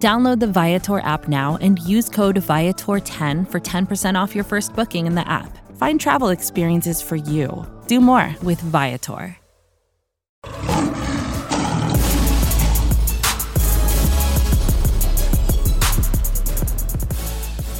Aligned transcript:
Download 0.00 0.40
the 0.40 0.46
Viator 0.46 1.00
app 1.00 1.28
now 1.28 1.58
and 1.60 1.78
use 1.80 2.08
code 2.08 2.36
Viator10 2.36 3.50
for 3.50 3.60
10% 3.60 4.14
off 4.18 4.34
your 4.34 4.44
first 4.44 4.74
booking 4.74 5.06
in 5.06 5.14
the 5.14 5.28
app. 5.28 5.58
Find 5.76 6.00
travel 6.00 6.30
experiences 6.30 7.02
for 7.02 7.16
you. 7.16 7.66
Do 7.86 8.00
more 8.00 8.34
with 8.42 8.58
Viator. 8.62 9.36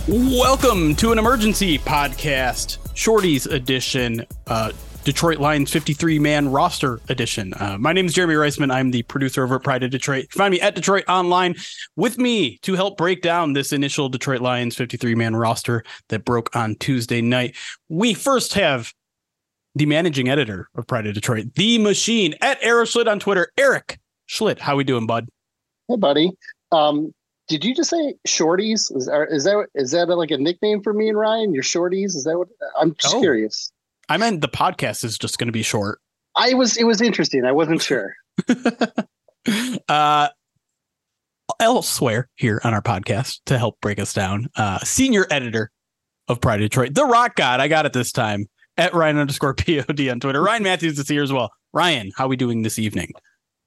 Welcome 0.06 0.96
to 0.96 1.12
an 1.12 1.18
emergency 1.18 1.78
podcast, 1.78 2.76
Shorties 2.94 3.50
edition, 3.50 4.26
uh, 4.46 4.72
Detroit 5.04 5.38
Lions 5.38 5.70
53 5.70 6.18
man 6.18 6.50
roster 6.50 7.00
edition. 7.08 7.54
Uh, 7.54 7.78
my 7.78 7.92
name 7.92 8.04
is 8.04 8.12
Jeremy 8.12 8.34
Reisman. 8.34 8.70
I'm 8.70 8.90
the 8.90 9.02
producer 9.04 9.42
over 9.42 9.56
at 9.56 9.62
Pride 9.62 9.82
of 9.82 9.90
Detroit. 9.90 10.26
Find 10.32 10.52
me 10.52 10.60
at 10.60 10.76
DetroitOnLion 10.76 11.58
with 11.96 12.18
me 12.18 12.58
to 12.58 12.74
help 12.74 12.98
break 12.98 13.22
down 13.22 13.54
this 13.54 13.72
initial 13.72 14.10
Detroit 14.10 14.42
Lions 14.42 14.76
53 14.76 15.14
man 15.14 15.34
roster 15.34 15.84
that 16.08 16.26
broke 16.26 16.54
on 16.54 16.74
Tuesday 16.76 17.22
night. 17.22 17.56
We 17.88 18.12
first 18.12 18.52
have 18.54 18.92
the 19.74 19.86
managing 19.86 20.28
editor 20.28 20.68
of 20.74 20.86
Pride 20.86 21.06
of 21.06 21.14
Detroit, 21.14 21.54
the 21.54 21.78
machine 21.78 22.34
at 22.42 22.58
Eric 22.60 22.90
Schlitt 22.90 23.10
on 23.10 23.18
Twitter. 23.18 23.50
Eric 23.56 23.98
Schlitt, 24.28 24.58
how 24.58 24.74
are 24.74 24.76
we 24.76 24.84
doing, 24.84 25.06
bud? 25.06 25.28
Hey, 25.88 25.96
buddy. 25.96 26.30
Um, 26.72 27.14
did 27.48 27.64
you 27.64 27.74
just 27.74 27.88
say 27.88 28.14
shorties? 28.28 28.94
Is, 28.94 29.08
are, 29.08 29.24
is 29.24 29.44
that 29.44 29.66
is 29.74 29.92
that 29.92 30.06
like 30.06 30.30
a 30.30 30.36
nickname 30.36 30.82
for 30.82 30.92
me 30.92 31.08
and 31.08 31.18
Ryan? 31.18 31.54
Your 31.54 31.62
shorties? 31.62 32.14
Is 32.14 32.24
that 32.24 32.36
what? 32.36 32.48
I'm 32.78 32.94
just 32.96 33.16
oh, 33.16 33.20
curious. 33.20 33.72
I 34.10 34.16
meant 34.16 34.40
the 34.40 34.48
podcast 34.48 35.04
is 35.04 35.16
just 35.16 35.38
going 35.38 35.46
to 35.48 35.52
be 35.52 35.62
short. 35.62 36.00
I 36.36 36.54
was. 36.54 36.76
It 36.76 36.84
was 36.84 37.00
interesting. 37.00 37.44
I 37.44 37.52
wasn't 37.52 37.80
sure. 37.80 38.12
uh, 39.88 40.28
elsewhere 41.60 42.28
here 42.34 42.60
on 42.64 42.74
our 42.74 42.82
podcast 42.82 43.38
to 43.46 43.56
help 43.56 43.80
break 43.80 43.98
us 43.98 44.12
down, 44.12 44.48
uh, 44.56 44.78
senior 44.80 45.26
editor 45.30 45.70
of 46.28 46.40
Pride 46.40 46.58
Detroit, 46.58 46.94
the 46.94 47.04
Rock 47.04 47.36
God. 47.36 47.60
I 47.60 47.68
got 47.68 47.86
it 47.86 47.92
this 47.92 48.12
time 48.12 48.46
at 48.76 48.94
Ryan 48.94 49.18
underscore 49.18 49.54
pod 49.54 50.00
on 50.08 50.20
Twitter. 50.20 50.42
Ryan 50.42 50.62
Matthews 50.64 50.98
is 50.98 51.08
here 51.08 51.22
as 51.22 51.32
well. 51.32 51.50
Ryan, 51.72 52.10
how 52.16 52.24
are 52.24 52.28
we 52.28 52.36
doing 52.36 52.62
this 52.62 52.78
evening? 52.78 53.12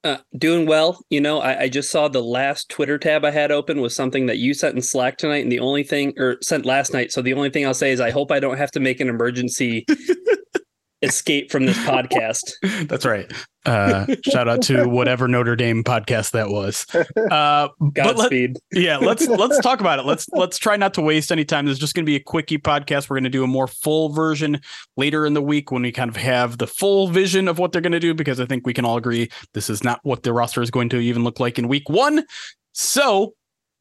Uh, 0.04 0.18
doing 0.38 0.66
well. 0.66 1.06
You 1.10 1.22
know, 1.22 1.40
I, 1.40 1.62
I, 1.62 1.70
just 1.70 1.90
saw 1.90 2.10
the 2.10 2.22
last 2.22 2.68
Twitter 2.68 2.98
tab 2.98 3.24
I 3.24 3.32
had 3.32 3.54
open 3.54 3.80
was 3.80 3.96
something 3.96 4.26
that 4.26 4.38
you 4.38 4.54
sent 4.54 4.76
in 4.76 4.82
Slack 4.82 5.18
tonight, 5.18 5.44
and 5.44 5.52
the 5.52 5.62
only 5.62 5.84
thing, 5.84 6.14
or 6.18 6.36
sent 6.42 6.66
last 6.66 6.92
night. 6.92 7.14
So 7.14 7.22
the 7.22 7.34
only 7.34 7.50
thing 7.50 7.66
I'll 7.66 7.74
say 7.74 7.92
is 7.94 8.02
I 8.02 8.12
hope 8.12 8.30
I 8.30 8.42
don't 8.42 8.58
have 8.58 8.72
to 8.72 8.82
make 8.82 9.00
an 9.00 9.08
emergency 9.08 9.86
escape 11.04 11.52
from 11.52 11.66
this 11.66 11.78
podcast. 11.80 12.54
That's 12.88 13.06
right. 13.06 13.32
Uh, 13.66 14.06
shout 14.26 14.48
out 14.50 14.62
to 14.64 14.86
whatever 14.86 15.28
Notre 15.28 15.56
Dame 15.56 15.84
podcast 15.84 16.32
that 16.32 16.50
was. 16.50 16.86
Uh, 17.32 17.70
Godspeed. 17.94 18.58
Let, 18.74 18.82
yeah, 18.82 18.98
let's 18.98 19.28
let's 19.28 19.60
talk 19.60 19.80
about 19.80 20.00
it. 20.00 20.06
Let's 20.06 20.28
let's 20.30 20.58
try 20.58 20.76
not 20.76 20.94
to 20.96 21.02
waste 21.02 21.32
any 21.32 21.46
time. 21.46 21.66
This 21.66 21.74
is 21.74 21.80
just 21.80 21.94
going 21.96 22.06
to 22.06 22.10
be 22.10 22.16
a 22.16 22.20
quickie 22.20 22.58
podcast. 22.58 23.10
We're 23.10 23.16
going 23.16 23.24
to 23.26 23.30
do 23.30 23.44
a 23.44 23.48
more 23.48 23.68
full 23.68 24.10
version 24.10 24.60
later 24.98 25.26
in 25.26 25.34
the 25.34 25.42
week 25.42 25.72
when 25.72 25.84
we 25.84 25.92
kind 25.92 26.10
of 26.10 26.18
have 26.18 26.58
the 26.58 26.68
full 26.68 27.08
vision 27.08 27.48
of 27.48 27.60
what 27.60 27.72
they're 27.72 27.82
going 27.82 27.94
to 27.94 28.00
do 28.00 28.14
because 28.14 28.40
I 28.40 28.46
think 28.46 28.66
we 28.66 28.74
can 28.74 28.86
all 28.86 28.98
agree 28.98 29.30
this 29.54 29.70
is 29.70 29.84
not 29.84 30.00
what 30.04 30.24
the 30.24 30.34
roster 30.34 30.62
is 30.62 30.72
going 30.72 30.90
to 30.90 31.00
even 31.00 31.24
look 31.24 31.40
like 31.40 31.58
in 31.58 31.68
week 31.68 31.90
one. 31.90 32.26
So 32.74 33.34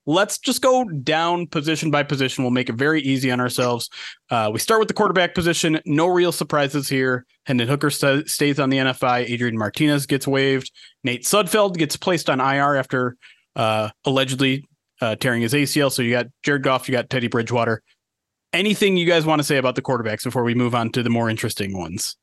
let's 0.07 0.39
just 0.39 0.63
go 0.63 0.85
down 0.85 1.47
position 1.47 1.91
by 1.91 2.03
position. 2.03 2.45
We'll 2.45 2.51
make 2.51 2.69
it 2.69 2.75
very 2.75 3.01
easy 3.03 3.31
on 3.31 3.41
ourselves. 3.41 3.89
Uh, 4.31 4.51
we 4.53 4.59
start 4.59 4.81
with 4.81 4.89
the 4.89 4.95
quarterback 4.95 5.35
position. 5.35 5.81
No 5.87 6.07
real 6.07 6.33
surprises 6.33 6.89
here. 6.89 7.25
Hendon 7.47 7.69
Hooker 7.69 7.91
st- 7.91 8.29
stays 8.29 8.59
on 8.59 8.71
the 8.71 8.79
NFI. 8.79 9.29
Adrian 9.31 9.57
Martinez 9.57 10.07
gets 10.07 10.27
waived. 10.27 10.71
Nate 11.05 11.25
Sudfeld 11.25 11.77
gets 11.77 11.97
placed 11.97 12.29
on 12.29 12.41
IR 12.41 12.77
after 12.77 13.17
uh, 13.57 13.91
allegedly 14.05 14.65
uh, 15.01 15.17
tearing 15.17 15.43
his 15.43 15.53
ACL. 15.53 15.93
So 15.93 16.03
you 16.03 16.13
got 16.13 16.27
Jared 16.43 16.63
Goff, 16.63 16.89
you 16.89 16.93
got 16.93 17.11
Teddy 17.11 17.29
Bridgewater. 17.29 17.83
Anything 18.53 18.97
you 18.97 19.07
guys 19.07 19.25
want 19.25 19.41
to 19.41 19.45
say 19.45 19.57
about 19.57 19.77
the 19.77 19.83
quarterbacks 19.83 20.25
before 20.25 20.45
we 20.45 20.55
move 20.55 20.75
on 20.75 20.91
to 20.93 21.03
the 21.03 21.11
more 21.11 21.31
interesting 21.31 21.77
ones? 21.77 22.17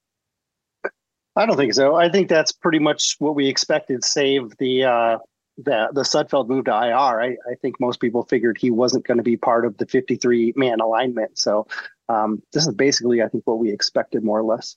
I 1.36 1.46
don't 1.46 1.58
think 1.58 1.74
so. 1.74 1.96
I 1.96 2.10
think 2.10 2.28
that's 2.28 2.52
pretty 2.52 2.80
much 2.80 3.16
what 3.20 3.36
we 3.36 3.48
expected, 3.48 4.04
save 4.04 4.56
the 4.58 4.84
uh, 4.84 5.18
the 5.64 5.90
the 5.94 6.02
Sudfeld 6.02 6.48
move 6.48 6.66
to 6.66 6.72
IR, 6.72 7.22
I, 7.22 7.38
I 7.50 7.56
think 7.62 7.80
most 7.80 8.00
people 8.00 8.24
figured 8.24 8.58
he 8.58 8.72
wasn't 8.72 9.06
going 9.06 9.18
to 9.18 9.24
be 9.24 9.38
part 9.38 9.66
of 9.66 9.78
the 9.78 9.86
53 9.86 10.54
man 10.56 10.80
alignment. 10.80 11.38
So 11.38 11.68
um, 12.08 12.42
this 12.54 12.66
is 12.66 12.74
basically, 12.74 13.22
I 13.22 13.28
think, 13.28 13.46
what 13.46 13.60
we 13.60 13.72
expected 13.72 14.24
more 14.24 14.40
or 14.40 14.44
less. 14.44 14.76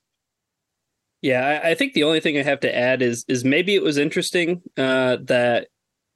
Yeah, 1.22 1.60
I, 1.62 1.70
I, 1.70 1.74
think 1.76 1.92
the 1.92 2.02
only 2.02 2.18
thing 2.18 2.36
I 2.36 2.42
have 2.42 2.60
to 2.60 2.76
add 2.76 3.00
is 3.00 3.24
is 3.28 3.44
maybe 3.44 3.74
it 3.74 3.82
was 3.82 3.96
interesting 3.96 4.60
uh, 4.76 5.18
that 5.22 5.68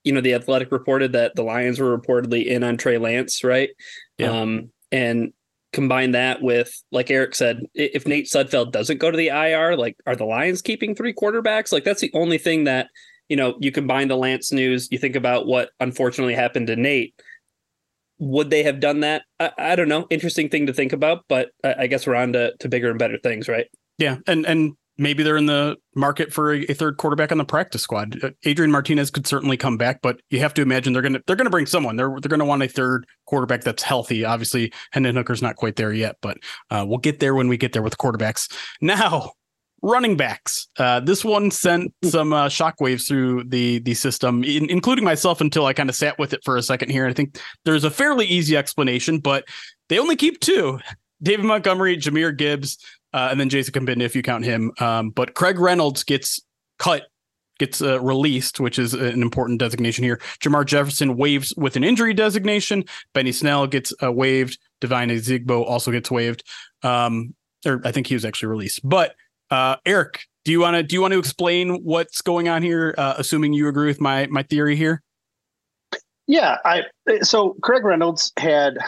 you 0.03 0.12
know 0.12 0.21
the 0.21 0.34
Athletic 0.34 0.72
reported 0.72 1.12
that 1.12 1.37
the 1.37 1.44
Lions 1.44 1.78
were 1.78 1.97
reportedly 1.97 2.47
in 2.47 2.65
on 2.65 2.77
Trey 2.77 2.98
Lance, 2.98 3.44
right? 3.44 3.71
Yeah. 4.19 4.31
Um, 4.31 4.71
and 4.91 5.33
combine 5.72 6.12
that 6.12 6.43
with, 6.43 6.83
like 6.91 7.10
Eric 7.10 7.34
said, 7.34 7.60
if 7.75 8.06
Nate 8.06 8.27
Sudfeld 8.27 8.72
doesn't 8.72 8.98
go 8.98 9.10
to 9.10 9.16
the 9.16 9.28
IR, 9.28 9.77
like 9.77 9.97
are 10.06 10.16
the 10.16 10.25
Lions 10.25 10.62
keeping 10.62 10.94
three 10.94 11.12
quarterbacks? 11.12 11.72
Like 11.72 11.84
that's 11.84 12.00
the 12.00 12.10
only 12.15 12.38
thing 12.38 12.65
that 12.65 12.88
you 13.28 13.37
know, 13.37 13.56
you 13.60 13.72
combine 13.72 14.09
the 14.09 14.16
Lance 14.16 14.53
news, 14.53 14.88
you 14.91 14.98
think 14.98 15.16
about 15.16 15.47
what 15.47 15.70
unfortunately 15.81 16.34
happened 16.34 16.69
to 16.69 16.76
Nate. 16.76 17.14
Would 18.19 18.50
they 18.50 18.62
have 18.62 18.81
done 18.81 19.00
that? 19.00 19.22
I, 19.41 19.50
I 19.59 19.76
don't 19.76 19.88
know. 19.88 20.06
Interesting 20.10 20.48
thing 20.48 20.66
to 20.66 20.72
think 20.72 20.92
about, 20.92 21.25
but 21.28 21.50
I, 21.62 21.75
I, 21.81 21.86
guess 21.86 22.06
we're 22.06 22.15
on 22.15 22.32
to, 22.32 22.54
to 22.60 22.69
bigger 22.69 22.88
and 22.88 22.98
better 22.98 23.19
things, 23.19 23.47
right? 23.47 23.66
Yeah, 23.98 24.16
and 24.26 24.47
and 24.47 24.72
maybe 24.98 25.22
they're 25.22 25.36
in 25.36 25.47
the 25.47 25.76
market 25.94 26.32
for 26.32 26.54
a, 26.54 26.65
third 26.66 26.97
quarterback 26.97 27.32
on 27.32 27.38
the 27.38 27.44
practice 27.44 27.82
squad. 27.82 28.22
Uh, 28.22 28.31
Adrian 28.44 28.70
Martinez 28.70 29.10
could 29.10 29.26
certainly 29.26 29.56
come 29.56 29.76
back, 29.76 30.00
but 30.03 30.20
you 30.31 30.38
have 30.41 30.54
to 30.54 30.62
imagine 30.62 30.92
they're 30.92 31.03
gonna 31.03 31.20
they're 31.26 31.36
gonna 31.36 31.50
bring 31.50 31.66
someone. 31.66 31.97
They're 31.97 32.15
they're 32.20 32.31
gonna 32.31 32.44
want 32.44 32.62
a 32.62 32.69
third 32.69 33.06
quarterback 33.26 33.62
that's 33.62 33.82
healthy. 33.82 34.25
Obviously, 34.25 34.72
Hendon 34.92 35.16
Hooker's 35.16 35.42
not 35.42 35.56
quite 35.56 35.76
there 35.76 35.92
yet, 35.92 36.16
but 36.22 36.38
uh, 36.70 36.84
we'll 36.86 36.98
get 36.98 37.20
there 37.20 37.34
when 37.34 37.48
we 37.48 37.56
get 37.56 37.72
there 37.72 37.82
with 37.82 37.98
quarterbacks. 37.98 38.50
Now 38.81 39.32
running 39.86 40.16
backs. 40.16 40.69
Uh, 40.78 41.00
this 41.00 41.24
one 41.24 41.50
sent 41.50 41.94
some 42.04 42.32
uh, 42.32 42.48
shockwaves 42.48 43.06
through 43.06 43.44
the 43.44 43.78
the 43.78 43.94
system, 43.94 44.44
in, 44.44 44.69
including 44.69 45.04
myself, 45.04 45.41
until 45.41 45.66
I 45.66 45.72
kind 45.72 45.88
of 45.88 45.97
sat 45.97 46.19
with 46.19 46.32
it 46.32 46.42
for 46.44 46.56
a 46.56 46.62
second 46.62 46.91
here. 46.91 47.06
I 47.06 47.12
think 47.12 47.38
there's 47.64 47.84
a 47.84 47.91
fairly 47.91 48.26
easy 48.26 48.56
explanation, 48.56 49.19
but 49.19 49.44
they 49.88 49.98
only 49.98 50.16
keep 50.16 50.41
two: 50.41 50.80
David 51.22 51.47
Montgomery, 51.47 51.97
Jahmyr 51.97 52.36
Gibbs, 52.36 52.78
uh, 53.14 53.28
and 53.30 53.41
then 53.41 53.48
Jason 53.48 53.72
Cabinda, 53.72 54.02
if 54.02 54.16
you 54.16 54.22
count 54.22 54.44
him. 54.44 54.72
Um, 54.80 55.10
but 55.10 55.34
Craig 55.34 55.58
Reynolds 55.58 56.04
gets 56.04 56.41
cut. 56.78 57.04
Gets 57.58 57.80
uh, 57.80 57.98
released, 58.03 58.60
which 58.60 58.78
is 58.78 58.92
an 58.92 59.22
important 59.22 59.58
designation 59.58 60.04
here. 60.04 60.20
Jermar 60.41 60.66
Jefferson 60.66 61.16
waves 61.16 61.54
with 61.56 61.74
an 61.76 61.84
injury 61.84 62.12
designation. 62.12 62.84
Benny 63.14 63.32
Snell 63.32 63.66
gets 63.66 63.94
uh, 64.03 64.12
waived. 64.12 64.58
Devine 64.82 65.08
Ozigbo 65.08 65.64
also 65.64 65.91
gets 65.91 66.10
waived. 66.10 66.44
Um, 66.82 67.34
or 67.64 67.80
I 67.82 67.92
think 67.92 68.08
he 68.08 68.14
was 68.14 68.26
actually 68.26 68.48
released. 68.48 68.86
But 68.86 69.14
uh, 69.51 69.77
Eric, 69.84 70.21
do 70.45 70.53
you 70.53 70.61
want 70.61 70.77
to 70.77 70.83
do 70.83 70.95
you 70.95 71.03
want 71.03 71.12
to 71.12 71.19
explain 71.19 71.83
what's 71.83 72.21
going 72.23 72.49
on 72.49 72.62
here? 72.62 72.95
Uh, 72.97 73.15
assuming 73.19 73.53
you 73.53 73.69
agree 73.69 73.87
with 73.87 74.01
my 74.01 74.27
my 74.27 74.43
theory 74.43 74.77
here. 74.77 75.03
Yeah, 76.27 76.59
I 76.65 76.84
so 77.23 77.57
Craig 77.62 77.84
Reynolds 77.84 78.33
had 78.37 78.79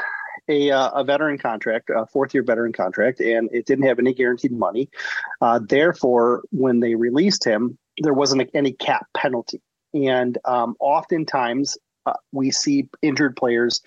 a 0.49 0.71
uh, 0.71 0.91
a 0.91 1.05
veteran 1.05 1.39
contract, 1.39 1.91
a 1.95 2.07
fourth 2.07 2.35
year 2.35 2.43
veteran 2.43 2.73
contract, 2.73 3.21
and 3.21 3.49
it 3.53 3.67
didn't 3.67 3.87
have 3.87 3.99
any 3.99 4.15
guaranteed 4.15 4.53
money. 4.53 4.89
Uh, 5.41 5.61
therefore, 5.63 6.43
when 6.51 6.81
they 6.81 6.95
released 6.95 7.45
him, 7.45 7.79
there 7.99 8.15
wasn't 8.15 8.49
any 8.55 8.73
cap 8.73 9.07
penalty, 9.17 9.61
and 9.95 10.39
um, 10.45 10.75
oftentimes 10.81 11.77
uh, 12.07 12.15
we 12.33 12.51
see 12.51 12.89
injured 13.03 13.37
players 13.37 13.83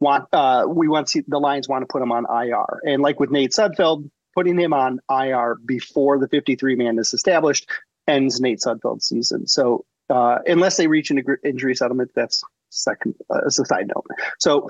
want 0.00 0.26
uh, 0.32 0.64
we 0.68 0.88
want 0.88 1.06
to 1.06 1.10
see 1.10 1.22
the 1.26 1.38
Lions 1.38 1.68
want 1.68 1.82
to 1.82 1.86
put 1.86 2.00
them 2.00 2.12
on 2.12 2.26
IR, 2.28 2.80
and 2.84 3.02
like 3.02 3.20
with 3.20 3.30
Nate 3.30 3.52
Sudfeld, 3.52 4.10
putting 4.34 4.58
him 4.58 4.72
on 4.72 5.00
IR 5.10 5.56
before 5.64 6.18
the 6.18 6.28
53 6.28 6.76
man 6.76 6.98
is 6.98 7.12
established 7.14 7.68
ends 8.06 8.40
Nate 8.40 8.60
Sudfeld's 8.60 9.06
season. 9.06 9.46
So 9.46 9.84
uh, 10.08 10.38
unless 10.46 10.76
they 10.76 10.86
reach 10.86 11.10
an 11.10 11.22
injury 11.44 11.74
settlement, 11.74 12.10
that's 12.14 12.42
second 12.70 13.14
uh, 13.30 13.40
as 13.46 13.58
a 13.58 13.64
side 13.64 13.88
note. 13.94 14.06
So 14.38 14.68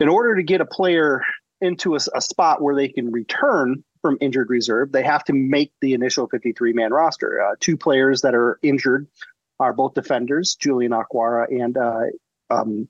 in 0.00 0.08
order 0.08 0.36
to 0.36 0.42
get 0.42 0.60
a 0.60 0.66
player 0.66 1.22
into 1.60 1.94
a, 1.94 1.98
a, 2.14 2.20
spot 2.20 2.62
where 2.62 2.74
they 2.74 2.88
can 2.88 3.10
return 3.10 3.82
from 4.00 4.16
injured 4.20 4.48
reserve, 4.48 4.92
they 4.92 5.02
have 5.02 5.24
to 5.24 5.32
make 5.32 5.72
the 5.80 5.94
initial 5.94 6.28
53 6.28 6.72
man 6.72 6.92
roster. 6.92 7.42
Uh, 7.42 7.54
two 7.58 7.76
players 7.76 8.20
that 8.20 8.34
are 8.34 8.60
injured 8.62 9.08
are 9.58 9.72
both 9.72 9.94
defenders, 9.94 10.54
Julian 10.54 10.92
Okwara 10.92 11.46
and 11.50 11.76
uh, 11.76 12.04
um, 12.50 12.88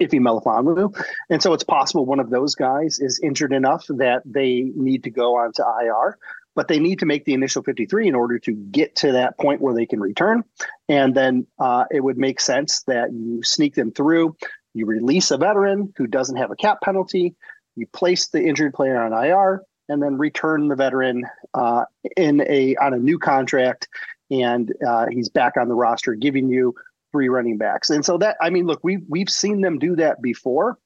Ife 0.00 0.10
Melifonwu. 0.10 0.94
And 1.28 1.42
so 1.42 1.52
it's 1.52 1.64
possible 1.64 2.04
one 2.04 2.20
of 2.20 2.30
those 2.30 2.54
guys 2.54 2.98
is 2.98 3.20
injured 3.22 3.52
enough 3.52 3.86
that 3.88 4.22
they 4.24 4.70
need 4.74 5.04
to 5.04 5.10
go 5.10 5.36
onto 5.36 5.62
IR, 5.62 6.18
but 6.54 6.68
they 6.68 6.78
need 6.78 6.98
to 7.00 7.06
make 7.06 7.24
the 7.24 7.34
initial 7.34 7.62
53 7.62 8.08
in 8.08 8.14
order 8.14 8.38
to 8.40 8.52
get 8.52 8.96
to 8.96 9.12
that 9.12 9.38
point 9.38 9.60
where 9.60 9.74
they 9.74 9.86
can 9.86 10.00
return. 10.00 10.44
And 10.88 11.14
then 11.14 11.46
uh, 11.58 11.84
it 11.90 12.00
would 12.00 12.18
make 12.18 12.40
sense 12.40 12.82
that 12.82 13.12
you 13.12 13.42
sneak 13.42 13.74
them 13.74 13.92
through. 13.92 14.36
You 14.74 14.86
release 14.86 15.30
a 15.30 15.38
veteran 15.38 15.92
who 15.96 16.06
doesn't 16.06 16.36
have 16.36 16.50
a 16.50 16.56
cap 16.56 16.80
penalty. 16.82 17.34
You 17.76 17.86
place 17.86 18.28
the 18.28 18.42
injured 18.42 18.74
player 18.74 19.00
on 19.00 19.12
IR, 19.12 19.62
and 19.88 20.02
then 20.02 20.18
return 20.18 20.68
the 20.68 20.76
veteran 20.76 21.24
uh, 21.54 21.84
in 22.16 22.42
a 22.42 22.76
on 22.76 22.94
a 22.94 22.98
new 22.98 23.18
contract, 23.18 23.88
and 24.30 24.72
uh, 24.86 25.06
he's 25.10 25.28
back 25.28 25.56
on 25.56 25.68
the 25.68 25.74
roster, 25.74 26.14
giving 26.14 26.48
you 26.48 26.74
three 27.12 27.28
running 27.28 27.58
backs. 27.58 27.90
And 27.90 28.04
so 28.04 28.18
that 28.18 28.36
I 28.40 28.50
mean, 28.50 28.66
look, 28.66 28.80
we 28.82 28.98
we've 29.08 29.30
seen 29.30 29.60
them 29.60 29.78
do 29.78 29.96
that 29.96 30.20
before. 30.22 30.78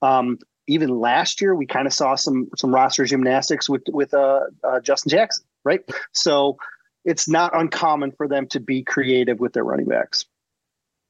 Um, 0.00 0.38
even 0.68 1.00
last 1.00 1.40
year, 1.40 1.54
we 1.54 1.66
kind 1.66 1.86
of 1.86 1.92
saw 1.92 2.14
some 2.14 2.48
some 2.56 2.74
roster 2.74 3.04
gymnastics 3.04 3.68
with 3.68 3.82
with 3.88 4.14
uh, 4.14 4.40
uh, 4.64 4.80
Justin 4.80 5.10
Jackson, 5.10 5.44
right? 5.64 5.80
So 6.12 6.56
it's 7.04 7.28
not 7.28 7.56
uncommon 7.58 8.12
for 8.12 8.28
them 8.28 8.46
to 8.48 8.60
be 8.60 8.82
creative 8.82 9.40
with 9.40 9.52
their 9.52 9.64
running 9.64 9.86
backs. 9.86 10.24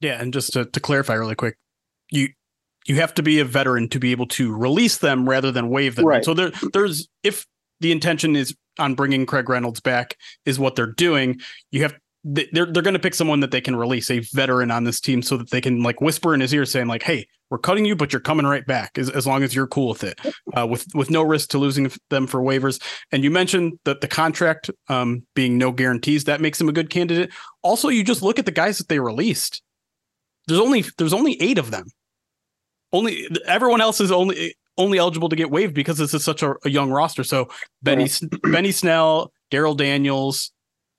Yeah, 0.00 0.20
and 0.20 0.32
just 0.32 0.52
to, 0.54 0.64
to 0.64 0.80
clarify 0.80 1.14
really 1.14 1.34
quick, 1.34 1.56
you 2.10 2.28
you 2.86 2.96
have 2.96 3.14
to 3.14 3.22
be 3.22 3.38
a 3.38 3.44
veteran 3.44 3.88
to 3.90 4.00
be 4.00 4.10
able 4.10 4.26
to 4.26 4.54
release 4.54 4.98
them 4.98 5.28
rather 5.28 5.52
than 5.52 5.69
waive 5.69 5.94
them. 5.94 6.06
Right. 6.06 6.24
So 6.24 6.34
there, 6.34 6.50
there's 6.72 7.08
if 7.22 7.46
the 7.80 7.92
intention 7.92 8.34
is 8.34 8.56
on 8.78 8.94
bringing 8.94 9.26
Craig 9.26 9.48
Reynolds 9.48 9.80
back 9.80 10.16
is 10.44 10.58
what 10.58 10.74
they're 10.74 10.86
doing, 10.86 11.40
you 11.70 11.82
have 11.82 11.94
they're 12.24 12.66
they're 12.66 12.82
going 12.82 12.94
to 12.94 13.00
pick 13.00 13.14
someone 13.14 13.40
that 13.40 13.50
they 13.50 13.60
can 13.60 13.74
release 13.74 14.10
a 14.10 14.20
veteran 14.32 14.70
on 14.70 14.84
this 14.84 15.00
team 15.00 15.22
so 15.22 15.36
that 15.36 15.50
they 15.50 15.60
can 15.60 15.82
like 15.82 16.00
whisper 16.00 16.34
in 16.34 16.40
his 16.40 16.54
ear 16.54 16.64
saying 16.64 16.86
like 16.86 17.02
hey 17.02 17.26
we're 17.50 17.58
cutting 17.58 17.84
you 17.84 17.96
but 17.96 18.12
you're 18.12 18.20
coming 18.20 18.46
right 18.46 18.64
back 18.64 18.96
as, 18.96 19.10
as 19.10 19.26
long 19.26 19.42
as 19.42 19.54
you're 19.54 19.66
cool 19.66 19.88
with 19.90 20.04
it. 20.04 20.19
Uh, 20.54 20.66
with 20.66 20.86
with 20.94 21.08
no 21.08 21.22
risk 21.22 21.48
to 21.48 21.56
losing 21.56 21.90
them 22.10 22.26
for 22.26 22.42
waivers. 22.42 22.82
And 23.10 23.24
you 23.24 23.30
mentioned 23.30 23.78
that 23.84 24.02
the 24.02 24.08
contract 24.08 24.70
um, 24.88 25.24
being 25.34 25.56
no 25.56 25.72
guarantees 25.72 26.24
that 26.24 26.42
makes 26.42 26.60
him 26.60 26.69
a 26.69 26.72
good 26.72 26.90
candidate. 26.90 27.30
Also 27.62 27.88
you 27.88 28.04
just 28.04 28.20
look 28.20 28.38
at 28.38 28.44
the 28.44 28.52
guys 28.52 28.76
that 28.76 28.88
they 28.88 28.98
released. 28.98 29.62
There's 30.46 30.60
only 30.60 30.84
there's 30.98 31.14
only 31.14 31.40
eight 31.40 31.56
of 31.56 31.70
them. 31.70 31.86
Only 32.92 33.28
everyone 33.46 33.80
else 33.80 33.98
is 33.98 34.12
only 34.12 34.56
only 34.76 34.98
eligible 34.98 35.30
to 35.30 35.36
get 35.36 35.50
waived 35.50 35.72
because 35.72 35.96
this 35.96 36.12
is 36.12 36.22
such 36.22 36.42
a, 36.42 36.54
a 36.66 36.70
young 36.70 36.90
roster. 36.90 37.24
So 37.24 37.48
benny 37.82 38.10
benny 38.42 38.72
snell 38.72 39.32
Darrell 39.50 39.74
daniels 39.74 40.52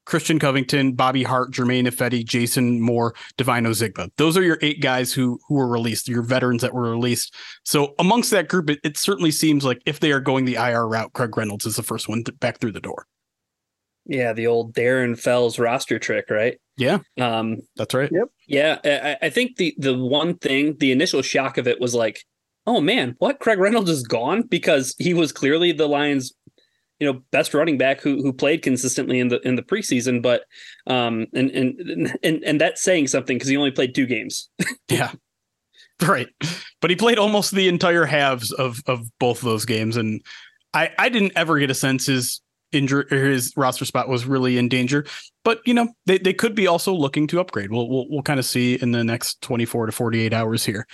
Christian 0.06 0.40
Covington, 0.40 0.94
Bobby 0.94 1.24
Hart, 1.24 1.52
Germain 1.52 1.86
Ifedi, 1.86 2.26
Jason 2.26 2.82
Moore, 2.82 3.14
Devine 3.38 3.66
Ozigbo. 3.66 4.10
Those 4.18 4.38
are 4.38 4.44
your 4.44 4.58
eight 4.62 4.82
guys 4.82 5.14
who 5.14 5.40
who 5.48 5.56
were 5.56 5.68
released, 5.68 6.08
your 6.08 6.24
veterans 6.24 6.62
that 6.62 6.74
were 6.74 6.90
released. 6.90 7.36
So 7.64 7.94
amongst 8.00 8.32
that 8.32 8.48
group, 8.48 8.70
it, 8.70 8.80
it 8.84 8.98
certainly 8.98 9.32
seems 9.32 9.64
like 9.66 9.82
if 9.86 10.00
they 10.00 10.12
are 10.12 10.20
going 10.20 10.46
the 10.46 10.56
IR 10.56 10.88
route, 10.88 11.14
Craig 11.14 11.36
Reynolds 11.38 11.66
is 11.66 11.76
the 11.76 11.84
first 11.84 12.10
one 12.10 12.24
to, 12.26 12.32
back 12.34 12.60
through 12.60 12.74
the 12.74 12.82
door. 12.82 13.08
Yeah, 14.06 14.34
the 14.34 14.48
old 14.48 14.74
Darren 14.74 15.18
Fells 15.18 15.58
roster 15.58 15.98
trick, 15.98 16.30
right? 16.30 16.60
Yeah, 16.76 17.00
um, 17.20 17.58
that's 17.76 17.94
right. 17.94 18.12
Yep. 18.12 18.28
Yeah, 18.48 18.80
I, 18.84 19.28
I 19.28 19.30
think 19.30 19.58
the 19.58 19.74
the 19.78 19.98
one 19.98 20.38
thing, 20.38 20.76
the 20.80 20.92
initial 20.92 21.22
shock 21.22 21.58
of 21.58 21.68
it 21.68 21.80
was 21.80 21.96
like, 21.96 22.26
oh 22.68 22.82
man, 22.82 23.16
what? 23.20 23.40
Craig 23.40 23.60
Reynolds 23.60 23.90
is 23.90 24.04
gone 24.04 24.42
because 24.44 24.96
he 24.98 25.14
was 25.14 25.32
clearly 25.32 25.72
the 25.72 25.88
Lions' 25.88 26.34
you 27.04 27.12
know 27.12 27.22
best 27.32 27.54
running 27.54 27.78
back 27.78 28.00
who 28.00 28.22
who 28.22 28.32
played 28.32 28.62
consistently 28.62 29.20
in 29.20 29.28
the 29.28 29.46
in 29.46 29.56
the 29.56 29.62
preseason 29.62 30.22
but 30.22 30.46
um 30.88 31.28
and 31.34 31.52
and 31.52 32.18
and, 32.24 32.44
and 32.44 32.62
that's 32.62 32.82
saying 32.82 33.08
something 33.08 33.36
because 33.36 33.50
he 33.50 33.58
only 33.58 33.72
played 33.72 33.94
two 33.94 34.06
games. 34.06 34.50
Yeah. 34.90 35.12
Right. 36.02 36.28
But 36.82 36.90
he 36.90 36.96
played 36.96 37.18
almost 37.18 37.52
the 37.52 37.68
entire 37.68 38.06
halves 38.06 38.52
of 38.52 38.82
of 38.88 39.06
both 39.20 39.40
of 39.40 39.46
those 39.46 39.66
games 39.66 39.98
and 39.98 40.22
i 40.74 40.90
i 40.98 41.10
didn't 41.10 41.34
ever 41.36 41.60
get 41.60 41.72
a 41.72 41.76
sense 41.76 42.06
his 42.06 42.42
injury 42.72 43.06
his 43.10 43.54
roster 43.56 43.86
spot 43.86 44.08
was 44.08 44.26
really 44.26 44.58
in 44.58 44.70
danger 44.70 45.06
but 45.44 45.60
you 45.66 45.74
know 45.74 45.88
they, 46.06 46.18
they 46.18 46.34
could 46.34 46.56
be 46.56 46.68
also 46.68 46.94
looking 46.94 47.28
to 47.28 47.40
upgrade. 47.40 47.72
We'll 47.72 47.90
we'll, 47.90 48.10
we'll 48.10 48.24
kind 48.24 48.40
of 48.40 48.46
see 48.46 48.76
in 48.76 48.92
the 48.92 49.04
next 49.04 49.42
24 49.42 49.88
to 49.88 49.92
48 49.92 50.34
hours 50.34 50.66
here 50.66 50.88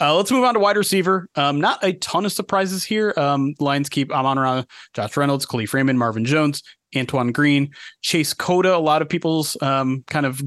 uh, 0.00 0.14
let's 0.14 0.30
move 0.30 0.44
on 0.44 0.54
to 0.54 0.60
wide 0.60 0.76
receiver. 0.76 1.28
Um, 1.34 1.60
not 1.60 1.82
a 1.82 1.94
ton 1.94 2.24
of 2.24 2.32
surprises 2.32 2.84
here. 2.84 3.14
Um, 3.16 3.54
Lions 3.60 3.88
keep 3.88 4.12
Amon 4.12 4.38
Ra, 4.38 4.64
Josh 4.94 5.16
Reynolds, 5.16 5.46
Kalif 5.46 5.72
Raymond, 5.72 5.98
Marvin 5.98 6.24
Jones, 6.24 6.62
Antoine 6.94 7.32
Green, 7.32 7.70
Chase 8.02 8.34
Cota. 8.34 8.76
A 8.76 8.78
lot 8.78 9.02
of 9.02 9.08
people's 9.08 9.56
um, 9.62 10.04
kind 10.06 10.26
of 10.26 10.42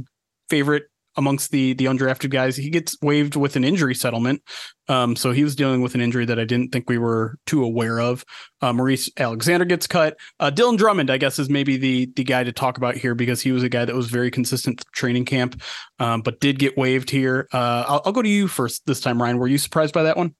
favorite 0.49 0.83
amongst 1.19 1.51
the 1.51 1.73
the 1.73 1.85
undrafted 1.85 2.31
guys. 2.31 2.55
He 2.55 2.71
gets 2.71 2.97
waived 3.01 3.35
with 3.35 3.55
an 3.55 3.63
injury 3.63 3.93
settlement, 3.93 4.41
um, 4.87 5.15
so 5.15 5.31
he 5.31 5.43
was 5.43 5.55
dealing 5.55 5.81
with 5.81 5.93
an 5.93 6.01
injury 6.01 6.25
that 6.25 6.39
I 6.39 6.45
didn't 6.45 6.71
think 6.71 6.89
we 6.89 6.97
were 6.97 7.35
too 7.45 7.63
aware 7.63 7.99
of. 7.99 8.25
Uh, 8.61 8.73
Maurice 8.73 9.11
Alexander 9.17 9.65
gets 9.65 9.85
cut. 9.85 10.17
Uh, 10.39 10.49
Dylan 10.49 10.77
Drummond, 10.77 11.11
I 11.11 11.17
guess, 11.17 11.37
is 11.37 11.49
maybe 11.49 11.77
the 11.77 12.09
the 12.15 12.23
guy 12.23 12.43
to 12.43 12.51
talk 12.51 12.77
about 12.77 12.95
here 12.95 13.13
because 13.13 13.41
he 13.41 13.51
was 13.51 13.61
a 13.61 13.69
guy 13.69 13.85
that 13.85 13.95
was 13.95 14.07
very 14.07 14.31
consistent 14.31 14.83
training 14.93 15.25
camp, 15.25 15.61
um, 15.99 16.21
but 16.21 16.39
did 16.39 16.57
get 16.57 16.77
waived 16.77 17.09
here. 17.09 17.47
Uh, 17.53 17.83
I'll, 17.87 18.01
I'll 18.05 18.13
go 18.13 18.23
to 18.23 18.29
you 18.29 18.47
first 18.47 18.85
this 18.87 19.01
time, 19.01 19.21
Ryan. 19.21 19.37
Were 19.37 19.47
you 19.47 19.59
surprised 19.59 19.93
by 19.93 20.03
that 20.03 20.17
one? 20.17 20.33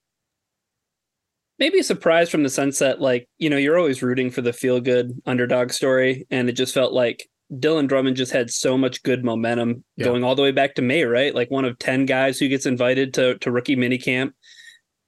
maybe 1.60 1.78
a 1.78 1.84
surprise 1.84 2.30
from 2.30 2.42
the 2.42 2.50
sense 2.50 2.80
that 2.80 3.02
like 3.02 3.28
you 3.38 3.50
know 3.50 3.58
you're 3.58 3.78
always 3.78 4.02
rooting 4.02 4.32
for 4.32 4.42
the 4.42 4.54
feel 4.54 4.80
good 4.80 5.22
underdog 5.26 5.72
story 5.72 6.26
and 6.32 6.50
it 6.50 6.54
just 6.54 6.74
felt 6.74 6.94
like 6.94 7.28
Dylan 7.52 7.88
Drummond 7.88 8.16
just 8.16 8.32
had 8.32 8.52
so 8.52 8.78
much 8.78 9.02
good 9.04 9.26
momentum 9.26 9.84
yeah. 9.96 10.06
going 10.06 10.24
all 10.24 10.36
the 10.36 10.42
way 10.42 10.52
back 10.52 10.76
to 10.76 10.82
May, 10.82 11.04
right? 11.04 11.34
Like 11.34 11.50
one 11.50 11.66
of 11.66 11.80
10 11.80 12.06
guys 12.06 12.38
who 12.38 12.48
gets 12.48 12.66
invited 12.66 13.14
to 13.16 13.38
to 13.40 13.52
rookie 13.52 13.76
minicamp. 13.76 14.32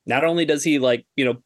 Not 0.05 0.23
only 0.23 0.45
does 0.45 0.63
he 0.63 0.79
like, 0.79 1.05
you 1.15 1.25
know, 1.25 1.43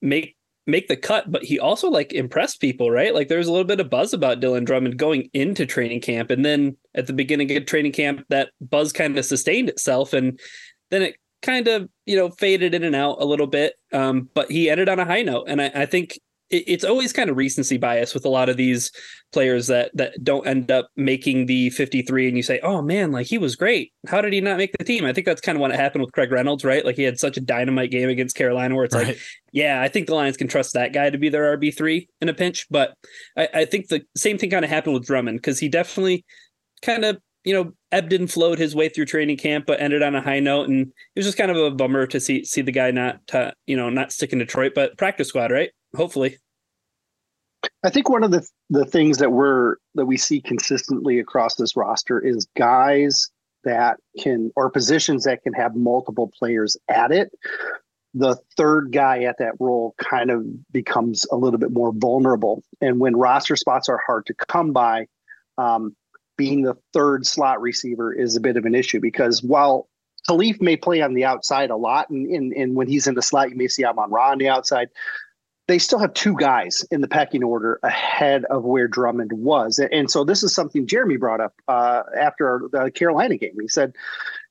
make 0.00 0.36
make 0.66 0.88
the 0.88 0.96
cut, 0.96 1.30
but 1.30 1.42
he 1.42 1.58
also 1.58 1.90
like 1.90 2.12
impressed 2.12 2.60
people, 2.60 2.90
right? 2.90 3.14
Like 3.14 3.28
there's 3.28 3.48
a 3.48 3.52
little 3.52 3.66
bit 3.66 3.80
of 3.80 3.90
buzz 3.90 4.12
about 4.12 4.40
Dylan 4.40 4.64
Drummond 4.64 4.96
going 4.96 5.28
into 5.32 5.66
training 5.66 6.00
camp. 6.00 6.30
And 6.30 6.44
then 6.44 6.76
at 6.94 7.06
the 7.06 7.12
beginning 7.12 7.54
of 7.56 7.66
training 7.66 7.92
camp, 7.92 8.24
that 8.28 8.50
buzz 8.60 8.92
kind 8.92 9.18
of 9.18 9.24
sustained 9.24 9.68
itself. 9.68 10.12
And 10.12 10.38
then 10.90 11.02
it 11.02 11.16
kind 11.42 11.66
of, 11.66 11.88
you 12.06 12.16
know, 12.16 12.30
faded 12.30 12.74
in 12.74 12.84
and 12.84 12.94
out 12.94 13.16
a 13.20 13.24
little 13.24 13.48
bit. 13.48 13.74
Um, 13.92 14.28
but 14.34 14.50
he 14.50 14.70
ended 14.70 14.88
on 14.88 15.00
a 15.00 15.04
high 15.04 15.22
note. 15.22 15.46
And 15.48 15.60
I, 15.60 15.70
I 15.74 15.86
think 15.86 16.18
it's 16.52 16.84
always 16.84 17.12
kind 17.12 17.30
of 17.30 17.36
recency 17.36 17.78
bias 17.78 18.14
with 18.14 18.24
a 18.24 18.28
lot 18.28 18.48
of 18.48 18.56
these 18.56 18.92
players 19.32 19.66
that 19.68 19.90
that 19.94 20.22
don't 20.22 20.46
end 20.46 20.70
up 20.70 20.88
making 20.96 21.46
the 21.46 21.70
53 21.70 22.28
and 22.28 22.36
you 22.36 22.42
say 22.42 22.60
oh 22.62 22.82
man 22.82 23.10
like 23.10 23.26
he 23.26 23.38
was 23.38 23.56
great. 23.56 23.92
How 24.06 24.20
did 24.20 24.32
he 24.32 24.40
not 24.40 24.58
make 24.58 24.72
the 24.78 24.84
team? 24.84 25.04
I 25.04 25.12
think 25.12 25.26
that's 25.26 25.40
kind 25.40 25.56
of 25.56 25.60
what 25.60 25.74
happened 25.74 26.04
with 26.04 26.12
craig 26.12 26.30
reynolds 26.30 26.64
right? 26.64 26.84
Like 26.84 26.96
he 26.96 27.02
had 27.02 27.18
such 27.18 27.36
a 27.36 27.40
dynamite 27.40 27.90
game 27.90 28.08
against 28.08 28.36
carolina 28.36 28.74
where 28.74 28.84
it's 28.84 28.94
right. 28.94 29.08
like 29.08 29.18
yeah 29.52 29.80
i 29.82 29.88
think 29.88 30.06
the 30.06 30.14
lions 30.14 30.36
can 30.36 30.48
trust 30.48 30.74
that 30.74 30.92
guy 30.92 31.10
to 31.10 31.18
be 31.18 31.28
their 31.28 31.56
rb3 31.56 32.06
in 32.20 32.28
a 32.28 32.34
pinch 32.34 32.66
but 32.70 32.94
i, 33.36 33.48
I 33.54 33.64
think 33.64 33.88
the 33.88 34.02
same 34.16 34.38
thing 34.38 34.50
kind 34.50 34.64
of 34.64 34.70
happened 34.70 34.94
with 34.94 35.06
drummond 35.06 35.38
because 35.38 35.58
he 35.58 35.68
definitely 35.68 36.24
kind 36.82 37.04
of 37.04 37.18
you 37.44 37.52
know 37.52 37.72
ebbed 37.90 38.12
and 38.12 38.30
flowed 38.30 38.58
his 38.58 38.74
way 38.74 38.88
through 38.88 39.06
training 39.06 39.36
camp 39.36 39.66
but 39.66 39.80
ended 39.80 40.02
on 40.02 40.14
a 40.14 40.20
high 40.20 40.40
note 40.40 40.68
and 40.68 40.86
it 40.86 41.18
was 41.18 41.26
just 41.26 41.38
kind 41.38 41.50
of 41.50 41.56
a 41.56 41.70
bummer 41.70 42.06
to 42.06 42.20
see 42.20 42.44
see 42.44 42.62
the 42.62 42.72
guy 42.72 42.90
not 42.90 43.18
uh, 43.34 43.50
you 43.66 43.76
know 43.76 43.90
not 43.90 44.12
stick 44.12 44.32
in 44.32 44.38
detroit 44.38 44.72
but 44.74 44.96
practice 44.96 45.28
squad 45.28 45.50
right? 45.50 45.70
Hopefully 45.96 46.38
I 47.84 47.90
think 47.90 48.08
one 48.08 48.24
of 48.24 48.30
the 48.30 48.46
the 48.70 48.84
things 48.84 49.18
that 49.18 49.32
we're 49.32 49.76
that 49.94 50.06
we 50.06 50.16
see 50.16 50.40
consistently 50.40 51.18
across 51.18 51.56
this 51.56 51.76
roster 51.76 52.18
is 52.20 52.46
guys 52.56 53.30
that 53.64 53.98
can 54.18 54.52
or 54.56 54.70
positions 54.70 55.24
that 55.24 55.42
can 55.42 55.52
have 55.52 55.74
multiple 55.74 56.30
players 56.38 56.76
at 56.88 57.12
it. 57.12 57.30
The 58.14 58.36
third 58.56 58.92
guy 58.92 59.22
at 59.22 59.38
that 59.38 59.54
role 59.58 59.94
kind 59.98 60.30
of 60.30 60.44
becomes 60.70 61.26
a 61.32 61.36
little 61.36 61.58
bit 61.58 61.72
more 61.72 61.92
vulnerable, 61.94 62.62
and 62.80 63.00
when 63.00 63.16
roster 63.16 63.56
spots 63.56 63.88
are 63.88 64.00
hard 64.04 64.26
to 64.26 64.34
come 64.34 64.72
by, 64.72 65.06
um, 65.56 65.96
being 66.36 66.62
the 66.62 66.74
third 66.92 67.26
slot 67.26 67.60
receiver 67.60 68.12
is 68.12 68.36
a 68.36 68.40
bit 68.40 68.56
of 68.56 68.64
an 68.64 68.74
issue 68.74 69.00
because 69.00 69.42
while 69.42 69.88
Kalif 70.28 70.60
may 70.60 70.76
play 70.76 71.00
on 71.00 71.14
the 71.14 71.24
outside 71.24 71.70
a 71.70 71.76
lot, 71.76 72.10
and, 72.10 72.26
and, 72.26 72.52
and 72.52 72.74
when 72.74 72.86
he's 72.86 73.06
in 73.06 73.14
the 73.14 73.22
slot, 73.22 73.50
you 73.50 73.56
may 73.56 73.68
see 73.68 73.84
Amon 73.84 74.10
Ra 74.10 74.30
on 74.30 74.38
the 74.38 74.48
outside 74.48 74.88
they 75.72 75.78
still 75.78 75.98
have 75.98 76.12
two 76.12 76.36
guys 76.36 76.84
in 76.90 77.00
the 77.00 77.08
pecking 77.08 77.42
order 77.42 77.80
ahead 77.82 78.44
of 78.50 78.62
where 78.62 78.86
Drummond 78.86 79.32
was. 79.32 79.78
And 79.78 80.10
so 80.10 80.22
this 80.22 80.42
is 80.42 80.54
something 80.54 80.86
Jeremy 80.86 81.16
brought 81.16 81.40
up 81.40 81.54
uh, 81.66 82.02
after 82.20 82.68
the 82.70 82.90
Carolina 82.90 83.38
game. 83.38 83.56
He 83.58 83.68
said, 83.68 83.94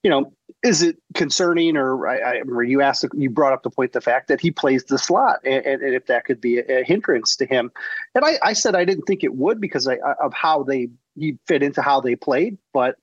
you 0.01 0.09
know, 0.09 0.33
is 0.63 0.81
it 0.81 0.97
concerning 1.13 1.77
or 1.77 2.07
I, 2.07 2.17
I 2.17 2.31
remember 2.37 2.63
you 2.63 2.81
asked, 2.81 3.05
you 3.13 3.29
brought 3.29 3.53
up 3.53 3.61
the 3.61 3.69
point, 3.69 3.93
the 3.93 4.01
fact 4.01 4.29
that 4.29 4.41
he 4.41 4.49
plays 4.49 4.85
the 4.85 4.97
slot 4.97 5.37
and, 5.45 5.63
and 5.63 5.93
if 5.93 6.07
that 6.07 6.25
could 6.25 6.41
be 6.41 6.57
a, 6.57 6.79
a, 6.79 6.83
hindrance 6.83 7.35
to 7.35 7.45
him. 7.45 7.71
And 8.15 8.25
I, 8.25 8.39
I 8.41 8.53
said, 8.53 8.73
I 8.73 8.83
didn't 8.83 9.03
think 9.03 9.23
it 9.23 9.35
would 9.35 9.61
because 9.61 9.87
I, 9.87 9.97
of 10.19 10.33
how 10.33 10.63
they 10.63 10.89
he 11.19 11.37
fit 11.45 11.61
into 11.61 11.83
how 11.83 12.01
they 12.01 12.15
played, 12.15 12.57
but 12.73 12.95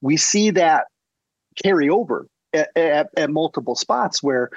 we 0.00 0.16
see 0.16 0.50
that 0.50 0.88
carry 1.62 1.88
over 1.88 2.26
at, 2.52 2.76
at, 2.76 3.10
at 3.16 3.30
multiple 3.30 3.76
spots 3.76 4.24
where 4.24 4.50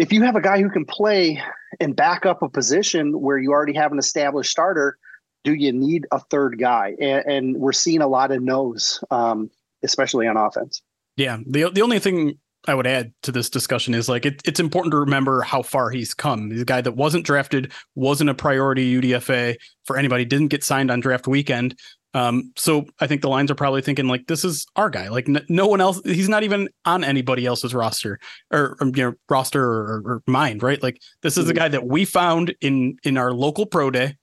if 0.00 0.14
you 0.14 0.22
have 0.22 0.34
a 0.34 0.40
guy 0.40 0.62
who 0.62 0.70
can 0.70 0.86
play 0.86 1.40
and 1.78 1.94
back 1.94 2.24
up 2.24 2.40
a 2.40 2.48
position 2.48 3.20
where 3.20 3.36
you 3.36 3.52
already 3.52 3.74
have 3.74 3.92
an 3.92 3.98
established 3.98 4.50
starter, 4.50 4.96
do 5.44 5.52
you 5.52 5.72
need 5.72 6.06
a 6.10 6.18
third 6.18 6.58
guy? 6.58 6.94
And, 6.98 7.24
and 7.26 7.56
we're 7.58 7.72
seeing 7.72 8.00
a 8.00 8.08
lot 8.08 8.32
of 8.32 8.42
no's, 8.42 9.04
um, 9.10 9.50
especially 9.82 10.26
on 10.26 10.38
offense. 10.38 10.80
Yeah. 11.16 11.38
The, 11.46 11.68
the 11.70 11.82
only 11.82 11.98
thing 11.98 12.38
I 12.66 12.74
would 12.74 12.86
add 12.86 13.12
to 13.24 13.32
this 13.32 13.50
discussion 13.50 13.92
is 13.92 14.08
like 14.08 14.24
it, 14.24 14.40
it's 14.46 14.58
important 14.58 14.92
to 14.92 14.98
remember 14.98 15.42
how 15.42 15.60
far 15.60 15.90
he's 15.90 16.14
come. 16.14 16.50
He's 16.50 16.62
a 16.62 16.66
guy 16.66 16.80
that 16.80 16.96
wasn't 16.96 17.26
drafted, 17.26 17.70
wasn't 17.94 18.30
a 18.30 18.34
priority 18.34 18.98
UDFA 18.98 19.56
for 19.84 19.98
anybody, 19.98 20.24
didn't 20.24 20.48
get 20.48 20.64
signed 20.64 20.90
on 20.90 21.00
draft 21.00 21.28
weekend. 21.28 21.78
Um, 22.12 22.52
so 22.56 22.86
I 23.00 23.06
think 23.06 23.22
the 23.22 23.28
lines 23.28 23.50
are 23.50 23.56
probably 23.56 23.82
thinking 23.82 24.08
like 24.08 24.26
this 24.26 24.44
is 24.44 24.66
our 24.76 24.90
guy. 24.90 25.08
Like 25.08 25.28
n- 25.28 25.44
no 25.48 25.66
one 25.66 25.80
else. 25.80 26.00
He's 26.04 26.28
not 26.28 26.42
even 26.42 26.68
on 26.84 27.04
anybody 27.04 27.46
else's 27.46 27.74
roster 27.74 28.18
or, 28.50 28.76
or 28.80 28.88
you 28.88 29.04
know 29.04 29.14
roster 29.28 29.62
or, 29.62 30.02
or 30.04 30.22
mind. 30.26 30.62
Right. 30.62 30.82
Like 30.82 31.00
this 31.22 31.36
is 31.36 31.44
mm-hmm. 31.44 31.50
a 31.52 31.54
guy 31.54 31.68
that 31.68 31.86
we 31.86 32.04
found 32.04 32.54
in 32.60 32.96
in 33.04 33.16
our 33.16 33.32
local 33.32 33.66
pro 33.66 33.90
day. 33.90 34.16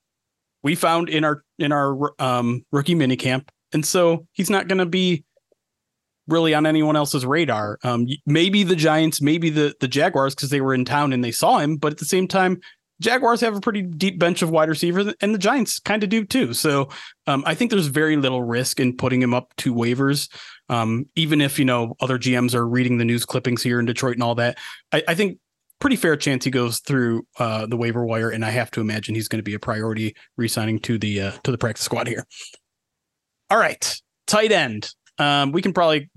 We 0.64 0.76
found 0.76 1.08
in 1.10 1.24
our 1.24 1.44
in 1.60 1.72
our 1.72 2.14
um, 2.20 2.66
rookie 2.72 2.96
minicamp, 2.96 3.48
and 3.72 3.86
so 3.86 4.28
he's 4.34 4.50
not 4.50 4.68
going 4.68 4.80
to 4.80 4.86
be 4.86 5.24
really 6.28 6.54
on 6.54 6.66
anyone 6.66 6.98
else's 6.98 7.26
radar. 7.26 7.80
Um, 7.84 8.08
maybe 8.26 8.64
the 8.64 8.76
Giants, 8.76 9.22
maybe 9.22 9.50
the 9.50 9.76
the 9.80 9.88
Jaguars 9.88 10.36
because 10.36 10.50
they 10.50 10.62
were 10.62 10.74
in 10.74 10.84
town 10.84 11.14
and 11.14 11.24
they 11.24 11.32
saw 11.32 11.60
him, 11.60 11.78
but 11.78 11.94
at 11.94 12.00
the 12.00 12.06
same 12.06 12.28
time, 12.28 12.60
Jaguars 13.00 13.42
have 13.42 13.56
a 13.56 13.62
pretty 13.62 13.84
deep 13.84 14.20
bench 14.20 14.42
of 14.42 14.50
wide 14.50 14.70
receivers, 14.70 15.14
and 15.22 15.34
the 15.34 15.40
Giants 15.40 15.80
kind 15.80 16.04
of 16.04 16.10
do 16.10 16.26
too. 16.26 16.54
So 16.54 16.90
um, 17.28 17.44
I 17.46 17.54
think 17.54 17.72
there's 17.72 17.88
very 17.88 18.18
little 18.18 18.44
risk 18.44 18.80
in 18.80 18.96
putting 18.96 19.22
him 19.22 19.34
up 19.34 19.54
to 19.58 19.74
waivers, 19.74 20.30
um, 20.70 21.06
even 21.16 21.42
if 21.42 21.60
you 21.60 21.66
know 21.66 21.96
other 22.02 22.18
GMs 22.18 22.56
are 22.56 22.68
reading 22.68 22.98
the 22.98 23.06
news 23.06 23.26
clippings 23.26 23.62
here 23.62 23.80
in 23.80 23.86
Detroit 23.86 24.16
and 24.16 24.24
all 24.24 24.36
that. 24.36 24.58
I, 24.92 25.04
I 25.08 25.16
think 25.16 25.40
pretty 25.80 25.96
fair 25.96 26.16
chance 26.16 26.44
he 26.44 26.52
goes 26.52 26.80
through 26.80 27.28
uh, 27.38 27.68
the 27.68 27.78
waiver 27.78 28.06
wire, 28.06 28.30
and 28.30 28.44
I 28.44 28.50
have 28.50 28.72
to 28.72 28.82
imagine 28.82 29.16
he's 29.16 29.28
going 29.28 29.40
to 29.40 29.44
be 29.44 29.54
a 29.54 29.60
priority 29.60 30.16
re-signing 30.36 30.80
to 30.82 30.98
the 30.98 31.22
uh, 31.22 31.32
to 31.44 31.52
the 31.52 31.58
practice 31.58 31.86
squad 31.86 32.08
here. 32.08 32.26
All 33.50 33.58
right, 33.58 34.02
tight 34.26 34.52
end. 34.52 34.92
Um, 35.20 35.52
we 35.52 35.62
can 35.62 35.74
probably 35.74 36.10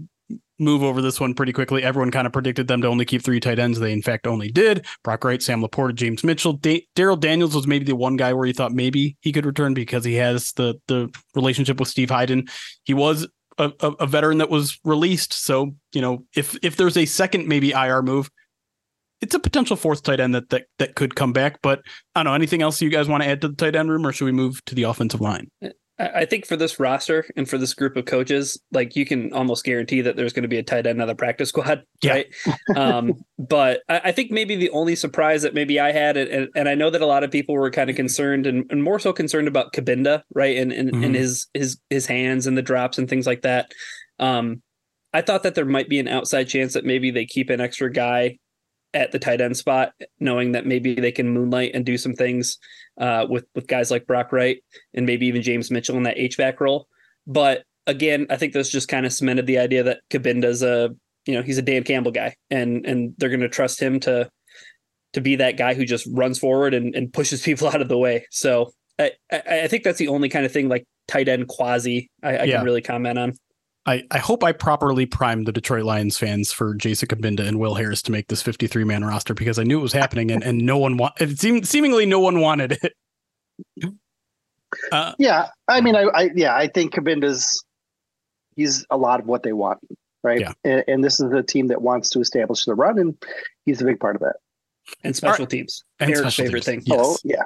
move 0.61 0.83
over 0.83 1.01
this 1.01 1.19
one 1.19 1.35
pretty 1.35 1.53
quickly. 1.53 1.83
Everyone 1.83 2.11
kind 2.11 2.27
of 2.27 2.33
predicted 2.33 2.69
them 2.69 2.83
to 2.83 2.89
only 2.89 3.05
keep 3.05 3.23
three 3.23 3.41
tight 3.41 3.59
ends. 3.59 3.81
They 3.81 3.93
in 3.93 4.03
fact 4.03 4.27
only 4.27 4.51
did. 4.51 4.87
Brock 5.03 5.25
Wright, 5.25 5.43
Sam 5.43 5.63
LaPorta, 5.63 5.95
James 5.95 6.23
Mitchell, 6.23 6.55
da- 6.55 6.87
Darrell 6.95 7.17
Daniels 7.17 7.55
was 7.55 7.67
maybe 7.67 7.85
the 7.85 7.97
one 7.97 8.17
guy 8.17 8.33
where 8.33 8.47
you 8.47 8.53
thought 8.53 8.73
maybe 8.73 9.17
he 9.21 9.33
could 9.33 9.47
return 9.47 9.75
because 9.75 10.05
he 10.05 10.15
has 10.15 10.53
the 10.53 10.75
the 10.87 11.13
relationship 11.35 11.81
with 11.81 11.89
Steve 11.89 12.11
Heiden. 12.11 12.51
He 12.85 12.95
was 12.95 13.27
a, 13.59 13.73
a, 13.81 13.91
a 13.93 14.07
veteran 14.07 14.39
that 14.39 14.51
was 14.51 14.79
released, 14.85 15.33
so 15.33 15.75
you 15.93 16.01
know 16.01 16.25
if 16.37 16.57
if 16.63 16.77
there's 16.77 16.97
a 16.97 17.07
second 17.07 17.49
maybe 17.49 17.73
IR 17.73 18.03
move. 18.03 18.31
It's 19.21 19.35
a 19.35 19.39
potential 19.39 19.77
fourth 19.77 20.03
tight 20.03 20.19
end 20.19 20.35
that, 20.35 20.49
that 20.49 20.65
that 20.79 20.95
could 20.95 21.15
come 21.15 21.35
back, 21.35 21.61
but 21.63 21.83
I 22.15 22.21
don't 22.21 22.31
know. 22.31 22.35
Anything 22.35 22.63
else 22.63 22.81
you 22.81 22.89
guys 22.89 23.07
want 23.07 23.23
to 23.23 23.29
add 23.29 23.43
to 23.43 23.49
the 23.49 23.55
tight 23.55 23.77
end 23.77 23.91
room, 23.91 24.07
or 24.07 24.13
should 24.13 24.25
we 24.25 24.33
move 24.33 24.65
to 24.65 24.75
the 24.75 24.85
offensive 24.85 25.21
line? 25.21 25.51
Uh, 25.63 25.69
I 26.01 26.25
think 26.25 26.47
for 26.47 26.57
this 26.57 26.81
roster 26.81 27.27
and 27.37 27.49
for 27.49 27.59
this 27.59 27.75
group 27.75 27.97
of 27.97 28.07
coaches, 28.07 28.59
like 28.73 28.97
you 28.97 29.05
can 29.05 29.33
almost 29.33 29.65
guarantee 29.65 30.01
that 30.01 30.17
there's 30.17 30.33
going 30.33 30.43
to 30.43 30.49
be 30.49 30.59
a 30.59 30.63
tight 30.63 30.87
end 30.87 31.03
on 31.03 31.09
the 31.09 31.15
practice 31.15 31.49
squad, 31.51 31.83
yeah. 32.03 32.13
right? 32.13 32.27
um, 32.77 33.13
but 33.39 33.83
I, 33.89 34.01
I, 34.05 34.13
think 34.13 34.31
maybe 34.31 34.57
the 34.57 34.71
only 34.71 34.97
surprise 34.97 35.43
that 35.43 35.55
maybe 35.55 35.79
I 35.79 35.93
had, 35.93 36.17
and, 36.17 36.49
and 36.55 36.69
I 36.69 36.75
know 36.75 36.91
that 36.91 37.03
a 37.03 37.07
lot 37.07 37.25
of 37.25 37.31
people 37.31 37.55
were 37.55 37.71
kind 37.71 37.91
of 37.91 37.97
concerned 37.97 38.47
and, 38.47 38.65
and 38.71 38.83
more 38.83 38.99
so 38.99 39.13
concerned 39.13 39.49
about 39.49 39.73
Cabinda, 39.73 40.23
right, 40.35 40.57
and 40.57 40.73
and, 40.73 40.91
mm-hmm. 40.91 41.05
and 41.05 41.15
his 41.15 41.47
his 41.55 41.79
his 41.91 42.07
hands 42.07 42.47
and 42.47 42.57
the 42.57 42.63
drops 42.63 42.99
and 42.99 43.09
things 43.09 43.27
like 43.27 43.43
that. 43.43 43.71
Um, 44.19 44.63
I 45.13 45.23
thought 45.23 45.43
that 45.43 45.55
there 45.55 45.65
might 45.65 45.89
be 45.89 45.99
an 45.99 46.09
outside 46.09 46.45
chance 46.45 46.73
that 46.75 46.85
maybe 46.85 47.11
they 47.11 47.27
keep 47.27 47.51
an 47.51 47.61
extra 47.61 47.93
guy 47.93 48.39
at 48.95 49.13
the 49.13 49.19
tight 49.19 49.41
end 49.41 49.57
spot, 49.57 49.93
knowing 50.19 50.53
that 50.53 50.67
maybe 50.67 50.95
they 50.95 51.13
can 51.13 51.29
moonlight 51.29 51.73
and 51.75 51.85
do 51.85 51.97
some 51.97 52.15
things 52.15 52.59
uh, 53.01 53.27
with 53.29 53.47
with 53.55 53.67
guys 53.67 53.91
like 53.91 54.07
Brock 54.07 54.33
Wright 54.33 54.63
and 54.95 55.07
maybe 55.07 55.27
even 55.27 55.43
James 55.43 55.71
Mitchell 55.71 55.97
in 55.97 56.05
that 56.05 56.19
H-back 56.19 56.61
role. 56.61 56.87
But 57.27 57.65
again, 57.87 58.27
I 58.31 58.37
think 58.37 58.53
this 58.53 58.71
just 58.71 58.89
kind 58.89 59.07
of 59.07 59.13
cemented 59.13 59.47
the 59.47 59.59
idea 59.59 59.83
that 59.83 60.01
Cabinda's 60.11 60.63
a 60.63 60.91
you 61.27 61.35
know 61.35 61.43
he's 61.43 61.59
a 61.59 61.63
Dan 61.63 61.83
Campbell 61.83 62.13
guy, 62.13 62.37
and 62.51 62.87
and 62.87 63.15
they're 63.19 63.31
going 63.31 63.41
to 63.41 63.49
trust 63.49 63.81
him 63.81 63.99
to 64.01 64.31
to 65.15 65.21
be 65.21 65.37
that 65.37 65.57
guy 65.57 65.75
who 65.75 65.85
just 65.85 66.07
runs 66.13 66.39
forward 66.39 66.75
and, 66.75 66.95
and 66.95 67.13
pushes 67.13 67.43
people 67.45 67.69
out 67.69 67.81
of 67.81 67.89
the 67.89 67.99
way. 67.99 68.27
So 68.31 68.71
I, 68.99 69.13
I, 69.33 69.63
I 69.63 69.69
think 69.69 69.83
that's 69.83 69.99
the 69.99 70.09
only 70.09 70.29
kind 70.29 70.47
of 70.47 70.53
thing 70.53 70.69
like 70.69 70.85
tight 71.09 71.29
end 71.29 71.49
quasi 71.49 72.09
I, 72.23 72.37
I 72.37 72.43
yeah. 72.45 72.57
can 72.57 72.65
really 72.65 72.83
comment 72.83 73.19
on. 73.19 73.33
I, 73.87 74.05
I 74.11 74.19
hope 74.19 74.45
I 74.45 74.53
properly 74.53 75.07
primed 75.07 75.47
the 75.47 75.53
Detroit 75.53 75.85
Lions 75.85 76.19
fans 76.19 76.53
for 76.53 76.75
Jason 76.75 77.09
Cabinda 77.09 77.47
and 77.47 77.59
Will 77.59 77.75
Harris 77.75 78.03
to 78.03 78.13
make 78.13 78.29
this 78.29 78.43
53 78.43 78.85
man 78.85 79.05
roster 79.05 79.33
because 79.33 79.59
I 79.59 79.63
knew 79.63 79.79
it 79.79 79.83
was 79.83 79.93
happening 79.93 80.31
and, 80.31 80.43
and 80.45 80.59
no 80.59 80.77
one 80.77 80.97
want 80.97 81.15
it 81.19 81.39
seemed 81.39 81.67
seemingly 81.67 82.05
no 82.05 82.21
one 82.21 82.41
wanted 82.41 82.79
it. 82.83 83.93
Uh, 84.93 85.13
yeah, 85.19 85.49
I 85.67 85.81
mean, 85.81 85.97
I, 85.97 86.03
I, 86.03 86.31
yeah, 86.35 86.55
I 86.55 86.69
think 86.69 86.95
Cabinda's 86.95 87.65
he's 88.57 88.87
a 88.91 88.97
lot 88.97 89.21
of 89.21 89.27
what 89.27 89.43
they 89.43 89.53
want, 89.53 89.79
right? 90.23 90.41
Yeah. 90.41 90.53
And, 90.65 90.85
and, 90.87 91.05
this 91.05 91.19
is 91.21 91.33
a 91.33 91.43
team 91.43 91.69
that 91.69 91.83
wants 91.83 92.11
to 92.11 92.21
establish 92.21 92.65
the 92.65 92.75
run, 92.75 92.99
and 92.99 93.17
he's 93.65 93.83
a 93.83 93.85
big 93.85 93.99
part 93.99 94.17
of 94.17 94.23
that. 94.23 94.37
And 95.03 95.17
special 95.17 95.45
right. 95.45 95.51
teams, 95.51 95.85
and 95.99 96.11
Eric's 96.11 96.37
favorite 96.37 96.63
teams. 96.63 96.85
thing. 96.85 96.97
Yes. 96.97 97.01
Oh 97.03 97.17
yeah. 97.25 97.43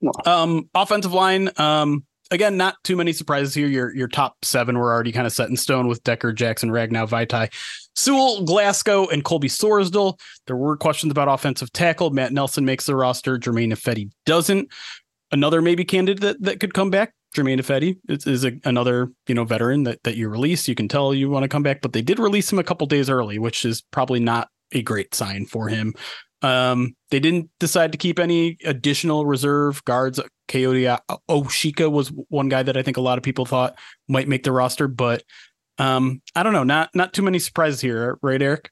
No. 0.00 0.12
Um, 0.24 0.68
offensive 0.74 1.12
line. 1.12 1.50
Um, 1.56 2.04
again, 2.32 2.56
not 2.56 2.76
too 2.82 2.96
many 2.96 3.12
surprises 3.12 3.54
here. 3.54 3.68
Your 3.68 3.94
your 3.94 4.08
top 4.08 4.44
seven 4.44 4.78
were 4.78 4.92
already 4.92 5.12
kind 5.12 5.26
of 5.26 5.32
set 5.32 5.48
in 5.48 5.56
stone 5.56 5.86
with 5.86 6.02
Decker, 6.02 6.32
Jackson, 6.32 6.70
Ragnow, 6.70 7.08
Vaitai, 7.08 7.52
Sewell, 7.94 8.44
Glasgow, 8.44 9.06
and 9.08 9.22
Colby 9.22 9.48
Sorsdal. 9.48 10.18
There 10.46 10.56
were 10.56 10.76
questions 10.76 11.10
about 11.10 11.28
offensive 11.28 11.72
tackle. 11.72 12.10
Matt 12.10 12.32
Nelson 12.32 12.64
makes 12.64 12.86
the 12.86 12.96
roster. 12.96 13.38
Germain 13.38 13.70
Ifedi 13.70 14.10
doesn't. 14.26 14.68
Another 15.30 15.62
maybe 15.62 15.84
candidate 15.84 16.20
that, 16.20 16.42
that 16.42 16.60
could 16.60 16.74
come 16.74 16.90
back. 16.90 17.14
Germain 17.34 17.58
Ifedi 17.58 17.96
is, 18.08 18.26
is 18.26 18.44
a, 18.44 18.52
another 18.64 19.10
you 19.26 19.34
know 19.34 19.44
veteran 19.44 19.84
that 19.84 20.02
that 20.02 20.16
you 20.16 20.28
release. 20.28 20.66
You 20.66 20.74
can 20.74 20.88
tell 20.88 21.14
you 21.14 21.30
want 21.30 21.44
to 21.44 21.48
come 21.48 21.62
back, 21.62 21.80
but 21.82 21.92
they 21.92 22.02
did 22.02 22.18
release 22.18 22.50
him 22.50 22.58
a 22.58 22.64
couple 22.64 22.86
days 22.86 23.08
early, 23.08 23.38
which 23.38 23.64
is 23.64 23.82
probably 23.90 24.20
not 24.20 24.48
a 24.72 24.82
great 24.82 25.14
sign 25.14 25.46
for 25.46 25.68
him. 25.68 25.94
Um, 26.42 26.96
they 27.10 27.20
didn't 27.20 27.50
decide 27.60 27.92
to 27.92 27.98
keep 27.98 28.18
any 28.18 28.58
additional 28.64 29.26
reserve 29.26 29.84
guards. 29.84 30.20
Kayode 30.48 30.98
uh, 31.08 31.16
Awosika 31.28 31.90
was 31.90 32.12
one 32.28 32.48
guy 32.48 32.62
that 32.62 32.76
I 32.76 32.82
think 32.82 32.96
a 32.96 33.00
lot 33.00 33.16
of 33.16 33.24
people 33.24 33.46
thought 33.46 33.78
might 34.08 34.28
make 34.28 34.42
the 34.42 34.52
roster, 34.52 34.88
but 34.88 35.22
um, 35.78 36.20
I 36.34 36.42
don't 36.42 36.52
know. 36.52 36.64
Not 36.64 36.90
not 36.94 37.12
too 37.12 37.22
many 37.22 37.38
surprises 37.38 37.80
here, 37.80 38.18
right, 38.22 38.42
Eric? 38.42 38.70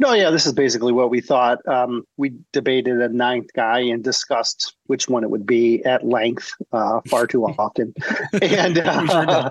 No, 0.00 0.12
yeah, 0.12 0.30
this 0.30 0.44
is 0.44 0.52
basically 0.52 0.92
what 0.92 1.10
we 1.10 1.20
thought. 1.20 1.66
Um, 1.68 2.02
we 2.16 2.32
debated 2.52 3.00
a 3.00 3.08
ninth 3.08 3.52
guy 3.54 3.78
and 3.78 4.02
discussed 4.02 4.76
which 4.86 5.08
one 5.08 5.22
it 5.22 5.30
would 5.30 5.46
be 5.46 5.84
at 5.84 6.04
length, 6.04 6.52
uh, 6.72 7.00
far 7.08 7.26
too 7.26 7.44
often, 7.58 7.94
and 8.42 8.78
uh, 8.78 9.50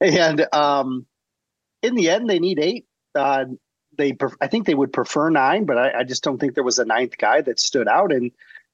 and 0.00 0.46
um, 0.52 1.06
in 1.82 1.94
the 1.96 2.08
end, 2.08 2.30
they 2.30 2.38
need 2.38 2.60
eight. 2.60 2.86
Uh, 3.14 3.46
they 4.00 4.16
I 4.40 4.46
think 4.46 4.66
they 4.66 4.74
would 4.74 4.92
prefer 4.92 5.30
nine, 5.30 5.66
but 5.66 5.78
I, 5.78 6.00
I, 6.00 6.04
just 6.04 6.24
don't 6.24 6.38
think 6.38 6.54
there 6.54 6.64
was 6.64 6.78
a 6.78 6.84
ninth 6.84 7.18
guy 7.18 7.42
that 7.42 7.60
stood 7.60 7.86
out, 7.86 8.12
and 8.12 8.32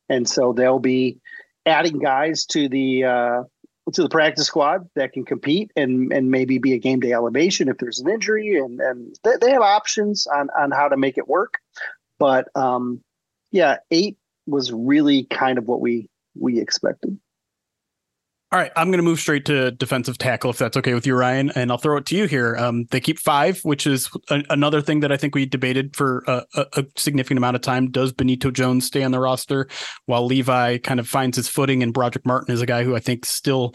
and 0.09 0.29
so 0.29 0.53
they'll 0.53 0.79
be 0.79 1.19
adding 1.67 1.99
guys 1.99 2.47
to 2.47 2.69
the 2.69 3.05
uh, 3.05 3.43
to 3.93 4.03
the 4.03 4.09
practice 4.09 4.47
squad 4.47 4.89
that 4.95 5.13
can 5.13 5.25
compete 5.25 5.73
and 5.77 6.13
and 6.13 6.31
maybe 6.31 6.59
be 6.59 6.75
a 6.75 6.79
game 6.79 7.01
day 7.01 7.13
elevation 7.13 7.69
if 7.69 7.79
there's 7.79 7.99
an 7.99 8.09
injury, 8.09 8.59
and 8.59 8.81
and 8.81 9.17
they, 9.25 9.33
they 9.41 9.51
have 9.51 9.63
options 9.63 10.27
on 10.27 10.49
on 10.59 10.71
how 10.71 10.89
to 10.89 10.97
make 10.97 11.19
it 11.19 11.29
work, 11.29 11.55
but 12.19 12.49
um, 12.55 13.03
yeah, 13.51 13.79
eight 13.91 14.17
was 14.47 14.73
really 14.73 15.25
kind 15.25 15.59
of 15.59 15.67
what 15.67 15.81
we 15.81 16.09
we 16.39 16.61
expected. 16.61 17.19
All 18.53 18.61
right, 18.61 18.71
I'm 18.77 18.89
going 18.89 18.99
to 18.99 19.03
move 19.03 19.19
straight 19.19 19.45
to 19.47 19.73
defensive 19.73 20.19
tackle 20.19 20.51
if 20.51 20.59
that's 20.59 20.77
okay 20.77 20.95
with 20.95 21.05
you, 21.05 21.17
Ryan, 21.17 21.51
and 21.57 21.73
I'll 21.73 21.79
throw 21.79 21.97
it 21.97 22.07
to 22.07 22.17
you 22.17 22.27
here. 22.27 22.55
Um, 22.57 22.85
they 22.93 23.01
keep 23.01 23.19
five, 23.19 23.59
which 23.65 23.89
is 23.89 24.09
a- 24.31 24.45
another 24.51 24.81
thing 24.81 25.01
that 25.01 25.11
I 25.11 25.17
think 25.17 25.35
we 25.35 25.47
debated 25.47 25.97
for 25.97 26.23
a-, 26.29 26.45
a, 26.55 26.85
significant 26.97 27.39
amount 27.39 27.57
of 27.57 27.63
time. 27.63 27.91
Does 27.91 28.13
Benito 28.13 28.53
Jones 28.53 28.87
stay 28.87 29.03
on 29.03 29.11
the 29.11 29.19
roster 29.19 29.69
while 30.05 30.25
Levi 30.25 30.79
kind 30.79 31.01
of 31.01 31.09
finds 31.09 31.37
his 31.37 31.49
footing? 31.49 31.83
And 31.83 31.93
Brodric 31.93 32.25
Martin 32.25 32.55
is 32.55 32.63
a 32.63 32.67
guy 32.67 32.85
who 32.85 32.95
I 32.95 33.01
think 33.01 33.27
still 33.27 33.75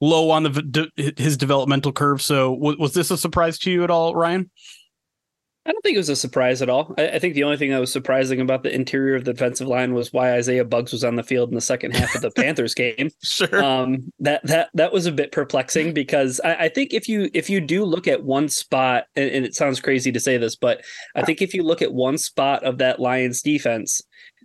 low 0.00 0.30
on 0.30 0.44
the 0.44 0.62
de- 0.62 1.12
his 1.20 1.36
developmental 1.36 1.90
curve. 1.90 2.22
So 2.22 2.54
w- 2.54 2.78
was 2.78 2.94
this 2.94 3.10
a 3.10 3.18
surprise 3.18 3.58
to 3.60 3.70
you 3.72 3.82
at 3.82 3.90
all, 3.90 4.14
Ryan? 4.14 4.48
I 5.66 5.72
don't 5.72 5.80
think 5.82 5.94
it 5.94 5.98
was 5.98 6.10
a 6.10 6.16
surprise 6.16 6.60
at 6.60 6.68
all. 6.68 6.94
I, 6.98 7.08
I, 7.08 7.18
think 7.18 7.34
the 7.34 7.44
only 7.44 7.56
thing 7.56 7.70
that 7.70 7.80
was 7.80 7.92
surprising 7.92 8.40
about 8.40 8.62
the 8.62 8.74
interior 8.74 9.14
of 9.14 9.24
the 9.24 9.32
defensive 9.32 9.66
line 9.66 9.94
was 9.94 10.12
why 10.12 10.34
Isaiah 10.34 10.64
Buggs 10.64 10.92
was 10.92 11.04
on 11.04 11.16
the 11.16 11.22
field 11.22 11.48
in 11.48 11.54
the 11.54 11.60
second 11.62 11.96
half 11.96 12.14
of 12.14 12.20
the 12.20 12.30
Panthers 12.36 12.74
game. 12.74 13.10
Sure. 13.22 13.64
Um, 13.64 14.12
that 14.20 14.46
that 14.46 14.68
that 14.74 14.92
was 14.92 15.06
a 15.06 15.12
bit 15.12 15.32
perplexing 15.32 15.94
because 15.94 16.40
I, 16.44 16.54
I, 16.54 16.68
think 16.68 16.92
if 16.92 17.08
you 17.08 17.30
if 17.32 17.48
you 17.48 17.60
do 17.60 17.84
look 17.84 18.06
at 18.06 18.24
one 18.24 18.48
spot, 18.48 19.04
and, 19.16 19.30
and 19.30 19.46
it 19.46 19.54
sounds 19.54 19.80
crazy 19.80 20.12
to 20.12 20.20
say 20.20 20.36
this, 20.36 20.54
but 20.54 20.82
I 21.14 21.22
think 21.22 21.40
if 21.40 21.54
you 21.54 21.62
look 21.62 21.80
at 21.80 21.94
one 21.94 22.18
spot 22.18 22.62
of 22.62 22.78
that 22.78 23.00
Lions 23.00 23.40
defense 23.40 24.02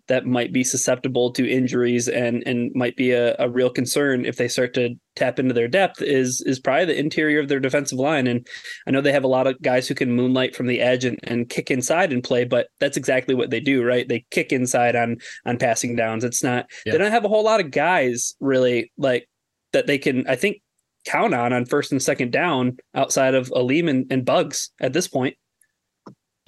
that 0.09 0.25
might 0.25 0.51
be 0.51 0.63
susceptible 0.63 1.31
to 1.31 1.49
injuries 1.49 2.09
and 2.09 2.43
and 2.45 2.71
might 2.75 2.97
be 2.97 3.11
a, 3.11 3.35
a 3.39 3.47
real 3.47 3.69
concern 3.69 4.25
if 4.25 4.35
they 4.35 4.47
start 4.47 4.73
to 4.73 4.95
tap 5.15 5.39
into 5.39 5.53
their 5.53 5.67
depth 5.67 6.01
is 6.01 6.41
is 6.45 6.59
probably 6.59 6.85
the 6.85 6.99
interior 6.99 7.39
of 7.39 7.47
their 7.47 7.59
defensive 7.59 7.97
line. 7.97 8.27
And 8.27 8.45
I 8.87 8.91
know 8.91 9.01
they 9.01 9.13
have 9.13 9.23
a 9.23 9.27
lot 9.27 9.47
of 9.47 9.61
guys 9.61 9.87
who 9.87 9.95
can 9.95 10.11
moonlight 10.11 10.55
from 10.55 10.67
the 10.67 10.81
edge 10.81 11.05
and, 11.05 11.19
and 11.23 11.47
kick 11.47 11.71
inside 11.71 12.11
and 12.11 12.23
play, 12.23 12.43
but 12.43 12.67
that's 12.79 12.97
exactly 12.97 13.35
what 13.35 13.51
they 13.51 13.59
do, 13.59 13.83
right? 13.83 14.07
They 14.07 14.25
kick 14.31 14.51
inside 14.51 14.95
on 14.95 15.17
on 15.45 15.57
passing 15.57 15.95
downs. 15.95 16.23
It's 16.23 16.43
not 16.43 16.65
yeah. 16.85 16.91
they 16.91 16.97
don't 16.97 17.11
have 17.11 17.25
a 17.25 17.29
whole 17.29 17.43
lot 17.43 17.61
of 17.61 17.71
guys 17.71 18.35
really 18.39 18.91
like 18.97 19.29
that 19.71 19.87
they 19.87 19.99
can 19.99 20.27
I 20.27 20.35
think 20.35 20.61
count 21.05 21.33
on 21.33 21.53
on 21.53 21.65
first 21.65 21.91
and 21.91 22.01
second 22.01 22.31
down 22.31 22.77
outside 22.95 23.35
of 23.35 23.51
Alim 23.55 23.87
and, 23.87 24.05
and 24.11 24.25
Buggs 24.25 24.71
at 24.81 24.93
this 24.93 25.07
point. 25.07 25.35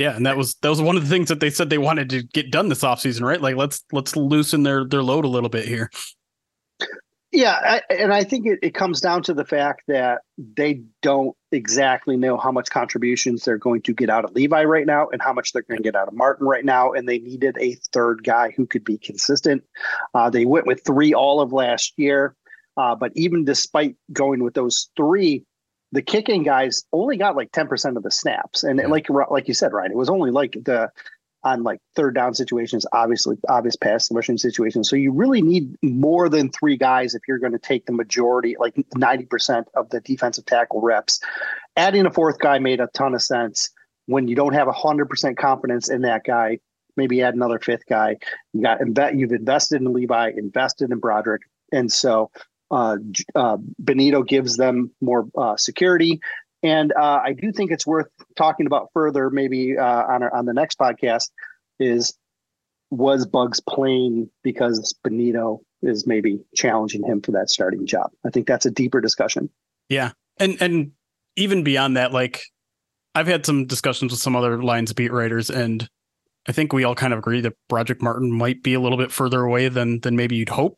Yeah, 0.01 0.15
and 0.15 0.25
that 0.25 0.36
was 0.36 0.55
that 0.63 0.70
was 0.70 0.81
one 0.81 0.98
of 0.98 1.03
the 1.03 1.10
things 1.10 1.29
that 1.29 1.39
they 1.39 1.51
said 1.51 1.70
they 1.70 1.77
wanted 1.77 2.10
to 2.10 2.24
get 2.24 2.50
done 2.50 2.70
this 2.70 2.81
offseason, 2.81 3.22
right? 3.22 3.39
Like 3.39 3.55
let's 3.55 3.84
let's 3.91 4.15
loosen 4.15 4.63
their 4.63 4.84
their 4.84 5.03
load 5.03 5.25
a 5.25 5.27
little 5.27 5.48
bit 5.48 5.67
here. 5.67 5.91
Yeah, 7.31 7.53
I, 7.63 7.81
and 7.93 8.12
I 8.12 8.24
think 8.24 8.48
it, 8.48 8.58
it 8.63 8.74
comes 8.74 9.00
down 9.00 9.22
to 9.24 9.36
the 9.36 9.46
fact 9.46 9.84
that 9.88 10.22
they 10.38 10.81
don't 11.03 11.38
exactly 11.51 12.17
know 12.17 12.36
how 12.36 12.51
much 12.51 12.72
contributions 12.72 13.46
they're 13.46 13.60
going 13.60 13.84
to 13.84 13.93
get 13.93 14.10
out 14.10 14.25
of 14.25 14.31
Levi 14.31 14.63
right 14.63 14.88
now 14.88 15.08
and 15.10 15.22
how 15.22 15.34
much 15.34 15.53
they're 15.53 15.62
going 15.62 15.77
to 15.77 15.84
get 15.84 15.96
out 15.96 16.08
of 16.08 16.15
Martin 16.15 16.48
right 16.48 16.65
now. 16.65 16.91
And 16.91 17.08
they 17.08 17.20
needed 17.20 17.55
a 17.60 17.75
third 17.93 18.24
guy 18.24 18.51
who 18.58 18.65
could 18.65 18.84
be 18.84 18.98
consistent. 18.98 19.63
Uh, 20.15 20.31
they 20.31 20.46
went 20.46 20.65
with 20.65 20.84
three 20.84 21.13
all 21.13 21.41
of 21.41 21.53
last 21.53 21.93
year. 21.96 22.36
Uh, 22.75 22.96
but 22.96 23.12
even 23.15 23.46
despite 23.46 23.96
going 24.12 24.43
with 24.43 24.55
those 24.55 24.89
three, 24.98 25.46
the 25.91 26.01
kicking 26.01 26.43
guys 26.43 26.83
only 26.93 27.17
got 27.17 27.36
like 27.36 27.51
10% 27.51 27.98
of 27.98 28.03
the 28.03 28.12
snaps. 28.12 28.63
And 28.63 28.79
yeah. 28.79 28.88
like 28.88 29.07
like 29.10 29.48
you 29.48 29.53
said, 29.53 29.74
Ryan, 29.74 29.91
it 29.91 29.98
was 29.98 30.10
only 30.10 30.31
like 30.31 30.53
the 30.53 30.91
on 31.43 31.63
like 31.63 31.79
third 31.95 32.13
down 32.13 32.33
situations, 32.33 32.86
obviously 32.93 33.36
obvious 33.50 33.75
pass 33.75 34.12
rushing 34.12 34.38
situations. 34.38 34.89
So 34.89 34.95
you 34.95 35.12
really 35.12 35.41
need 35.41 35.75
more 35.81 36.29
than 36.29 36.51
three 36.51 36.77
guys 36.77 37.15
if 37.15 37.24
you're 37.27 37.39
going 37.39 37.53
to 37.53 37.60
take 37.60 37.86
the 37.86 37.93
majority, 37.93 38.55
like 38.60 38.75
90% 38.95 39.65
of 39.75 39.89
the 39.89 40.01
defensive 40.01 40.45
tackle 40.45 40.81
reps. 40.81 41.19
Adding 41.77 42.05
a 42.05 42.12
fourth 42.12 42.38
guy 42.39 42.60
made 42.60 42.79
a 42.79 42.88
ton 42.93 43.15
of 43.15 43.24
sense 43.24 43.69
when 44.05 44.27
you 44.27 44.36
don't 44.36 44.53
have 44.53 44.67
hundred 44.67 45.10
percent 45.10 45.38
confidence 45.38 45.89
in 45.89 46.01
that 46.01 46.24
guy. 46.24 46.60
Maybe 46.98 47.21
add 47.21 47.33
another 47.33 47.60
fifth 47.60 47.86
guy. 47.88 48.17
You 48.53 48.62
got 48.62 48.79
you've 49.15 49.31
invested 49.31 49.81
in 49.81 49.93
Levi, 49.93 50.31
invested 50.36 50.91
in 50.91 51.00
Brodric, 51.00 51.39
and 51.71 51.91
so 51.91 52.29
uh, 52.72 52.98
uh, 53.36 53.58
Benito 53.78 54.24
gives 54.24 54.58
them 54.58 54.92
more 55.01 55.28
uh, 55.38 55.58
security. 55.58 56.22
And 56.63 56.94
uh, 56.94 57.20
I 57.24 57.34
do 57.34 57.51
think 57.51 57.72
it's 57.72 57.86
worth 57.86 58.08
talking 58.36 58.66
about 58.66 58.90
further, 58.94 59.30
maybe 59.30 59.78
uh, 59.78 59.84
on 59.84 60.24
our, 60.24 60.34
on 60.34 60.46
the 60.46 60.54
next 60.54 60.80
podcast. 60.80 61.30
Is 61.80 62.16
was 62.92 63.25
Buggs 63.25 63.60
playing 63.60 64.30
because 64.44 64.94
Benito 65.04 65.62
is 65.82 66.06
maybe 66.06 66.42
challenging 66.56 67.04
him 67.04 67.22
for 67.22 67.32
that 67.32 67.50
starting 67.50 67.88
job? 67.88 68.12
I 68.24 68.30
think 68.30 68.46
that's 68.46 68.68
a 68.68 68.72
deeper 68.72 69.01
discussion. 69.01 69.50
Yeah, 69.90 70.12
and 70.38 70.62
and 70.62 70.92
even 71.36 71.63
beyond 71.63 71.98
that, 71.98 72.12
like 72.12 72.44
I've 73.16 73.28
had 73.28 73.46
some 73.46 73.66
discussions 73.66 74.12
with 74.12 74.22
some 74.22 74.36
other 74.36 74.62
Lions 74.62 74.94
beat 74.94 75.12
writers, 75.12 75.50
and 75.50 75.90
I 76.48 76.51
think 76.51 76.74
we 76.74 76.84
all 76.84 76.96
kind 76.96 77.13
of 77.13 77.20
agree 77.20 77.42
that 77.42 77.54
Brodric 77.72 78.01
Martin 78.04 78.32
might 78.32 78.62
be 78.62 78.75
a 78.75 78.80
little 78.80 79.00
bit 79.00 79.12
further 79.12 79.42
away 79.42 79.68
than 79.68 80.00
than 80.01 80.16
maybe 80.16 80.36
you'd 80.36 80.50
hope, 80.50 80.78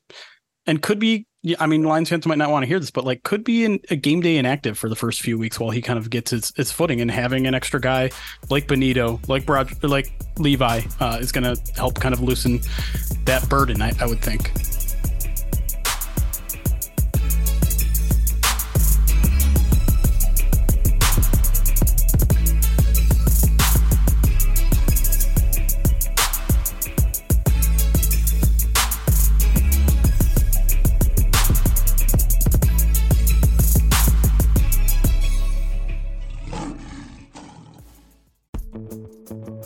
and 0.65 0.81
could 0.81 0.99
be 0.99 1.27
yeah, 1.45 1.57
I 1.59 1.67
mean, 1.67 1.83
Lions 1.83 2.09
fans 2.09 2.25
might 2.25 2.37
not 2.37 2.49
want 2.49 2.63
to 2.63 2.67
hear 2.67 2.79
this, 2.79 2.89
but 2.89 3.03
like, 3.03 3.23
could 3.23 3.43
be 3.43 3.65
in 3.65 3.81
a 3.89 3.97
game 3.97 4.21
day 4.21 4.37
inactive 4.37 4.77
for 4.77 4.87
the 4.87 4.95
first 4.95 5.21
few 5.21 5.37
weeks 5.37 5.59
while 5.59 5.71
he 5.71 5.81
kind 5.81 5.99
of 5.99 6.09
gets 6.09 6.31
his, 6.31 6.53
his 6.55 6.71
footing 6.71 7.01
and 7.01 7.11
having 7.11 7.45
an 7.47 7.53
extra 7.53 7.81
guy 7.81 8.11
like 8.49 8.65
Benito, 8.65 9.19
like 9.27 9.45
Broad, 9.45 9.83
like 9.83 10.13
Levi, 10.37 10.81
uh, 11.01 11.17
is 11.19 11.33
going 11.33 11.43
to 11.43 11.73
help 11.73 11.99
kind 11.99 12.13
of 12.13 12.21
loosen 12.21 12.61
that 13.25 13.47
burden. 13.49 13.81
I, 13.81 13.91
I 13.99 14.05
would 14.05 14.21
think. 14.21 14.51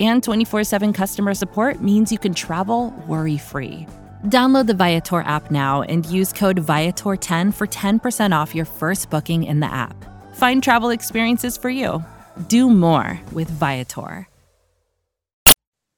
and 0.00 0.22
24 0.22 0.64
7 0.64 0.92
customer 0.92 1.34
support 1.34 1.80
means 1.80 2.10
you 2.10 2.18
can 2.18 2.34
travel 2.34 2.92
worry 3.06 3.38
free. 3.38 3.86
Download 4.24 4.66
the 4.66 4.74
Viator 4.74 5.20
app 5.20 5.50
now 5.50 5.82
and 5.82 6.04
use 6.06 6.32
code 6.32 6.64
Viator10 6.64 7.54
for 7.54 7.66
10% 7.66 8.36
off 8.36 8.54
your 8.54 8.64
first 8.64 9.10
booking 9.10 9.44
in 9.44 9.60
the 9.60 9.72
app. 9.72 9.94
Find 10.34 10.62
travel 10.62 10.90
experiences 10.90 11.56
for 11.56 11.70
you. 11.70 12.04
Do 12.48 12.68
more 12.68 13.20
with 13.32 13.48
Viator. 13.48 14.28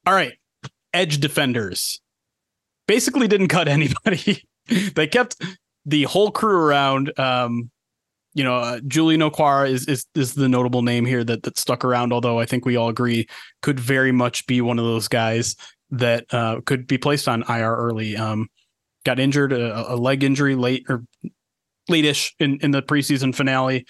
All 0.06 0.14
right. 0.14 0.34
Edge 0.92 1.18
defenders 1.18 2.00
basically 2.90 3.28
didn't 3.28 3.48
cut 3.48 3.68
anybody. 3.78 4.42
they 4.94 5.06
kept 5.06 5.36
the 5.86 6.02
whole 6.04 6.30
crew 6.30 6.58
around. 6.58 7.18
Um, 7.18 7.70
you 8.34 8.44
know, 8.44 8.56
uh, 8.56 8.80
Julian 8.86 9.20
Okwara 9.20 9.68
is, 9.68 9.86
is 9.86 10.06
is 10.14 10.34
the 10.34 10.48
notable 10.48 10.82
name 10.82 11.04
here 11.04 11.24
that 11.24 11.42
that 11.42 11.58
stuck 11.58 11.84
around. 11.84 12.12
Although 12.12 12.38
I 12.38 12.46
think 12.46 12.64
we 12.64 12.76
all 12.76 12.88
agree 12.88 13.28
could 13.62 13.80
very 13.80 14.12
much 14.12 14.46
be 14.46 14.60
one 14.60 14.78
of 14.78 14.84
those 14.84 15.08
guys 15.08 15.56
that 15.90 16.26
uh, 16.32 16.60
could 16.64 16.86
be 16.86 16.98
placed 16.98 17.28
on 17.28 17.42
IR 17.48 17.74
early. 17.74 18.16
Um, 18.16 18.48
got 19.04 19.18
injured, 19.18 19.52
a, 19.52 19.94
a 19.94 19.96
leg 19.96 20.22
injury 20.22 20.54
late 20.54 20.84
or 20.88 21.04
late-ish 21.88 22.34
in 22.38 22.58
in 22.60 22.70
the 22.70 22.82
preseason 22.82 23.34
finale. 23.34 23.86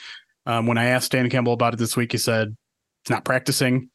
Um, 0.47 0.67
when 0.67 0.79
I 0.79 0.87
asked 0.87 1.13
Dan 1.13 1.29
Campbell 1.29 1.53
about 1.53 1.75
it 1.75 1.79
this 1.79 1.97
week, 1.97 2.13
he 2.13 2.19
said 2.19 2.57
he's 3.05 3.11
not 3.11 3.25
practicing, 3.25 3.91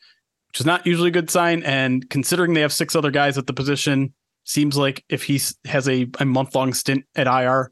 which 0.50 0.60
is 0.60 0.66
not 0.66 0.86
usually 0.86 1.10
a 1.10 1.14
good 1.14 1.32
sign. 1.32 1.64
And 1.64 2.08
considering 2.10 2.54
they 2.54 2.62
have 2.62 2.74
six 2.74 2.96
other 2.96 3.12
guys 3.12 3.38
at 3.40 3.48
the 3.48 3.54
position, 3.54 4.14
seems 4.44 4.78
like 4.78 5.04
if 5.10 5.24
he 5.24 5.42
has 5.66 5.90
a, 5.90 6.08
a 6.20 6.26
month 6.26 6.54
long 6.54 6.74
stint 6.74 7.04
at 7.16 7.26
IR, 7.26 7.72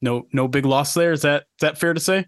no 0.00 0.26
no 0.32 0.48
big 0.48 0.64
loss 0.64 0.94
there. 0.94 1.12
Is 1.12 1.22
that 1.22 1.42
is 1.42 1.60
that 1.60 1.78
fair 1.78 1.94
to 1.94 2.00
say? 2.00 2.26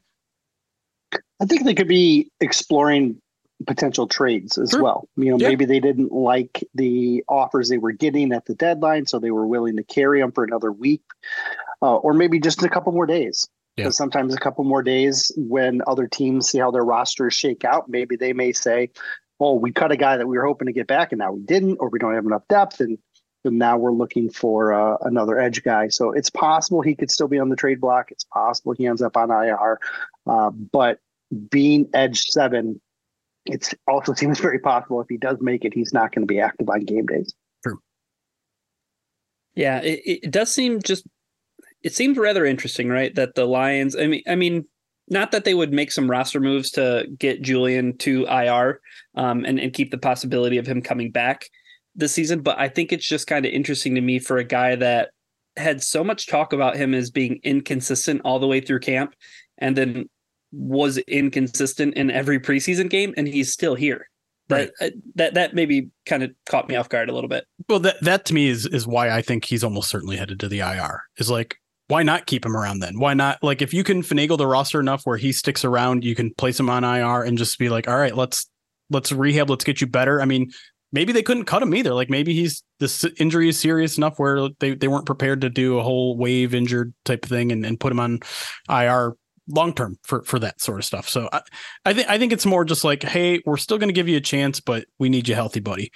I 1.40 1.46
think 1.46 1.64
they 1.64 1.74
could 1.74 1.88
be 1.88 2.31
exploring 2.40 3.20
potential 3.66 4.07
trades 4.07 4.59
as 4.59 4.70
sure. 4.70 4.83
well. 4.83 5.09
You 5.16 5.31
know, 5.31 5.38
yeah. 5.38 5.48
maybe 5.48 5.64
they 5.64 5.81
didn't 5.81 6.12
like 6.12 6.64
the 6.74 7.24
offers 7.28 7.68
they 7.68 7.78
were 7.78 7.92
getting 7.92 8.33
at 8.33 8.46
the 8.46 8.54
deadline, 8.54 9.07
so 9.07 9.18
they 9.18 9.31
were 9.31 9.46
willing 9.46 9.76
to 9.76 9.83
carry 9.83 10.20
them 10.20 10.33
for 10.33 10.44
another 10.44 10.72
week, 10.72 11.02
uh, 11.83 11.96
or 11.96 12.12
maybe 12.12 12.40
just 12.40 12.62
a 12.62 12.68
couple 12.68 12.92
more 12.92 13.07
days. 13.07 13.48
Because 13.76 13.94
yeah. 13.94 13.96
sometimes 13.96 14.35
a 14.35 14.38
couple 14.38 14.64
more 14.64 14.83
days, 14.83 15.31
when 15.37 15.83
other 15.87 16.09
teams 16.09 16.48
see 16.48 16.59
how 16.59 16.70
their 16.72 16.85
rosters 16.85 17.35
shake 17.35 17.64
out, 17.64 17.88
maybe 17.88 18.16
they 18.16 18.33
may 18.33 18.52
say, 18.52 18.90
"Oh, 19.38 19.54
we 19.54 19.70
cut 19.70 19.92
a 19.92 19.96
guy 19.96 20.16
that 20.16 20.26
we 20.26 20.37
were 20.37 20.46
hoping 20.46 20.66
to 20.66 20.72
get 20.72 20.88
back, 20.88 21.12
and 21.12 21.20
now 21.20 21.33
we 21.33 21.40
didn't, 21.42 21.76
or 21.78 21.88
we 21.88 22.00
don't 22.00 22.14
have 22.14 22.26
enough 22.26 22.42
depth." 22.48 22.81
And 22.81 22.98
and 23.44 23.59
now 23.59 23.79
we're 23.79 23.92
looking 23.92 24.31
for 24.31 24.72
uh, 24.72 24.96
another 25.03 25.38
edge 25.38 25.62
guy. 25.62 25.88
So 25.88 26.12
it's 26.12 26.31
possible 26.31 26.81
he 26.81 26.94
could 26.94 27.11
still 27.11 27.29
be 27.29 27.38
on 27.38 27.48
the 27.48 27.57
trade 27.57 27.81
block. 27.81 28.11
It's 28.11 28.24
possible 28.24 28.72
he 28.72 28.87
ends 28.87 29.03
up 29.03 29.16
on 29.16 29.31
IR. 29.31 29.79
Uh, 30.27 30.51
but 30.51 30.98
being 31.51 31.88
edge 31.94 32.22
seven, 32.22 32.81
it 33.46 33.72
also 33.87 34.12
seems 34.14 34.40
very 34.40 34.59
possible 34.59 35.01
if 35.01 35.09
he 35.09 35.16
does 35.16 35.38
make 35.40 35.64
it, 35.64 35.74
he's 35.74 35.92
not 35.92 36.12
going 36.12 36.22
to 36.22 36.33
be 36.33 36.40
active 36.40 36.68
on 36.68 36.81
game 36.81 37.07
days. 37.07 37.35
True. 37.64 37.81
Yeah, 39.55 39.81
it, 39.81 40.01
it 40.05 40.31
does 40.31 40.53
seem 40.53 40.81
just. 40.83 41.07
It 41.85 41.94
seems 41.94 42.18
rather 42.18 42.44
interesting, 42.44 42.88
right? 42.88 43.14
That 43.14 43.37
the 43.37 43.44
Lions. 43.44 43.94
I 43.94 44.09
mean, 44.09 44.22
I 44.27 44.35
mean, 44.35 44.64
not 45.09 45.31
that 45.31 45.44
they 45.44 45.55
would 45.55 45.72
make 45.72 45.92
some 45.92 46.11
roster 46.11 46.40
moves 46.40 46.72
to 46.72 47.07
get 47.18 47.40
Julian 47.40 47.96
to 47.98 48.27
IR 48.27 48.81
um, 49.14 49.44
and 49.44 49.61
and 49.61 49.72
keep 49.72 49.92
the 49.92 49.98
possibility 49.98 50.59
of 50.59 50.66
him 50.66 50.83
coming 50.83 51.12
back 51.12 51.46
this 51.98 52.12
season, 52.12 52.40
but 52.40 52.58
I 52.58 52.68
think 52.68 52.92
it's 52.92 53.06
just 53.06 53.26
kind 53.26 53.44
of 53.44 53.52
interesting 53.52 53.94
to 53.96 54.00
me 54.00 54.18
for 54.18 54.38
a 54.38 54.44
guy 54.44 54.76
that 54.76 55.11
had 55.56 55.82
so 55.82 56.02
much 56.02 56.28
talk 56.28 56.52
about 56.52 56.76
him 56.76 56.94
as 56.94 57.11
being 57.11 57.40
inconsistent 57.42 58.22
all 58.24 58.38
the 58.38 58.46
way 58.46 58.61
through 58.61 58.80
camp 58.80 59.14
and 59.58 59.76
then 59.76 60.08
was 60.52 60.96
inconsistent 60.98 61.94
in 61.94 62.11
every 62.11 62.40
preseason 62.40 62.88
game 62.88 63.12
and 63.16 63.28
he's 63.28 63.52
still 63.52 63.74
here. 63.74 64.08
Right. 64.48 64.70
That 64.80 64.92
uh, 64.92 64.96
that 65.16 65.34
that 65.34 65.54
maybe 65.54 65.90
kind 66.06 66.22
of 66.22 66.30
caught 66.46 66.68
me 66.68 66.76
off 66.76 66.88
guard 66.88 67.11
a 67.11 67.12
little 67.12 67.28
bit. 67.28 67.44
Well, 67.68 67.80
that 67.80 68.00
that 68.00 68.24
to 68.26 68.34
me 68.34 68.48
is 68.48 68.64
is 68.64 68.87
why 68.87 69.11
I 69.11 69.20
think 69.20 69.44
he's 69.44 69.62
almost 69.62 69.90
certainly 69.90 70.16
headed 70.16 70.40
to 70.40 70.48
the 70.48 70.61
IR. 70.61 71.02
Is 71.18 71.28
like 71.28 71.56
why 71.88 72.02
not 72.02 72.24
keep 72.24 72.46
him 72.46 72.56
around 72.56 72.78
then? 72.78 72.98
Why 72.98 73.12
not 73.12 73.42
like 73.42 73.61
if 73.61 73.74
you 73.74 73.84
can 73.84 74.02
finagle 74.02 74.38
the 74.38 74.46
roster 74.46 74.80
enough 74.80 75.02
where 75.04 75.18
he 75.18 75.32
sticks 75.32 75.66
around, 75.66 76.02
you 76.02 76.14
can 76.14 76.32
place 76.34 76.58
him 76.58 76.70
on 76.70 76.82
IR 76.82 77.24
and 77.24 77.37
just 77.37 77.58
be 77.58 77.68
like, 77.68 77.88
all 77.88 77.98
right, 77.98 78.16
let's 78.16 78.48
let's 78.88 79.12
rehab, 79.12 79.50
let's 79.50 79.64
get 79.64 79.82
you 79.82 79.87
better. 79.87 80.22
I 80.22 80.24
mean, 80.24 80.50
maybe 80.92 81.12
they 81.12 81.22
couldn't 81.22 81.44
cut 81.44 81.62
him 81.62 81.74
either. 81.74 81.94
Like 81.94 82.11
maybe 82.11 82.35
he's 82.35 82.62
this 82.81 83.05
injury 83.18 83.48
is 83.48 83.59
serious 83.59 83.98
enough 83.98 84.18
where 84.18 84.48
they, 84.61 84.74
they 84.74 84.88
weren't 84.88 85.07
prepared 85.07 85.40
to 85.42 85.51
do 85.51 85.79
a 85.79 85.83
whole 85.83 86.16
wave 86.16 86.55
injured 86.55 86.94
type 87.05 87.24
of 87.24 87.29
thing 87.29 87.53
and, 87.53 87.64
and 87.64 87.81
put 87.81 87.92
him 87.92 88.01
on 88.01 88.20
IR 88.68 89.14
long 89.48 89.72
term 89.72 89.96
for 90.03 90.22
for 90.22 90.38
that 90.38 90.61
sort 90.61 90.79
of 90.79 90.85
stuff. 90.85 91.09
So 91.09 91.29
I, 91.33 91.40
I 91.85 91.94
think 91.94 92.09
I 92.09 92.18
think 92.18 92.33
it's 92.33 92.46
more 92.46 92.64
just 92.64 92.85
like, 92.85 93.03
hey, 93.03 93.42
we're 93.44 93.57
still 93.57 93.79
going 93.79 93.88
to 93.88 93.94
give 93.94 94.09
you 94.09 94.16
a 94.16 94.22
chance, 94.22 94.61
but 94.61 94.87
we 94.98 95.09
need 95.09 95.29
you 95.29 95.35
healthy, 95.35 95.61
buddy. 95.61 95.92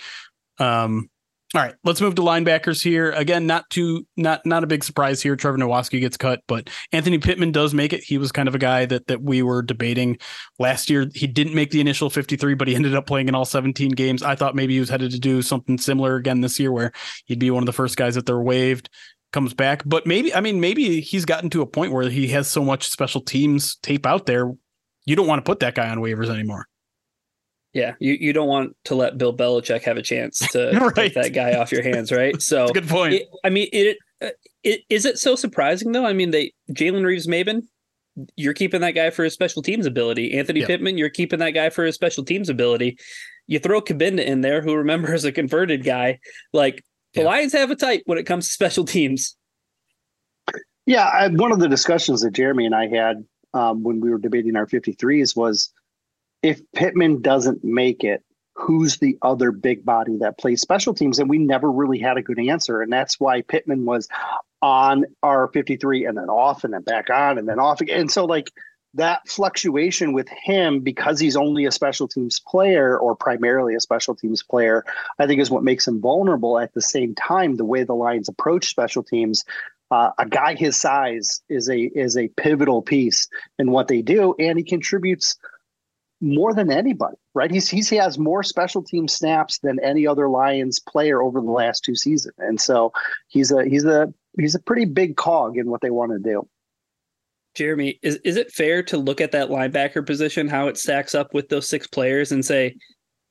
Um, 0.59 1.09
all 1.54 1.60
right, 1.60 1.74
let's 1.84 2.00
move 2.00 2.14
to 2.14 2.22
linebackers 2.22 2.82
here. 2.82 3.10
Again, 3.10 3.46
not 3.46 3.68
too 3.68 4.06
not 4.16 4.44
not 4.46 4.64
a 4.64 4.66
big 4.66 4.82
surprise 4.82 5.20
here. 5.20 5.36
Trevor 5.36 5.58
Nowaske 5.58 6.00
gets 6.00 6.16
cut, 6.16 6.40
but 6.48 6.70
Anthony 6.92 7.18
Pittman 7.18 7.52
does 7.52 7.74
make 7.74 7.92
it. 7.92 8.02
He 8.02 8.16
was 8.16 8.32
kind 8.32 8.48
of 8.48 8.54
a 8.54 8.58
guy 8.58 8.86
that 8.86 9.06
that 9.08 9.22
we 9.22 9.42
were 9.42 9.60
debating 9.60 10.16
last 10.58 10.88
year. 10.88 11.06
He 11.14 11.26
didn't 11.26 11.54
make 11.54 11.70
the 11.70 11.80
initial 11.80 12.08
53, 12.08 12.54
but 12.54 12.68
he 12.68 12.74
ended 12.74 12.94
up 12.94 13.06
playing 13.06 13.28
in 13.28 13.34
all 13.34 13.44
17 13.44 13.90
games. 13.90 14.22
I 14.22 14.34
thought 14.34 14.54
maybe 14.54 14.74
he 14.74 14.80
was 14.80 14.88
headed 14.88 15.10
to 15.10 15.20
do 15.20 15.42
something 15.42 15.76
similar 15.76 16.16
again 16.16 16.40
this 16.40 16.58
year 16.58 16.72
where 16.72 16.92
he'd 17.26 17.38
be 17.38 17.50
one 17.50 17.62
of 17.62 17.66
the 17.66 17.72
first 17.72 17.96
guys 17.96 18.14
that 18.14 18.24
they're 18.24 18.40
waived 18.40 18.88
comes 19.32 19.52
back. 19.52 19.82
But 19.84 20.06
maybe 20.06 20.34
I 20.34 20.40
mean 20.40 20.58
maybe 20.58 21.02
he's 21.02 21.26
gotten 21.26 21.50
to 21.50 21.60
a 21.60 21.66
point 21.66 21.92
where 21.92 22.08
he 22.08 22.28
has 22.28 22.50
so 22.50 22.64
much 22.64 22.88
special 22.88 23.20
teams 23.20 23.76
tape 23.76 24.06
out 24.06 24.24
there. 24.24 24.50
You 25.04 25.16
don't 25.16 25.26
want 25.26 25.44
to 25.44 25.48
put 25.48 25.60
that 25.60 25.74
guy 25.74 25.90
on 25.90 25.98
waivers 25.98 26.30
anymore. 26.30 26.66
Yeah, 27.72 27.94
you, 28.00 28.14
you 28.14 28.32
don't 28.32 28.48
want 28.48 28.76
to 28.85 28.94
let 28.94 29.16
Bill 29.16 29.35
Belichick 29.35 29.82
have 29.85 29.96
a 29.96 30.02
chance 30.02 30.38
to 30.52 30.70
right. 30.78 30.94
take 30.94 31.14
that 31.14 31.32
guy 31.32 31.54
off 31.54 31.72
your 31.72 31.82
hands, 31.82 32.12
right? 32.12 32.35
So 32.42 32.68
good 32.68 32.88
point. 32.88 33.14
It, 33.14 33.28
I 33.44 33.50
mean, 33.50 33.68
it, 33.72 33.96
uh, 34.20 34.28
it 34.62 34.82
is 34.90 35.06
it 35.06 35.18
so 35.18 35.37
surprising 35.37 35.92
though? 35.92 36.04
I 36.04 36.12
mean, 36.12 36.32
they 36.32 36.52
Jalen 36.70 37.04
Reeves-Maybin, 37.04 37.62
you're 38.37 38.54
keeping 38.54 38.80
that 38.82 38.92
guy 38.92 39.11
for 39.11 39.24
his 39.24 39.32
special 39.32 39.62
teams 39.62 39.87
ability. 39.87 40.37
Anthony 40.38 40.61
yep. 40.61 40.68
Pittman, 40.68 40.98
you're 40.98 41.11
keeping 41.11 41.38
that 41.38 41.52
guy 41.52 41.70
for 41.70 41.85
his 41.85 41.94
special 41.94 42.24
teams 42.24 42.48
ability. 42.48 42.98
You 43.46 43.58
throw 43.58 43.80
Cabinda 43.80 44.24
in 44.24 44.42
there, 44.42 44.61
who 44.61 44.74
remembers 44.74 45.24
a 45.24 45.32
converted 45.32 45.85
guy. 45.85 46.18
Like 46.52 46.85
the 47.14 47.22
Lions 47.22 47.52
have 47.52 47.70
a 47.70 47.76
type 47.76 48.02
when 48.06 48.18
it 48.18 48.24
comes 48.24 48.46
to 48.46 48.52
special 48.52 48.85
teams. 48.85 49.37
Yeah, 50.87 51.06
I, 51.06 51.28
one 51.28 51.52
of 51.52 51.61
the 51.61 51.68
discussions 51.68 52.22
that 52.22 52.32
Jeremy 52.32 52.66
and 52.66 52.74
I 52.74 52.88
had 52.88 53.24
um, 53.54 53.82
when 53.82 54.00
we 54.00 54.11
were 54.11 54.18
debating 54.18 54.56
our 54.56 54.66
53s 54.66 55.37
was 55.37 55.72
if 56.42 56.61
Pittman 56.74 57.22
doesn't 57.22 57.64
make 57.64 58.05
it, 58.05 58.22
who's 58.55 58.98
the 58.98 59.16
other 59.22 59.50
big 59.50 59.85
body 59.85 60.18
that 60.18 60.38
plays 60.38 60.61
special 60.61 60.94
teams? 60.94 61.18
And 61.18 61.31
we 61.31 61.38
never 61.38 61.70
really 61.70 61.98
had 61.98 62.18
a 62.18 62.22
good 62.22 62.38
answer. 62.38 62.83
And 62.83 62.92
that's 62.92 63.18
why 63.18 63.42
Pittman 63.42 63.85
was 63.85 64.09
on 64.61 65.05
our 65.22 65.48
53 65.48 66.07
and 66.07 66.16
then 66.16 66.28
off 66.28 66.64
and 66.64 66.74
then 66.74 66.83
back 66.83 67.11
on 67.11 67.38
and 67.38 67.48
then 67.48 67.59
off 67.59 67.81
again. 67.81 68.00
And 68.00 68.11
so, 68.11 68.24
like, 68.24 68.52
that 68.94 69.26
fluctuation 69.26 70.12
with 70.12 70.28
him 70.28 70.81
because 70.81 71.18
he's 71.18 71.37
only 71.37 71.64
a 71.64 71.72
special 71.72 72.07
teams 72.07 72.40
player 72.40 72.98
or 72.98 73.16
primarily 73.16 73.74
a 73.74 73.81
special 73.81 74.14
teams 74.14 74.42
player, 74.42 74.85
I 75.18 75.26
think 75.26 75.40
is 75.40 75.50
what 75.50 75.64
makes 75.64 75.88
him 75.88 76.00
vulnerable. 76.00 76.59
At 76.59 76.74
the 76.74 76.83
same 76.83 77.14
time, 77.14 77.57
the 77.57 77.64
way 77.64 77.85
the 77.85 77.94
Lions 77.94 78.28
approach 78.28 78.66
special 78.66 79.02
teams, 79.02 79.44
uh, 79.90 80.11
a 80.18 80.26
guy 80.26 80.55
his 80.55 80.76
size 80.76 81.42
is 81.48 81.70
a 81.70 81.81
is 81.81 82.16
a 82.16 82.28
pivotal 82.37 82.83
piece 82.83 83.28
in 83.59 83.70
what 83.70 83.88
they 83.88 84.02
do, 84.02 84.35
and 84.38 84.59
he 84.59 84.64
contributes 84.64 85.37
more 86.22 86.54
than 86.54 86.70
anybody, 86.70 87.16
right? 87.35 87.50
He's, 87.50 87.68
he's 87.68 87.88
he 87.88 87.96
has 87.96 88.16
more 88.16 88.42
special 88.42 88.82
team 88.82 89.08
snaps 89.08 89.58
than 89.58 89.78
any 89.80 90.06
other 90.06 90.28
Lions 90.28 90.78
player 90.78 91.20
over 91.20 91.40
the 91.40 91.50
last 91.50 91.85
two 91.85 91.96
seasons, 91.96 92.35
and 92.38 92.61
so 92.61 92.92
he's 93.28 93.50
a 93.50 93.64
he's 93.64 93.85
a 93.85 94.12
he's 94.38 94.54
a 94.54 94.61
pretty 94.61 94.85
big 94.85 95.16
cog 95.16 95.58
in 95.58 95.68
what 95.68 95.80
they 95.80 95.90
want 95.90 96.12
to 96.12 96.18
do. 96.18 96.48
Jeremy, 97.54 97.98
is 98.02 98.16
is 98.24 98.37
it 98.37 98.52
fair 98.52 98.82
to 98.85 98.96
look 98.96 99.20
at 99.20 99.32
that 99.32 99.48
linebacker 99.48 100.06
position, 100.06 100.48
how 100.48 100.68
it 100.68 100.78
stacks 100.78 101.14
up 101.14 101.35
with 101.35 101.48
those 101.48 101.68
six 101.68 101.87
players, 101.87 102.32
and 102.32 102.44
say, 102.44 102.76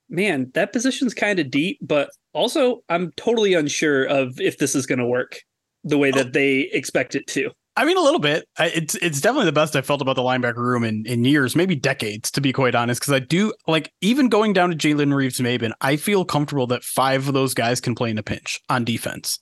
man, 0.08 0.50
that 0.54 0.72
position's 0.72 1.14
kind 1.14 1.38
of 1.38 1.50
deep, 1.50 1.78
but 1.80 2.10
also 2.34 2.82
I'm 2.88 3.10
totally 3.16 3.54
unsure 3.54 4.04
of 4.04 4.38
if 4.38 4.58
this 4.58 4.74
is 4.74 4.86
going 4.86 4.98
to 4.98 5.06
work 5.06 5.40
the 5.82 5.98
way 5.98 6.10
that 6.10 6.34
they 6.34 6.70
expect 6.72 7.14
it 7.14 7.26
to. 7.28 7.50
I 7.74 7.86
mean, 7.86 7.96
a 7.96 8.02
little 8.02 8.20
bit. 8.20 8.46
It's 8.58 8.94
it's 8.96 9.20
definitely 9.20 9.46
the 9.46 9.52
best 9.52 9.74
I 9.76 9.80
felt 9.80 10.02
about 10.02 10.16
the 10.16 10.22
linebacker 10.22 10.56
room 10.56 10.84
in, 10.84 11.04
in 11.06 11.24
years, 11.24 11.56
maybe 11.56 11.74
decades, 11.74 12.30
to 12.32 12.40
be 12.40 12.52
quite 12.52 12.74
honest. 12.74 13.00
Because 13.00 13.14
I 13.14 13.18
do 13.20 13.52
like 13.66 13.90
even 14.02 14.28
going 14.28 14.52
down 14.52 14.70
to 14.70 14.76
Jalen 14.76 15.14
Reeves-Maybin, 15.14 15.72
I 15.80 15.96
feel 15.96 16.24
comfortable 16.24 16.66
that 16.66 16.84
five 16.84 17.28
of 17.28 17.34
those 17.34 17.54
guys 17.54 17.80
can 17.80 17.94
play 17.94 18.10
in 18.10 18.18
a 18.18 18.22
pinch 18.22 18.60
on 18.68 18.84
defense. 18.84 19.38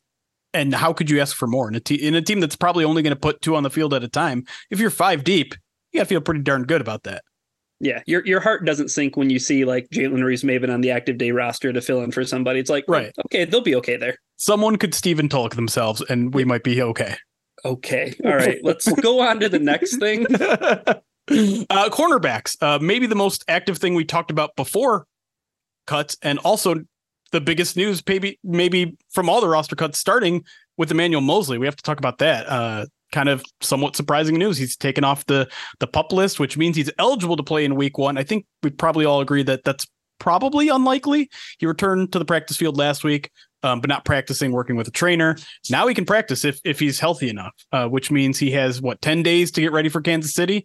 And 0.53 0.75
how 0.75 0.93
could 0.93 1.11
you 1.11 1.21
ask 1.21 1.37
for 1.37 1.47
more 1.47 1.69
in 1.69 1.77
a, 1.77 1.81
te- 1.81 1.95
in 1.95 2.15
a 2.15 2.23
team 2.23 2.41
that's 2.41 2.57
probably 2.57 2.85
only 2.85 3.03
going 3.03 3.15
to 3.15 3.21
put 3.21 3.41
two 3.41 3.55
on 3.55 3.63
the 3.63 3.71
field 3.71 3.95
at 3.95 4.03
a 4.03 4.09
time? 4.09 4.45
If 4.71 4.81
you're 4.81 4.91
five 4.91 5.23
deep, 5.25 5.55
you 5.93 5.99
got 5.99 6.05
to 6.05 6.09
feel 6.09 6.21
pretty 6.21 6.43
darn 6.43 6.65
good 6.65 6.81
about 6.81 7.05
that. 7.05 7.23
Yeah, 7.81 8.03
your 8.07 8.25
your 8.27 8.41
heart 8.41 8.67
doesn't 8.67 8.91
sink 8.91 9.17
when 9.17 9.31
you 9.31 9.39
see 9.39 9.65
like 9.65 9.89
Jalen 9.89 10.23
Reeves 10.23 10.45
Maybin 10.45 10.73
on 10.73 10.83
the 10.83 10.91
active 10.91 11.17
day 11.19 11.31
roster 11.31 11.73
to 11.73 11.81
fill 11.81 12.03
in 12.03 12.13
for 12.13 12.25
somebody. 12.25 12.61
It's 12.61 12.69
like, 12.69 12.85
right, 12.87 13.11
okay, 13.27 13.47
they'll 13.47 13.63
be 13.63 13.75
okay 13.77 13.97
there. 13.97 14.17
Someone 14.37 14.77
could 14.77 14.93
Stephen 14.95 15.31
Tulloch 15.31 15.55
themselves, 15.55 16.03
and 16.03 16.35
we 16.35 16.45
might 16.45 16.63
be 16.63 16.83
okay. 16.83 17.17
Okay. 17.65 18.15
All 18.25 18.35
right. 18.35 18.59
Let's 18.63 18.91
go 18.93 19.21
on 19.21 19.41
to 19.41 19.49
the 19.49 19.59
next 19.59 19.97
thing. 19.97 20.27
Uh, 21.31 21.89
cornerbacks, 21.91 22.61
uh, 22.61 22.81
maybe 22.81 23.07
the 23.07 23.15
most 23.15 23.45
active 23.47 23.79
thing 23.79 23.95
we 23.95 24.05
talked 24.05 24.33
about 24.33 24.57
before 24.57 25.07
cuts, 25.87 26.17
and 26.23 26.41
also 26.41 26.75
the 27.31 27.41
biggest 27.41 27.77
news, 27.77 28.03
maybe 28.05 28.41
maybe 28.43 28.97
from 29.13 29.29
all 29.29 29.41
the 29.41 29.49
roster 29.49 29.77
cuts, 29.77 29.97
starting 29.97 30.43
with 30.77 30.91
Emmanuel 30.91 31.21
Moseley. 31.21 31.57
We 31.57 31.67
have 31.67 31.77
to 31.77 31.85
talk 31.85 31.99
about 31.99 32.19
that. 32.19 32.49
Uh, 32.49 32.87
kind 33.13 33.29
of 33.29 33.45
somewhat 33.61 33.95
surprising 33.95 34.39
news. 34.39 34.57
He's 34.57 34.77
taken 34.77 35.05
off 35.05 35.25
the 35.27 35.49
the 35.79 35.87
pup 35.87 36.13
list, 36.13 36.41
which 36.41 36.57
means 36.57 36.77
he's 36.77 36.91
eligible 36.99 37.37
to 37.37 37.45
play 37.45 37.65
in 37.65 37.77
Week 37.77 37.97
One. 37.97 38.19
I 38.19 38.25
think 38.25 38.45
we 38.65 38.71
probably 38.71 39.05
all 39.05 39.21
agree 39.21 39.45
that 39.45 39.63
that's 39.63 39.87
probably 40.19 40.69
unlikely. 40.69 41.31
He 41.59 41.67
returned 41.67 42.13
to 42.13 42.19
the 42.19 42.25
practice 42.25 42.57
field 42.57 42.77
last 42.77 43.05
week 43.05 43.31
um, 43.63 43.81
but 43.81 43.89
not 43.89 44.05
practicing 44.05 44.53
working 44.53 44.77
with 44.77 44.89
a 44.89 44.93
trainer. 44.93 45.37
Now 45.71 45.87
he 45.87 45.95
can 45.95 46.05
practice 46.05 46.45
if 46.45 46.61
if 46.65 46.79
he's 46.79 46.99
healthy 46.99 47.29
enough, 47.29 47.55
uh, 47.73 47.87
which 47.87 48.11
means 48.11 48.39
he 48.39 48.51
has 48.53 48.81
what 48.81 49.01
ten 49.01 49.23
days 49.23 49.51
to 49.53 49.61
get 49.61 49.73
ready 49.73 49.89
for 49.89 50.01
Kansas 50.01 50.35
City. 50.35 50.65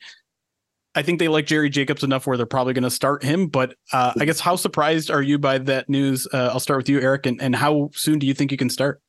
I 0.96 1.02
think 1.02 1.20
they 1.20 1.28
like 1.28 1.46
Jerry 1.46 1.70
Jacobs 1.70 2.04
enough 2.04 2.26
where 2.26 2.38
they're 2.38 2.46
probably 2.46 2.74
going 2.74 2.84
to 2.84 2.90
start 2.90 3.22
him. 3.22 3.48
But 3.48 3.76
uh, 3.92 4.14
I 4.18 4.24
guess 4.24 4.40
how 4.40 4.56
surprised 4.56 5.12
are 5.12 5.22
you 5.22 5.38
by 5.38 5.58
that 5.58 5.90
news? 5.90 6.26
Uh, 6.32 6.50
I'll 6.54 6.62
start 6.62 6.78
with 6.78 6.90
you, 6.90 7.02
Eric, 7.02 7.26
and, 7.26 7.42
and 7.42 7.54
how 7.54 7.90
soon 7.94 8.18
do 8.18 8.26
you 8.26 8.34
think 8.34 8.52
you 8.52 8.58
can 8.58 8.70
start? 8.70 9.02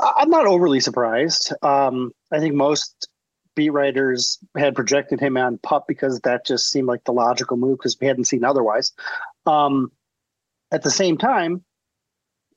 I'm 0.00 0.30
not 0.30 0.46
overly 0.46 0.80
surprised. 0.80 1.52
Um, 1.62 2.12
I 2.32 2.40
think 2.40 2.54
most 2.54 3.08
beat 3.54 3.70
writers 3.70 4.38
had 4.56 4.74
projected 4.74 5.20
him 5.20 5.36
on 5.36 5.58
pup 5.58 5.86
because 5.88 6.20
that 6.20 6.46
just 6.46 6.70
seemed 6.70 6.86
like 6.86 7.04
the 7.04 7.12
logical 7.12 7.56
move 7.56 7.78
because 7.78 7.96
we 8.00 8.06
hadn't 8.06 8.24
seen 8.24 8.44
otherwise. 8.44 8.92
Um, 9.46 9.90
at 10.70 10.82
the 10.82 10.90
same 10.90 11.18
time, 11.18 11.64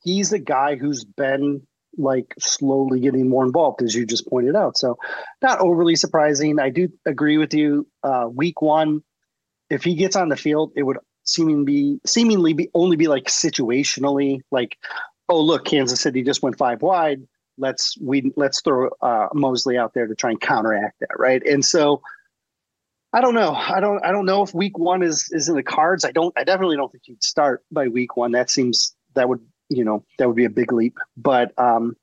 he's 0.04 0.34
a 0.34 0.40
guy 0.40 0.76
who's 0.76 1.04
been 1.04 1.66
like 1.98 2.34
slowly 2.40 3.00
getting 3.00 3.28
more 3.28 3.46
involved, 3.46 3.82
as 3.82 3.96
you 3.96 4.06
just 4.06 4.28
pointed 4.28 4.56
out. 4.56 4.78
So, 4.78 4.98
not 5.42 5.60
overly 5.60 5.96
surprising. 5.96 6.60
I 6.60 6.70
do 6.70 6.90
agree 7.06 7.38
with 7.38 7.54
you. 7.54 7.88
Uh, 8.04 8.30
week 8.32 8.62
one, 8.62 9.04
if 9.70 9.84
he 9.84 9.96
gets 9.96 10.16
on 10.16 10.30
the 10.30 10.38
field, 10.38 10.72
it 10.76 10.84
would 10.84 10.98
seemingly 11.24 11.66
be 11.66 12.00
seemingly 12.06 12.54
be 12.54 12.70
only 12.74 12.98
be 12.98 13.08
like 13.08 13.26
situationally, 13.26 14.40
like, 14.52 14.78
oh 15.30 15.42
look, 15.42 15.66
Kansas 15.66 16.02
City 16.02 16.24
just 16.24 16.42
went 16.42 16.58
five 16.58 16.82
wide. 16.82 17.22
Let's 17.58 17.98
we 18.00 18.32
let's 18.38 18.62
throw 18.62 18.90
uh, 19.02 19.28
Moseley 19.34 19.78
out 19.78 19.94
there 19.94 20.08
to 20.08 20.16
try 20.16 20.32
and 20.32 20.42
counteract 20.42 21.00
that, 21.02 21.18
right? 21.18 21.46
And 21.46 21.64
so. 21.64 22.02
I 23.14 23.20
don't 23.20 23.34
know. 23.34 23.52
I 23.54 23.82
don't. 23.82 24.02
I 24.06 24.14
don't 24.14 24.26
know 24.26 24.42
if 24.42 24.54
week 24.54 24.78
one 24.78 25.04
is 25.04 25.30
is 25.34 25.50
in 25.50 25.58
the 25.58 25.64
cards. 25.64 26.06
I 26.06 26.14
don't. 26.14 26.34
I 26.38 26.46
definitely 26.46 26.78
don't 26.78 26.90
think 26.90 27.04
he'd 27.06 27.22
start 27.22 27.62
by 27.70 27.90
week 27.90 28.16
one. 28.16 28.32
That 28.32 28.50
seems 28.50 28.96
that 29.16 29.28
would 29.28 29.42
you 29.72 29.84
know 29.84 30.04
that 30.18 30.28
would 30.28 30.36
be 30.36 30.46
a 30.46 30.50
big 30.50 30.72
leap. 30.72 30.98
But 31.18 31.58
um, 31.58 31.96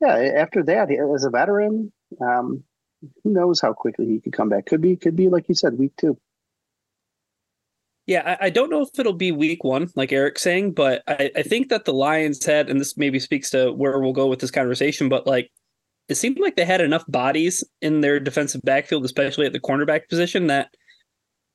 yeah, 0.00 0.16
after 0.36 0.62
that, 0.64 0.90
as 0.90 1.24
a 1.24 1.30
veteran, 1.30 1.92
um, 2.20 2.62
who 3.22 3.32
knows 3.32 3.60
how 3.60 3.72
quickly 3.72 4.06
he 4.06 4.20
could 4.20 4.32
come 4.32 4.48
back? 4.48 4.66
Could 4.66 4.80
be, 4.80 4.96
could 4.96 5.16
be 5.16 5.28
like 5.28 5.48
you 5.48 5.54
said, 5.54 5.78
week 5.78 5.92
two. 5.96 6.18
Yeah, 8.06 8.36
I, 8.40 8.50
don't 8.50 8.68
know 8.68 8.82
if 8.82 8.98
it'll 8.98 9.12
be 9.12 9.30
week 9.30 9.62
one, 9.62 9.88
like 9.94 10.10
Eric's 10.10 10.42
saying, 10.42 10.72
but 10.72 11.04
I, 11.06 11.30
I 11.36 11.42
think 11.42 11.68
that 11.68 11.84
the 11.84 11.94
Lions 11.94 12.44
had, 12.44 12.68
and 12.68 12.80
this 12.80 12.96
maybe 12.96 13.20
speaks 13.20 13.48
to 13.50 13.70
where 13.72 14.00
we'll 14.00 14.12
go 14.12 14.26
with 14.26 14.40
this 14.40 14.50
conversation, 14.50 15.08
but 15.08 15.24
like 15.24 15.52
it 16.08 16.16
seemed 16.16 16.40
like 16.40 16.56
they 16.56 16.64
had 16.64 16.80
enough 16.80 17.04
bodies 17.06 17.62
in 17.80 18.00
their 18.00 18.18
defensive 18.18 18.60
backfield, 18.62 19.04
especially 19.04 19.46
at 19.46 19.52
the 19.52 19.60
cornerback 19.60 20.08
position, 20.08 20.48
that 20.48 20.74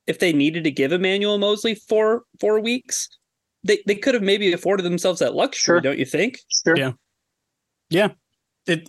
if 0.06 0.20
they 0.20 0.32
needed 0.32 0.64
to 0.64 0.70
give 0.70 0.90
Emmanuel 0.90 1.36
Moseley 1.36 1.74
four 1.74 2.22
four 2.40 2.60
weeks, 2.60 3.10
they 3.68 3.82
they 3.86 3.94
could 3.94 4.14
have 4.14 4.22
maybe 4.22 4.52
afforded 4.52 4.82
themselves 4.82 5.20
that 5.20 5.34
luxury, 5.34 5.74
sure. 5.74 5.80
don't 5.80 5.98
you 5.98 6.04
think? 6.04 6.40
Sure. 6.48 6.76
Yeah. 6.76 6.92
Yeah. 7.90 8.08
It 8.66 8.88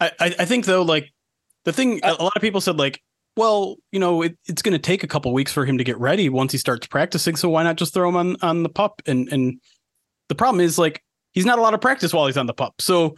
I 0.00 0.12
I 0.20 0.44
think 0.44 0.66
though 0.66 0.82
like 0.82 1.12
the 1.64 1.72
thing 1.72 2.00
a 2.02 2.22
lot 2.22 2.36
of 2.36 2.42
people 2.42 2.60
said 2.60 2.78
like 2.78 3.02
well, 3.36 3.76
you 3.92 4.00
know, 4.00 4.22
it, 4.22 4.36
it's 4.46 4.62
going 4.62 4.72
to 4.72 4.80
take 4.80 5.04
a 5.04 5.06
couple 5.06 5.32
weeks 5.32 5.52
for 5.52 5.64
him 5.64 5.78
to 5.78 5.84
get 5.84 5.96
ready 6.00 6.28
once 6.28 6.50
he 6.50 6.58
starts 6.58 6.88
practicing. 6.88 7.36
So 7.36 7.48
why 7.48 7.62
not 7.62 7.76
just 7.76 7.94
throw 7.94 8.08
him 8.08 8.16
on 8.16 8.36
on 8.42 8.64
the 8.64 8.68
pup? 8.68 9.00
And 9.06 9.32
and 9.32 9.60
the 10.28 10.34
problem 10.34 10.60
is 10.60 10.76
like 10.76 11.02
he's 11.32 11.46
not 11.46 11.58
a 11.58 11.62
lot 11.62 11.72
of 11.72 11.80
practice 11.80 12.12
while 12.12 12.26
he's 12.26 12.36
on 12.36 12.46
the 12.46 12.54
pup. 12.54 12.74
So 12.80 13.14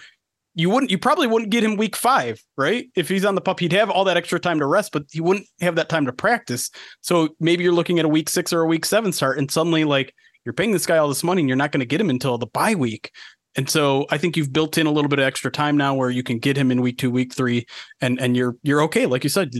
you 0.54 0.68
wouldn't 0.68 0.90
you 0.90 0.98
probably 0.98 1.26
wouldn't 1.26 1.50
get 1.50 1.64
him 1.64 1.76
week 1.76 1.96
five, 1.96 2.42
right? 2.58 2.88
If 2.94 3.08
he's 3.08 3.24
on 3.24 3.34
the 3.34 3.40
pup, 3.40 3.60
he'd 3.60 3.72
have 3.72 3.88
all 3.88 4.04
that 4.04 4.18
extra 4.18 4.38
time 4.38 4.58
to 4.58 4.66
rest, 4.66 4.92
but 4.92 5.04
he 5.10 5.20
wouldn't 5.20 5.46
have 5.60 5.76
that 5.76 5.88
time 5.88 6.04
to 6.04 6.12
practice. 6.12 6.70
So 7.00 7.30
maybe 7.40 7.64
you're 7.64 7.72
looking 7.72 7.98
at 7.98 8.04
a 8.04 8.08
week 8.08 8.28
six 8.28 8.52
or 8.52 8.60
a 8.60 8.66
week 8.66 8.84
seven 8.84 9.12
start, 9.12 9.38
and 9.38 9.50
suddenly 9.50 9.84
like 9.84 10.14
you're 10.44 10.53
paying 10.53 10.72
this 10.72 10.87
guy 10.87 10.96
all 10.98 11.09
this 11.09 11.24
money 11.24 11.42
and 11.42 11.48
you're 11.48 11.57
not 11.57 11.72
going 11.72 11.81
to 11.81 11.87
get 11.87 12.00
him 12.00 12.11
until 12.11 12.38
the 12.38 12.46
bye 12.46 12.74
week. 12.74 13.12
And 13.57 13.68
so 13.68 14.07
I 14.11 14.18
think 14.18 14.37
you've 14.37 14.53
built 14.53 14.79
in 14.79 14.87
a 14.87 14.92
little 14.92 15.09
bit 15.09 15.18
of 15.18 15.24
extra 15.24 15.50
time 15.50 15.76
now 15.76 15.94
where 15.94 16.11
you 16.11 16.22
can 16.22 16.38
get 16.38 16.57
him 16.57 16.70
in 16.70 16.81
week 16.81 16.98
two, 16.98 17.11
week 17.11 17.35
three, 17.35 17.66
and 18.00 18.20
and 18.20 18.37
you're 18.37 18.57
you're 18.62 18.81
okay. 18.83 19.07
Like 19.07 19.24
you 19.24 19.31
said, 19.31 19.53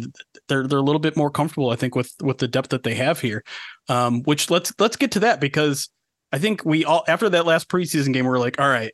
they're 0.49 0.66
they're 0.66 0.79
a 0.79 0.83
little 0.83 1.01
bit 1.01 1.16
more 1.16 1.31
comfortable, 1.31 1.71
I 1.71 1.77
think, 1.77 1.97
with 1.97 2.14
with 2.23 2.38
the 2.38 2.47
depth 2.47 2.69
that 2.69 2.85
they 2.85 2.95
have 2.95 3.21
here. 3.21 3.43
Um, 3.88 4.23
which 4.23 4.49
let's 4.49 4.73
let's 4.79 4.97
get 4.97 5.11
to 5.12 5.21
that 5.21 5.40
because 5.40 5.88
I 6.33 6.38
think 6.38 6.64
we 6.64 6.85
all 6.85 7.05
after 7.09 7.29
that 7.31 7.47
last 7.47 7.69
preseason 7.69 8.12
game, 8.12 8.27
we 8.27 8.31
are 8.31 8.38
like, 8.38 8.61
all 8.61 8.69
right, 8.69 8.93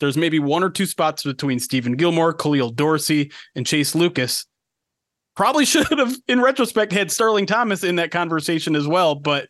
there's 0.00 0.16
maybe 0.16 0.38
one 0.38 0.62
or 0.62 0.70
two 0.70 0.86
spots 0.86 1.24
between 1.24 1.58
Steven 1.58 1.92
Gilmore, 1.92 2.32
Khalil 2.32 2.70
Dorsey, 2.70 3.30
and 3.54 3.66
Chase 3.66 3.94
Lucas. 3.94 4.46
Probably 5.36 5.64
should 5.66 5.86
have, 5.98 6.16
in 6.26 6.40
retrospect, 6.40 6.92
had 6.92 7.10
Starling 7.10 7.46
Thomas 7.46 7.84
in 7.84 7.96
that 7.96 8.10
conversation 8.10 8.76
as 8.76 8.86
well. 8.86 9.14
But 9.14 9.48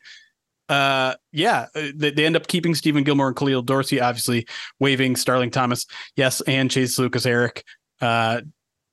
uh, 0.68 1.14
yeah, 1.33 1.66
uh, 1.74 1.88
they, 1.94 2.11
they 2.11 2.26
end 2.26 2.37
up 2.37 2.46
keeping 2.46 2.74
Steven 2.74 3.04
Gilmore 3.04 3.28
and 3.28 3.37
Khalil 3.37 3.62
Dorsey, 3.62 4.00
obviously 4.00 4.46
waiving 4.81 5.16
Starling 5.16 5.50
Thomas, 5.50 5.87
yes, 6.16 6.40
and 6.42 6.70
Chase 6.70 6.98
Lucas, 6.98 7.26
Eric. 7.26 7.64
Uh, 8.00 8.42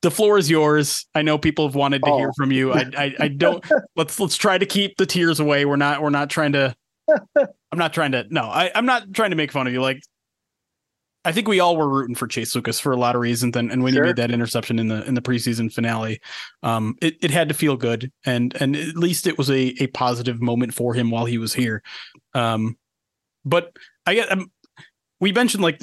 the 0.02 0.12
floor 0.12 0.38
is 0.38 0.50
yours. 0.50 1.08
I 1.16 1.22
know 1.22 1.38
people 1.38 1.68
have 1.68 1.76
wanted 1.76 2.04
to 2.04 2.12
oh. 2.12 2.18
hear 2.18 2.32
from 2.38 2.52
you. 2.52 2.72
I, 2.72 2.86
I, 2.98 3.16
I 3.20 3.28
don't. 3.28 3.64
let's 3.96 4.20
let's 4.20 4.38
try 4.38 4.58
to 4.58 4.66
keep 4.66 4.98
the 4.98 5.06
tears 5.06 5.40
away. 5.40 5.66
We're 5.66 5.76
not 5.76 6.02
we're 6.02 6.10
not 6.12 6.30
trying 6.30 6.54
to. 6.54 6.76
I'm 7.38 7.80
not 7.80 7.94
trying 7.94 8.12
to. 8.14 8.26
No, 8.30 8.44
I, 8.44 8.72
I'm 8.74 8.86
not 8.86 9.14
trying 9.14 9.32
to 9.32 9.36
make 9.36 9.52
fun 9.52 9.68
of 9.68 9.74
you. 9.74 9.82
Like 9.82 10.02
I 11.26 11.32
think 11.32 11.48
we 11.48 11.60
all 11.60 11.76
were 11.76 11.90
rooting 11.90 12.16
for 12.16 12.28
Chase 12.28 12.54
Lucas 12.56 12.80
for 12.80 12.92
a 12.92 12.98
lot 12.98 13.16
of 13.16 13.22
reasons, 13.22 13.56
and, 13.56 13.72
and 13.72 13.84
when 13.84 13.94
sure. 13.94 14.04
he 14.04 14.10
made 14.10 14.16
that 14.18 14.32
interception 14.32 14.78
in 14.78 14.88
the 14.88 15.04
in 15.06 15.16
the 15.16 15.22
preseason 15.22 15.74
finale, 15.74 16.22
um, 16.62 16.96
it, 17.02 17.18
it 17.22 17.32
had 17.32 17.50
to 17.50 17.56
feel 17.56 17.76
good, 17.76 18.12
and 18.26 18.56
and 18.62 18.76
at 18.76 18.96
least 18.96 19.26
it 19.26 19.38
was 19.38 19.50
a 19.50 19.74
a 19.82 19.88
positive 19.88 20.42
moment 20.42 20.74
for 20.74 20.94
him 20.94 21.10
while 21.10 21.26
he 21.26 21.40
was 21.40 21.54
here. 21.54 21.82
Um, 22.34 22.78
but 23.44 23.76
I 24.06 24.14
get 24.14 24.32
um, 24.32 24.52
we 25.20 25.32
mentioned 25.32 25.64
like 25.64 25.82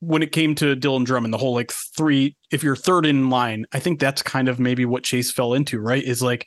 when 0.00 0.22
it 0.22 0.32
came 0.32 0.54
to 0.56 0.76
Dylan 0.76 1.04
Drummond, 1.06 1.32
the 1.32 1.38
whole 1.38 1.54
like 1.54 1.72
three, 1.72 2.36
if 2.50 2.62
you're 2.62 2.76
third 2.76 3.06
in 3.06 3.30
line, 3.30 3.64
I 3.72 3.78
think 3.78 4.00
that's 4.00 4.22
kind 4.22 4.48
of 4.48 4.60
maybe 4.60 4.84
what 4.84 5.02
Chase 5.02 5.32
fell 5.32 5.54
into, 5.54 5.80
right? 5.80 6.02
Is 6.02 6.22
like 6.22 6.46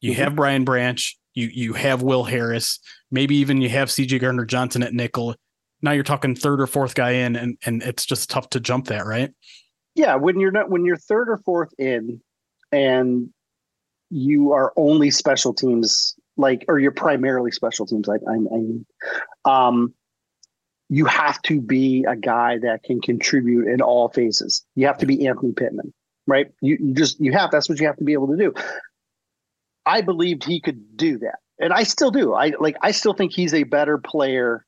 you 0.00 0.12
mm-hmm. 0.12 0.22
have 0.22 0.36
Brian 0.36 0.64
Branch, 0.64 1.18
you 1.34 1.48
you 1.52 1.72
have 1.74 2.02
Will 2.02 2.24
Harris, 2.24 2.78
maybe 3.10 3.36
even 3.36 3.60
you 3.60 3.68
have 3.68 3.88
CJ 3.88 4.20
Gardner 4.20 4.46
Johnson 4.46 4.82
at 4.82 4.94
nickel 4.94 5.36
now 5.82 5.92
you're 5.92 6.04
talking 6.04 6.34
third 6.34 6.60
or 6.60 6.66
fourth 6.66 6.94
guy 6.94 7.12
in 7.12 7.36
and 7.36 7.58
and 7.64 7.82
it's 7.82 8.06
just 8.06 8.30
tough 8.30 8.50
to 8.50 8.60
jump 8.60 8.86
that 8.86 9.06
right? 9.06 9.32
Yeah 9.94 10.16
when 10.16 10.40
you're 10.40 10.52
not 10.52 10.70
when 10.70 10.84
you're 10.84 10.96
third 10.96 11.28
or 11.28 11.38
fourth 11.38 11.72
in 11.78 12.20
and 12.72 13.28
you 14.10 14.52
are 14.52 14.72
only 14.76 15.10
special 15.10 15.52
teams 15.52 16.14
like 16.36 16.64
or 16.68 16.78
you're 16.78 16.92
primarily 16.92 17.50
special 17.50 17.86
teams 17.86 18.06
like 18.06 18.20
i 18.28 18.36
mean 18.36 18.86
um 19.44 19.92
you 20.88 21.04
have 21.06 21.40
to 21.42 21.60
be 21.60 22.04
a 22.08 22.14
guy 22.14 22.58
that 22.58 22.84
can 22.84 23.00
contribute 23.00 23.66
in 23.66 23.80
all 23.80 24.08
phases. 24.08 24.64
You 24.76 24.86
have 24.86 24.98
to 24.98 25.06
be 25.06 25.26
anthony 25.26 25.52
pittman 25.52 25.92
right? 26.26 26.48
You, 26.60 26.76
you 26.80 26.94
just 26.94 27.20
you 27.20 27.32
have 27.32 27.50
that's 27.50 27.68
what 27.68 27.80
you 27.80 27.86
have 27.86 27.96
to 27.96 28.04
be 28.04 28.12
able 28.12 28.28
to 28.28 28.36
do. 28.36 28.52
I 29.84 30.00
believed 30.00 30.44
he 30.44 30.60
could 30.60 30.96
do 30.96 31.18
that 31.18 31.36
and 31.60 31.72
i 31.72 31.84
still 31.84 32.10
do. 32.10 32.34
I 32.34 32.52
like 32.58 32.76
i 32.82 32.90
still 32.90 33.14
think 33.14 33.32
he's 33.32 33.54
a 33.54 33.62
better 33.62 33.98
player 33.98 34.65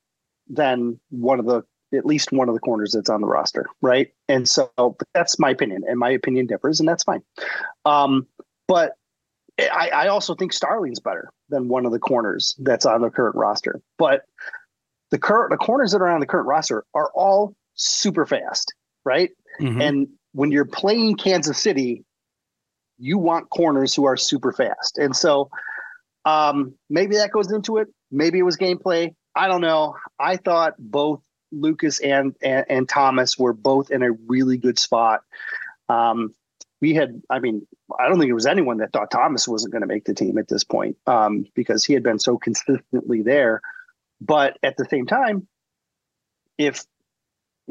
than 0.49 0.99
one 1.09 1.39
of 1.39 1.45
the 1.45 1.63
at 1.91 2.05
least 2.05 2.31
one 2.31 2.47
of 2.49 2.53
the 2.53 2.61
corners 2.61 2.91
that's 2.91 3.09
on 3.09 3.21
the 3.21 3.27
roster, 3.27 3.65
right? 3.81 4.09
And 4.27 4.47
so 4.47 4.71
that's 5.13 5.39
my 5.39 5.49
opinion, 5.49 5.83
and 5.87 5.97
my 5.97 6.09
opinion 6.11 6.45
differs, 6.45 6.79
and 6.79 6.87
that's 6.87 7.03
fine. 7.03 7.23
Um, 7.85 8.27
but 8.67 8.93
I, 9.59 9.89
I 9.93 10.07
also 10.07 10.35
think 10.35 10.53
Starling's 10.53 10.99
better 10.99 11.31
than 11.49 11.67
one 11.67 11.85
of 11.85 11.91
the 11.91 11.99
corners 11.99 12.55
that's 12.59 12.85
on 12.85 13.01
the 13.01 13.09
current 13.09 13.35
roster. 13.35 13.81
But 13.97 14.23
the 15.11 15.17
current 15.17 15.51
the 15.51 15.57
corners 15.57 15.91
that 15.91 16.01
are 16.01 16.07
on 16.07 16.19
the 16.19 16.27
current 16.27 16.47
roster 16.47 16.85
are 16.93 17.11
all 17.15 17.55
super 17.73 18.25
fast, 18.25 18.73
right? 19.03 19.31
Mm-hmm. 19.59 19.81
And 19.81 20.07
when 20.33 20.51
you're 20.51 20.65
playing 20.65 21.17
Kansas 21.17 21.57
City, 21.57 22.03
you 22.97 23.17
want 23.17 23.49
corners 23.49 23.95
who 23.95 24.05
are 24.05 24.17
super 24.17 24.51
fast. 24.51 24.97
And 24.97 25.15
so 25.15 25.49
um, 26.25 26.73
maybe 26.89 27.15
that 27.15 27.31
goes 27.31 27.51
into 27.51 27.77
it. 27.77 27.87
Maybe 28.11 28.39
it 28.39 28.43
was 28.43 28.57
gameplay. 28.57 29.15
I 29.39 29.47
don't 29.47 29.61
know. 29.61 29.95
I 30.19 30.35
thought 30.35 30.75
both 30.77 31.21
Lucas 31.53 32.01
and, 32.01 32.35
and, 32.43 32.65
and 32.67 32.89
Thomas 32.89 33.37
were 33.37 33.53
both 33.53 33.89
in 33.89 34.03
a 34.03 34.11
really 34.11 34.57
good 34.57 34.77
spot. 34.77 35.21
Um, 35.87 36.35
we 36.81 36.93
had, 36.93 37.21
I 37.29 37.39
mean, 37.39 37.65
I 37.97 38.09
don't 38.09 38.19
think 38.19 38.29
it 38.29 38.33
was 38.33 38.45
anyone 38.45 38.79
that 38.79 38.91
thought 38.91 39.11
Thomas 39.11 39.47
wasn't 39.47 39.71
going 39.71 39.81
to 39.81 39.87
make 39.87 40.03
the 40.03 40.13
team 40.13 40.37
at 40.37 40.49
this 40.49 40.65
point 40.65 40.97
um, 41.07 41.45
because 41.55 41.85
he 41.85 41.93
had 41.93 42.03
been 42.03 42.19
so 42.19 42.37
consistently 42.37 43.21
there. 43.21 43.61
But 44.19 44.57
at 44.61 44.75
the 44.75 44.83
same 44.83 45.05
time, 45.05 45.47
if 46.57 46.83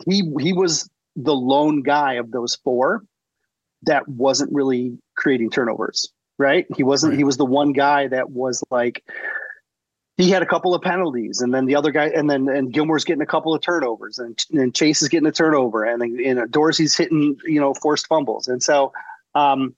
he 0.07 0.23
he 0.41 0.55
was 0.55 0.89
the 1.17 1.35
lone 1.35 1.83
guy 1.83 2.15
of 2.15 2.31
those 2.31 2.57
four 2.57 3.03
that 3.83 4.09
wasn't 4.09 4.55
really 4.55 4.97
creating 5.17 5.51
turnovers, 5.51 6.11
right? 6.39 6.67
He 6.75 6.83
wasn't. 6.83 7.11
Right. 7.11 7.19
He 7.19 7.25
was 7.25 7.37
the 7.37 7.45
one 7.45 7.73
guy 7.73 8.09
that 8.09 8.31
was 8.31 8.65
like 8.71 9.05
he 10.19 10.31
had 10.31 10.43
a 10.43 10.47
couple 10.47 10.75
of 10.75 10.83
penalties, 10.83 11.41
and 11.41 11.55
then 11.55 11.65
the 11.65 11.77
other 11.77 11.93
guy, 11.93 12.09
and 12.09 12.29
then 12.29 12.49
and 12.49 12.73
Gilmore's 12.73 13.05
getting 13.05 13.23
a 13.23 13.27
couple 13.27 13.55
of 13.55 13.63
turnovers, 13.63 14.19
and, 14.19 14.45
and 14.53 14.75
Chase 14.75 15.01
is 15.01 15.09
getting 15.09 15.29
a 15.29 15.33
turnover, 15.33 15.85
and 15.85 16.03
then 16.03 16.19
and 16.23 16.51
Dorsey's 16.51 16.97
hitting 16.97 17.39
you 17.45 17.61
know 17.61 17.73
forced 17.73 18.09
fumbles, 18.09 18.49
and 18.49 18.61
so 18.61 18.93
um, 19.37 19.77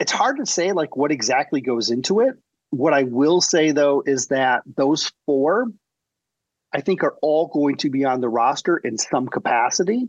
it's 0.00 0.10
hard 0.10 0.38
to 0.38 0.46
say 0.46 0.72
like 0.72 0.96
what 0.96 1.12
exactly 1.12 1.60
goes 1.60 1.88
into 1.88 2.18
it. 2.18 2.34
What 2.70 2.92
I 2.92 3.04
will 3.04 3.40
say 3.40 3.70
though 3.70 4.02
is 4.04 4.26
that 4.26 4.62
those 4.76 5.12
four, 5.24 5.68
I 6.72 6.80
think, 6.80 7.04
are 7.04 7.14
all 7.22 7.46
going 7.46 7.76
to 7.76 7.90
be 7.90 8.04
on 8.04 8.20
the 8.20 8.28
roster 8.28 8.78
in 8.78 8.98
some 8.98 9.28
capacity, 9.28 10.08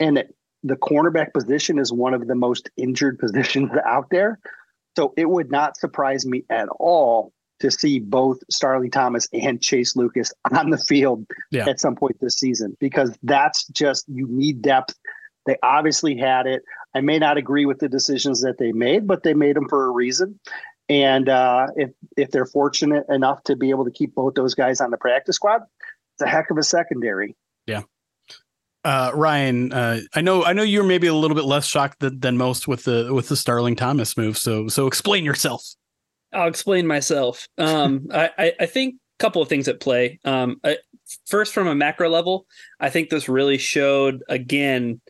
and 0.00 0.18
it, 0.18 0.34
the 0.64 0.76
cornerback 0.76 1.32
position 1.32 1.78
is 1.78 1.92
one 1.92 2.12
of 2.12 2.26
the 2.26 2.34
most 2.34 2.70
injured 2.76 3.18
positions 3.20 3.70
out 3.86 4.10
there. 4.10 4.40
So 4.96 5.14
it 5.16 5.28
would 5.28 5.52
not 5.52 5.76
surprise 5.76 6.26
me 6.26 6.44
at 6.50 6.68
all 6.68 7.32
to 7.60 7.70
see 7.70 7.98
both 7.98 8.38
Starling 8.50 8.90
Thomas 8.90 9.28
and 9.32 9.62
Chase 9.62 9.96
Lucas 9.96 10.32
on 10.52 10.70
the 10.70 10.78
field 10.78 11.26
yeah. 11.50 11.68
at 11.68 11.80
some 11.80 11.94
point 11.94 12.16
this 12.20 12.34
season 12.34 12.76
because 12.80 13.16
that's 13.22 13.66
just 13.68 14.04
you 14.08 14.26
need 14.28 14.62
depth. 14.62 14.94
They 15.46 15.56
obviously 15.62 16.16
had 16.16 16.46
it. 16.46 16.62
I 16.94 17.00
may 17.00 17.18
not 17.18 17.36
agree 17.36 17.66
with 17.66 17.78
the 17.78 17.88
decisions 17.88 18.40
that 18.42 18.58
they 18.58 18.72
made, 18.72 19.06
but 19.06 19.22
they 19.22 19.34
made 19.34 19.56
them 19.56 19.68
for 19.68 19.86
a 19.86 19.90
reason. 19.90 20.40
And 20.88 21.28
uh, 21.28 21.68
if 21.76 21.90
if 22.16 22.30
they're 22.30 22.46
fortunate 22.46 23.04
enough 23.08 23.42
to 23.44 23.56
be 23.56 23.70
able 23.70 23.84
to 23.84 23.90
keep 23.90 24.14
both 24.14 24.34
those 24.34 24.54
guys 24.54 24.80
on 24.80 24.90
the 24.90 24.98
practice 24.98 25.36
squad, 25.36 25.62
it's 26.14 26.22
a 26.22 26.26
heck 26.26 26.50
of 26.50 26.58
a 26.58 26.62
secondary. 26.62 27.36
Yeah. 27.66 27.82
Uh, 28.84 29.10
Ryan, 29.14 29.72
uh, 29.72 30.00
I 30.14 30.20
know 30.20 30.44
I 30.44 30.52
know 30.52 30.62
you're 30.62 30.84
maybe 30.84 31.06
a 31.06 31.14
little 31.14 31.34
bit 31.34 31.46
less 31.46 31.66
shocked 31.66 32.00
than, 32.00 32.20
than 32.20 32.36
most 32.36 32.68
with 32.68 32.84
the 32.84 33.14
with 33.14 33.28
the 33.28 33.36
Starling 33.36 33.76
Thomas 33.76 34.16
move. 34.16 34.36
So 34.36 34.68
so 34.68 34.86
explain 34.86 35.24
yourself. 35.24 35.64
I'll 36.34 36.48
explain 36.48 36.86
myself. 36.86 37.48
Um, 37.58 38.08
I, 38.12 38.52
I 38.60 38.66
think 38.66 38.96
a 39.18 39.22
couple 39.22 39.42
of 39.42 39.48
things 39.48 39.68
at 39.68 39.80
play. 39.80 40.18
Um, 40.24 40.56
I, 40.64 40.78
first, 41.26 41.54
from 41.54 41.66
a 41.66 41.74
macro 41.74 42.08
level, 42.08 42.46
I 42.80 42.90
think 42.90 43.10
this 43.10 43.28
really 43.28 43.58
showed 43.58 44.22
again 44.28 45.00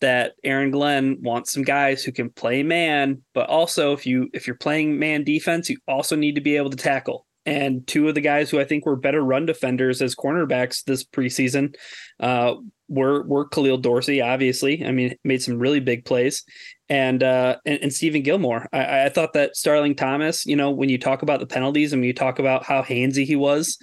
that 0.00 0.32
Aaron 0.44 0.70
Glenn 0.70 1.18
wants 1.20 1.52
some 1.52 1.62
guys 1.62 2.02
who 2.02 2.12
can 2.12 2.30
play 2.30 2.62
man, 2.62 3.22
but 3.34 3.48
also 3.48 3.92
if 3.92 4.06
you 4.06 4.30
if 4.32 4.46
you're 4.46 4.56
playing 4.56 4.98
man 4.98 5.24
defense, 5.24 5.68
you 5.68 5.78
also 5.86 6.16
need 6.16 6.34
to 6.34 6.40
be 6.40 6.56
able 6.56 6.70
to 6.70 6.76
tackle. 6.76 7.26
And 7.50 7.84
two 7.84 8.08
of 8.08 8.14
the 8.14 8.20
guys 8.20 8.48
who 8.48 8.60
I 8.60 8.64
think 8.64 8.86
were 8.86 8.94
better 8.94 9.24
run 9.24 9.44
defenders 9.44 10.00
as 10.00 10.14
cornerbacks 10.14 10.84
this 10.84 11.02
preseason 11.02 11.74
uh, 12.20 12.54
were 12.88 13.24
were 13.24 13.48
Khalil 13.48 13.78
Dorsey, 13.78 14.20
obviously. 14.20 14.86
I 14.86 14.92
mean, 14.92 15.16
made 15.24 15.42
some 15.42 15.58
really 15.58 15.80
big 15.80 16.04
plays, 16.04 16.44
and 16.88 17.20
uh, 17.24 17.56
and, 17.66 17.80
and 17.82 17.90
Stephon 17.90 18.22
Gilmore. 18.22 18.68
I, 18.72 19.06
I, 19.06 19.08
thought 19.08 19.32
that 19.32 19.56
Starling 19.56 19.96
Thomas, 19.96 20.46
you 20.46 20.54
know, 20.54 20.70
when 20.70 20.90
you 20.90 20.96
talk 20.96 21.22
about 21.22 21.40
the 21.40 21.46
penalties 21.46 21.92
and 21.92 22.00
when 22.00 22.06
you 22.06 22.14
talk 22.14 22.38
about 22.38 22.64
how 22.64 22.82
handsy 22.82 23.24
he 23.26 23.34
was 23.34 23.78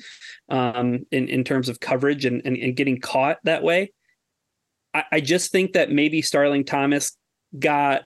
um, 0.48 1.06
in 1.12 1.28
in 1.28 1.44
terms 1.44 1.68
of 1.68 1.82
coverage 1.82 2.24
and, 2.24 2.42
and, 2.46 2.56
and 2.56 2.78
getting 2.78 3.02
caught 3.02 3.38
that 3.44 3.64
way, 3.64 3.92
I, 4.94 5.04
I 5.12 5.20
just 5.20 5.52
think 5.52 5.74
that 5.74 5.92
maybe 5.92 6.22
Starling 6.22 6.64
Thomas 6.64 7.18
got 7.60 8.04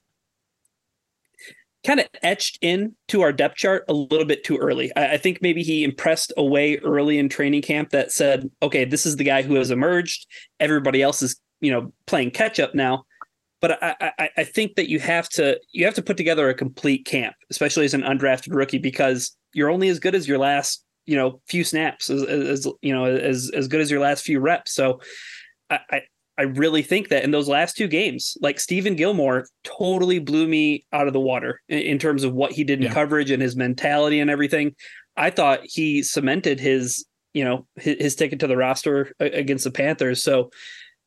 kind 1.86 2.00
of 2.00 2.08
etched 2.22 2.60
in 2.62 2.96
to 3.08 3.22
our 3.22 3.34
depth 3.34 3.56
chart 3.56 3.84
a 3.88 3.94
little 3.94 4.26
bit 4.26 4.44
too 4.44 4.58
early. 4.58 4.96
I, 4.96 5.14
I, 5.14 5.18
think 5.18 5.42
maybe 5.42 5.64
he 5.64 5.84
impressed 5.84 6.32
away 6.38 6.78
early 6.78 7.18
in 7.18 7.28
training 7.28 7.64
camp 7.64 7.90
that 7.90 8.12
said, 8.12 8.50
okay, 8.62 8.86
this 8.86 9.06
is 9.06 9.16
the 9.16 9.24
guy 9.24 9.42
who 9.42 9.56
has 9.56 9.72
emerged. 9.72 10.28
Everybody 10.60 11.02
else 11.02 11.24
is, 11.24 11.40
you 11.60 11.72
know, 11.72 11.92
playing 12.06 12.32
catch 12.32 12.60
up 12.60 12.76
now 12.76 13.06
but 13.62 13.82
I, 13.84 14.14
I, 14.18 14.30
I 14.38 14.44
think 14.44 14.76
that 14.76 14.90
you 14.90 15.00
have 15.00 15.30
to 15.30 15.60
you 15.72 15.86
have 15.86 15.94
to 15.94 16.02
put 16.02 16.18
together 16.18 16.50
a 16.50 16.54
complete 16.54 17.06
camp, 17.06 17.36
especially 17.52 17.86
as 17.86 17.94
an 17.94 18.02
undrafted 18.02 18.54
rookie, 18.54 18.80
because 18.80 19.38
you're 19.54 19.70
only 19.70 19.88
as 19.88 20.00
good 20.00 20.16
as 20.16 20.28
your 20.28 20.40
last 20.40 20.84
you 21.06 21.16
know 21.16 21.42
few 21.48 21.64
snaps, 21.64 22.10
as, 22.10 22.24
as 22.24 22.68
you 22.82 22.94
know 22.94 23.06
as 23.06 23.52
as 23.56 23.68
good 23.68 23.80
as 23.80 23.92
your 23.92 24.00
last 24.00 24.26
few 24.26 24.40
reps. 24.40 24.74
So 24.74 25.00
I, 25.70 26.02
I 26.42 26.46
really 26.46 26.82
think 26.82 27.10
that 27.10 27.24
in 27.24 27.30
those 27.30 27.48
last 27.48 27.78
two 27.78 27.88
games, 27.88 28.36
like 28.42 28.60
Steven 28.60 28.96
Gilmore 28.96 29.46
totally 29.64 30.18
blew 30.18 30.48
me 30.48 30.84
out 30.92 31.06
of 31.06 31.14
the 31.14 31.20
water 31.20 31.62
in, 31.70 31.78
in 31.82 32.00
terms 32.00 32.24
of 32.24 32.34
what 32.34 32.52
he 32.52 32.64
did 32.64 32.80
in 32.80 32.86
yeah. 32.86 32.94
coverage 32.94 33.30
and 33.30 33.44
his 33.44 33.56
mentality 33.56 34.20
and 34.20 34.28
everything. 34.28 34.76
I 35.16 35.30
thought 35.30 35.60
he 35.64 36.02
cemented 36.02 36.60
his, 36.60 37.06
you 37.36 37.46
know, 37.46 37.68
his, 37.76 37.98
his 38.00 38.16
ticket 38.16 38.40
to 38.40 38.48
the 38.48 38.58
roster 38.58 39.14
against 39.20 39.66
the 39.66 39.70
Panthers. 39.70 40.24
So 40.24 40.50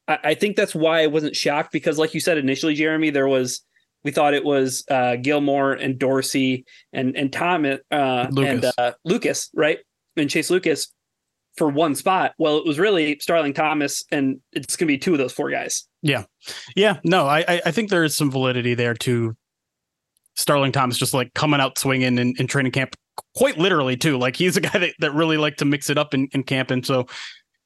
I, 0.06 0.18
I, 0.22 0.34
think 0.34 0.54
that's 0.54 0.72
why 0.72 1.02
I 1.02 1.08
wasn't 1.08 1.34
shocked 1.34 1.72
because, 1.72 1.98
like 1.98 2.14
you 2.14 2.20
said 2.20 2.38
initially, 2.38 2.74
Jeremy, 2.76 3.10
there 3.10 3.26
was 3.26 3.62
we 4.04 4.12
thought 4.12 4.34
it 4.34 4.44
was 4.44 4.84
uh, 4.88 5.16
Gilmore 5.16 5.72
and 5.72 5.98
Dorsey 5.98 6.64
and 6.92 7.16
and 7.16 7.32
Tom 7.32 7.64
uh, 7.64 7.76
and 7.90 8.70
uh, 8.78 8.92
Lucas, 9.04 9.50
right? 9.52 9.80
And 10.16 10.30
Chase 10.30 10.48
Lucas 10.48 10.92
for 11.56 11.68
one 11.68 11.94
spot. 11.94 12.34
Well, 12.38 12.58
it 12.58 12.66
was 12.66 12.78
really 12.78 13.18
Starling 13.20 13.54
Thomas, 13.54 14.04
and 14.10 14.40
it's 14.52 14.76
going 14.76 14.86
to 14.86 14.92
be 14.92 14.98
two 14.98 15.12
of 15.12 15.18
those 15.18 15.32
four 15.32 15.50
guys. 15.50 15.86
Yeah, 16.02 16.24
yeah. 16.76 16.98
No, 17.04 17.26
I 17.26 17.60
I 17.64 17.70
think 17.70 17.90
there 17.90 18.04
is 18.04 18.16
some 18.16 18.30
validity 18.30 18.74
there 18.74 18.94
to 18.94 19.36
Starling 20.36 20.72
Thomas 20.72 20.98
just 20.98 21.14
like 21.14 21.32
coming 21.34 21.60
out 21.60 21.78
swinging 21.78 22.18
in, 22.18 22.34
in 22.36 22.46
training 22.46 22.72
camp, 22.72 22.96
quite 23.36 23.56
literally 23.56 23.96
too. 23.96 24.18
Like 24.18 24.36
he's 24.36 24.56
a 24.56 24.60
guy 24.60 24.78
that, 24.78 24.94
that 24.98 25.14
really 25.14 25.36
like 25.36 25.56
to 25.56 25.64
mix 25.64 25.90
it 25.90 25.98
up 25.98 26.14
in, 26.14 26.28
in 26.32 26.42
camp, 26.42 26.70
and 26.70 26.84
so 26.84 27.06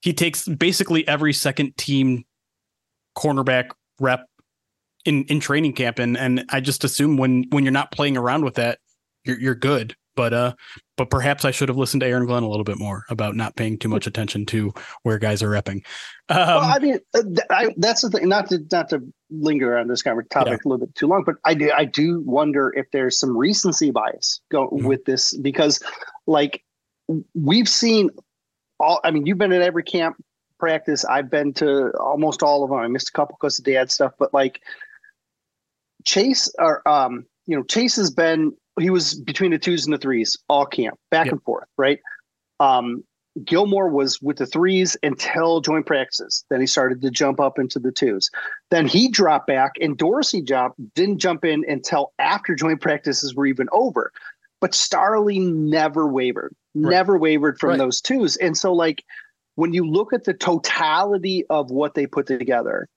he 0.00 0.12
takes 0.12 0.46
basically 0.46 1.06
every 1.08 1.32
second 1.32 1.76
team 1.76 2.24
cornerback 3.16 3.70
rep 3.98 4.24
in 5.04 5.24
in 5.24 5.40
training 5.40 5.72
camp, 5.72 5.98
and 5.98 6.16
and 6.16 6.44
I 6.50 6.60
just 6.60 6.84
assume 6.84 7.16
when 7.16 7.44
when 7.50 7.64
you're 7.64 7.72
not 7.72 7.90
playing 7.90 8.16
around 8.16 8.44
with 8.44 8.54
that, 8.54 8.78
you're 9.24 9.40
you're 9.40 9.54
good. 9.54 9.96
But 10.18 10.34
uh, 10.34 10.54
but 10.96 11.10
perhaps 11.10 11.44
I 11.44 11.52
should 11.52 11.68
have 11.68 11.78
listened 11.78 12.00
to 12.00 12.06
Aaron 12.08 12.26
Glenn 12.26 12.42
a 12.42 12.48
little 12.48 12.64
bit 12.64 12.76
more 12.76 13.04
about 13.08 13.36
not 13.36 13.54
paying 13.54 13.78
too 13.78 13.88
much 13.88 14.08
attention 14.08 14.46
to 14.46 14.74
where 15.04 15.16
guys 15.16 15.44
are 15.44 15.48
repping. 15.48 15.84
Um, 16.28 16.38
well, 16.38 16.58
I 16.58 16.78
mean, 16.80 16.98
uh, 17.14 17.22
I, 17.50 17.72
that's 17.76 18.02
the 18.02 18.10
thing. 18.10 18.28
Not 18.28 18.48
to 18.48 18.58
not 18.72 18.88
to 18.88 19.00
linger 19.30 19.78
on 19.78 19.86
this 19.86 20.02
kind 20.02 20.18
of 20.18 20.28
topic 20.28 20.48
yeah. 20.48 20.56
a 20.64 20.68
little 20.68 20.84
bit 20.84 20.94
too 20.96 21.06
long, 21.06 21.22
but 21.24 21.36
I 21.44 21.54
do 21.54 21.70
I 21.70 21.84
do 21.84 22.20
wonder 22.26 22.74
if 22.76 22.90
there's 22.90 23.16
some 23.16 23.36
recency 23.36 23.92
bias 23.92 24.40
go 24.50 24.66
mm-hmm. 24.70 24.88
with 24.88 25.04
this 25.04 25.36
because, 25.36 25.80
like, 26.26 26.64
we've 27.36 27.68
seen 27.68 28.10
all. 28.80 28.98
I 29.04 29.12
mean, 29.12 29.24
you've 29.24 29.38
been 29.38 29.52
at 29.52 29.62
every 29.62 29.84
camp 29.84 30.16
practice. 30.58 31.04
I've 31.04 31.30
been 31.30 31.52
to 31.54 31.92
almost 32.00 32.42
all 32.42 32.64
of 32.64 32.70
them. 32.70 32.80
I 32.80 32.88
missed 32.88 33.10
a 33.10 33.12
couple 33.12 33.36
because 33.38 33.60
of 33.60 33.64
dad 33.64 33.92
stuff, 33.92 34.14
but 34.18 34.34
like 34.34 34.62
Chase 36.04 36.52
or 36.58 36.86
um, 36.88 37.24
you 37.46 37.56
know, 37.56 37.62
Chase 37.62 37.94
has 37.94 38.10
been 38.10 38.52
he 38.78 38.90
was 38.90 39.14
between 39.14 39.50
the 39.50 39.58
twos 39.58 39.86
and 39.86 39.92
the 39.92 39.98
threes 39.98 40.36
all 40.48 40.66
camp, 40.66 40.98
back 41.10 41.26
yep. 41.26 41.32
and 41.32 41.42
forth, 41.42 41.68
right? 41.76 42.00
Um, 42.60 43.04
Gilmore 43.44 43.88
was 43.88 44.20
with 44.20 44.38
the 44.38 44.46
threes 44.46 44.96
until 45.02 45.60
joint 45.60 45.86
practices. 45.86 46.44
Then 46.50 46.60
he 46.60 46.66
started 46.66 47.02
to 47.02 47.10
jump 47.10 47.40
up 47.40 47.58
into 47.58 47.78
the 47.78 47.92
twos. 47.92 48.30
Then 48.70 48.86
he 48.86 49.08
dropped 49.08 49.46
back, 49.46 49.72
and 49.80 49.96
Dorsey 49.96 50.42
job 50.42 50.72
didn't 50.94 51.18
jump 51.18 51.44
in 51.44 51.64
until 51.68 52.12
after 52.18 52.54
joint 52.54 52.80
practices 52.80 53.34
were 53.34 53.46
even 53.46 53.68
over. 53.72 54.12
But 54.60 54.74
Starling 54.74 55.70
never 55.70 56.08
wavered, 56.08 56.54
right. 56.74 56.90
never 56.90 57.16
wavered 57.16 57.60
from 57.60 57.70
right. 57.70 57.78
those 57.78 58.00
twos. 58.00 58.36
And 58.36 58.56
so, 58.56 58.72
like, 58.72 59.04
when 59.54 59.72
you 59.72 59.88
look 59.88 60.12
at 60.12 60.24
the 60.24 60.34
totality 60.34 61.44
of 61.48 61.70
what 61.70 61.94
they 61.94 62.06
put 62.06 62.26
together, 62.26 62.88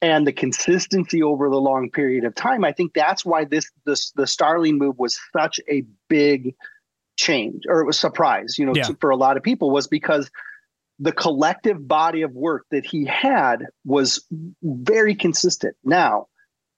and 0.00 0.26
the 0.26 0.32
consistency 0.32 1.22
over 1.22 1.48
the 1.48 1.60
long 1.60 1.90
period 1.90 2.24
of 2.24 2.34
time. 2.34 2.64
I 2.64 2.72
think 2.72 2.94
that's 2.94 3.24
why 3.24 3.44
this 3.44 3.70
this 3.84 4.12
the 4.12 4.26
Starling 4.26 4.78
move 4.78 4.98
was 4.98 5.18
such 5.36 5.60
a 5.70 5.84
big 6.08 6.54
change 7.16 7.64
or 7.68 7.80
it 7.80 7.86
was 7.86 7.98
surprise, 7.98 8.56
you 8.58 8.64
know, 8.64 8.74
yeah. 8.74 8.84
to, 8.84 8.96
for 9.00 9.10
a 9.10 9.16
lot 9.16 9.36
of 9.36 9.42
people 9.42 9.70
was 9.70 9.88
because 9.88 10.30
the 11.00 11.12
collective 11.12 11.86
body 11.86 12.22
of 12.22 12.32
work 12.32 12.64
that 12.70 12.84
he 12.84 13.04
had 13.04 13.66
was 13.84 14.24
very 14.62 15.14
consistent. 15.14 15.76
Now, 15.84 16.26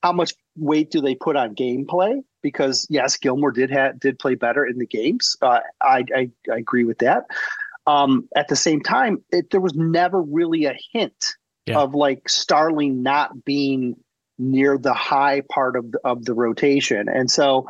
how 0.03 0.13
much 0.13 0.35
weight 0.57 0.91
do 0.91 1.01
they 1.01 1.15
put 1.15 1.37
on 1.37 1.55
gameplay? 1.55 2.21
Because 2.43 2.87
yes, 2.91 3.17
Gilmore 3.19 3.53
did 3.53 3.71
have 3.71 4.01
did 4.01 4.19
play 4.19 4.35
better 4.35 4.65
in 4.65 4.79
the 4.79 4.87
games. 4.87 5.37
Uh, 5.43 5.61
I, 5.81 6.05
I, 6.15 6.31
I 6.51 6.57
agree 6.57 6.85
with 6.85 6.99
that. 6.99 7.27
Um, 7.87 8.29
at 8.37 8.49
the 8.49 8.57
same 8.57 8.81
time, 8.83 9.23
it, 9.31 9.51
there 9.51 9.61
was 9.61 9.75
never 9.75 10.23
really 10.23 10.65
a 10.65 10.79
hint 10.93 11.37
yeah. 11.67 11.79
of 11.79 11.95
like 11.95 12.29
Starling 12.29 13.03
not 13.03 13.45
being 13.45 13.97
near 14.39 14.79
the 14.79 14.95
high 14.95 15.43
part 15.53 15.77
of 15.77 15.93
the, 15.93 16.01
of 16.05 16.25
the 16.25 16.35
rotation, 16.35 17.09
and 17.09 17.31
so 17.31 17.67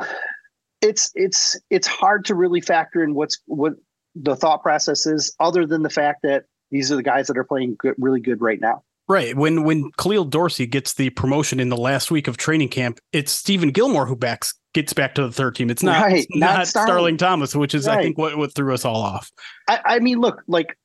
it's 0.81 1.11
it's 1.14 1.57
it's 1.70 1.87
hard 1.87 2.24
to 2.26 2.35
really 2.35 2.61
factor 2.61 3.03
in 3.03 3.14
what's 3.14 3.38
what 3.46 3.74
the 4.14 4.37
thought 4.37 4.62
process 4.62 5.07
is, 5.07 5.35
other 5.40 5.66
than 5.66 5.83
the 5.83 5.90
fact 5.90 6.22
that 6.22 6.44
these 6.70 6.90
are 6.90 6.96
the 6.96 7.03
guys 7.03 7.26
that 7.26 7.37
are 7.37 7.44
playing 7.44 7.76
good, 7.79 7.94
really 7.98 8.20
good 8.20 8.40
right 8.40 8.61
now. 8.61 8.83
Right. 9.09 9.37
When 9.37 9.64
when 9.64 9.90
Khalil 9.98 10.24
Dorsey 10.24 10.66
gets 10.66 10.94
the 10.94 11.11
promotion 11.11 11.59
in 11.59 11.68
the 11.68 11.76
last 11.76 12.12
week 12.12 12.29
of 12.29 12.37
training 12.37 12.68
camp, 12.68 13.00
it's 13.12 13.33
Steven 13.33 13.70
Gilmore 13.70 14.07
who 14.07 14.14
backs 14.14 14.55
gets 14.72 14.92
back 14.92 15.16
to 15.16 15.22
the 15.22 15.33
third 15.33 15.57
team. 15.57 15.68
It's 15.68 15.83
not, 15.83 16.00
right. 16.00 16.26
not, 16.31 16.59
not 16.59 16.66
Starling. 16.68 16.88
Starling. 16.88 17.16
Thomas, 17.16 17.57
which 17.57 17.74
is 17.74 17.88
right. 17.88 17.98
I 17.98 18.03
think 18.05 18.18
what, 18.18 18.38
what 18.38 18.55
threw 18.55 18.72
us 18.72 18.85
all 18.85 19.03
off. 19.03 19.33
I, 19.66 19.81
I 19.85 19.98
mean, 19.98 20.20
look, 20.20 20.42
like 20.46 20.76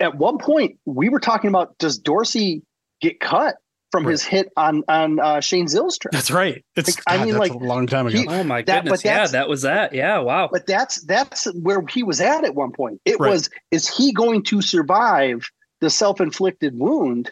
at 0.00 0.16
one 0.16 0.38
point 0.38 0.78
we 0.84 1.08
were 1.08 1.20
talking 1.20 1.48
about 1.48 1.76
does 1.78 1.98
Dorsey 1.98 2.62
get 3.00 3.20
cut 3.20 3.56
from 3.92 4.04
right. 4.04 4.12
his 4.12 4.22
hit 4.22 4.50
on 4.56 4.82
on 4.88 5.20
uh, 5.20 5.40
Shane 5.40 5.66
Zylstra? 5.66 6.10
That's 6.10 6.30
right. 6.30 6.64
It's 6.76 6.88
like, 6.88 7.04
God, 7.04 7.20
I 7.20 7.24
mean, 7.24 7.36
like 7.36 7.52
a 7.52 7.58
long 7.58 7.86
time 7.86 8.06
ago. 8.06 8.18
He, 8.18 8.26
oh 8.26 8.42
my 8.42 8.62
that, 8.62 8.84
goodness! 8.84 9.04
yeah, 9.04 9.26
that 9.26 9.48
was 9.48 9.62
that. 9.62 9.94
Yeah, 9.94 10.18
wow. 10.18 10.48
But 10.50 10.66
that's 10.66 11.02
that's 11.02 11.44
where 11.54 11.84
he 11.88 12.02
was 12.02 12.20
at 12.20 12.44
at 12.44 12.54
one 12.54 12.72
point. 12.72 13.00
It 13.04 13.20
right. 13.20 13.30
was 13.30 13.50
is 13.70 13.88
he 13.88 14.12
going 14.12 14.42
to 14.44 14.62
survive 14.62 15.48
the 15.80 15.90
self 15.90 16.20
inflicted 16.20 16.76
wound 16.76 17.30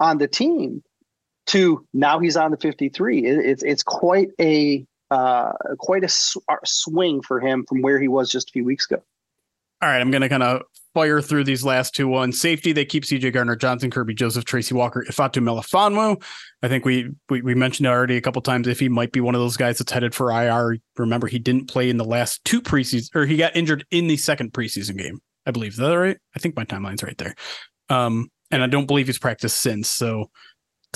on 0.00 0.18
the 0.18 0.28
team? 0.28 0.82
To 1.46 1.84
now 1.92 2.20
he's 2.20 2.36
on 2.36 2.52
the 2.52 2.56
fifty 2.56 2.88
three. 2.88 3.24
It, 3.26 3.44
it's 3.44 3.62
it's 3.62 3.82
quite 3.82 4.28
a 4.40 4.86
uh, 5.10 5.52
quite 5.78 6.04
a 6.04 6.08
sw- 6.08 6.38
swing 6.64 7.20
for 7.20 7.40
him 7.40 7.64
from 7.68 7.82
where 7.82 8.00
he 8.00 8.08
was 8.08 8.30
just 8.30 8.50
a 8.50 8.52
few 8.52 8.64
weeks 8.64 8.88
ago. 8.90 9.02
All 9.82 9.88
right, 9.88 10.00
I'm 10.00 10.12
going 10.12 10.22
to 10.22 10.28
kind 10.28 10.44
of 10.44 10.62
fire 10.94 11.20
through 11.20 11.42
these 11.42 11.64
last 11.64 11.92
two 11.92 12.06
ones. 12.06 12.40
Safety, 12.40 12.72
they 12.72 12.84
keep 12.84 13.02
CJ 13.02 13.32
Gardner 13.32 13.56
Johnson, 13.56 13.90
Kerby 13.90 14.14
Joseph, 14.14 14.44
Tracy 14.44 14.74
Walker, 14.74 15.04
Ifeatu 15.08 15.42
Melifonwu. 15.42 16.22
I 16.62 16.68
think 16.68 16.84
we, 16.84 17.10
we 17.28 17.42
we 17.42 17.56
mentioned 17.56 17.88
already 17.88 18.16
a 18.16 18.20
couple 18.20 18.40
times 18.42 18.68
if 18.68 18.78
he 18.78 18.88
might 18.88 19.10
be 19.10 19.20
one 19.20 19.34
of 19.34 19.40
those 19.40 19.56
guys 19.56 19.78
that's 19.78 19.90
headed 19.90 20.14
for 20.14 20.30
IR. 20.30 20.78
Remember, 20.96 21.26
he 21.26 21.40
didn't 21.40 21.68
play 21.68 21.90
in 21.90 21.96
the 21.96 22.04
last 22.04 22.44
two 22.44 22.62
preseason, 22.62 23.08
or 23.16 23.26
he 23.26 23.36
got 23.36 23.56
injured 23.56 23.84
in 23.90 24.06
the 24.06 24.16
second 24.16 24.52
preseason 24.52 24.96
game. 24.96 25.20
I 25.46 25.50
believe 25.50 25.72
is 25.72 25.78
that 25.78 25.98
right? 25.98 26.18
I 26.36 26.38
think 26.38 26.54
my 26.54 26.64
timeline's 26.64 27.02
right 27.02 27.18
there. 27.18 27.34
Um, 27.88 28.30
and 28.52 28.62
I 28.62 28.68
don't 28.68 28.86
believe 28.86 29.06
he's 29.06 29.18
practiced 29.18 29.58
since. 29.58 29.88
So 29.88 30.30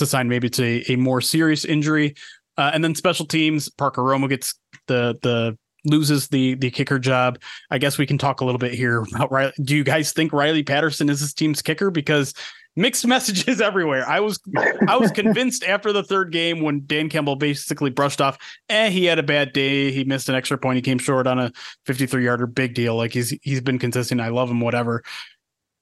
a 0.00 0.06
sign 0.06 0.28
maybe 0.28 0.46
it's 0.46 0.60
a, 0.60 0.92
a 0.92 0.96
more 0.96 1.20
serious 1.20 1.64
injury. 1.64 2.14
Uh, 2.56 2.70
and 2.72 2.84
then 2.84 2.94
special 2.94 3.26
teams, 3.26 3.68
Parker 3.68 4.02
Romo 4.02 4.28
gets 4.28 4.54
the 4.86 5.18
the 5.22 5.58
loses 5.86 6.28
the 6.28 6.54
the 6.54 6.70
kicker 6.70 6.98
job. 6.98 7.38
I 7.70 7.78
guess 7.78 7.98
we 7.98 8.06
can 8.06 8.18
talk 8.18 8.40
a 8.40 8.44
little 8.44 8.58
bit 8.58 8.74
here 8.74 9.04
about 9.14 9.30
Riley. 9.30 9.52
Do 9.62 9.76
you 9.76 9.84
guys 9.84 10.12
think 10.12 10.32
Riley 10.32 10.62
Patterson 10.62 11.08
is 11.08 11.20
this 11.20 11.32
team's 11.32 11.62
kicker? 11.62 11.90
Because 11.90 12.34
mixed 12.76 13.06
messages 13.06 13.60
everywhere. 13.60 14.06
I 14.08 14.20
was 14.20 14.38
I 14.86 14.96
was 14.96 15.10
convinced 15.10 15.64
after 15.64 15.92
the 15.92 16.02
third 16.02 16.30
game 16.32 16.60
when 16.60 16.82
Dan 16.86 17.08
Campbell 17.08 17.36
basically 17.36 17.90
brushed 17.90 18.20
off, 18.20 18.38
eh, 18.68 18.90
he 18.90 19.04
had 19.06 19.18
a 19.18 19.22
bad 19.22 19.52
day. 19.52 19.90
He 19.90 20.04
missed 20.04 20.28
an 20.28 20.34
extra 20.34 20.58
point. 20.58 20.76
He 20.76 20.82
came 20.82 20.98
short 20.98 21.26
on 21.26 21.38
a 21.38 21.52
53 21.86 22.24
yarder. 22.24 22.46
Big 22.46 22.74
deal. 22.74 22.96
Like 22.96 23.12
he's 23.12 23.30
he's 23.42 23.60
been 23.60 23.78
consistent. 23.78 24.20
I 24.20 24.28
love 24.28 24.50
him. 24.50 24.60
Whatever. 24.60 25.02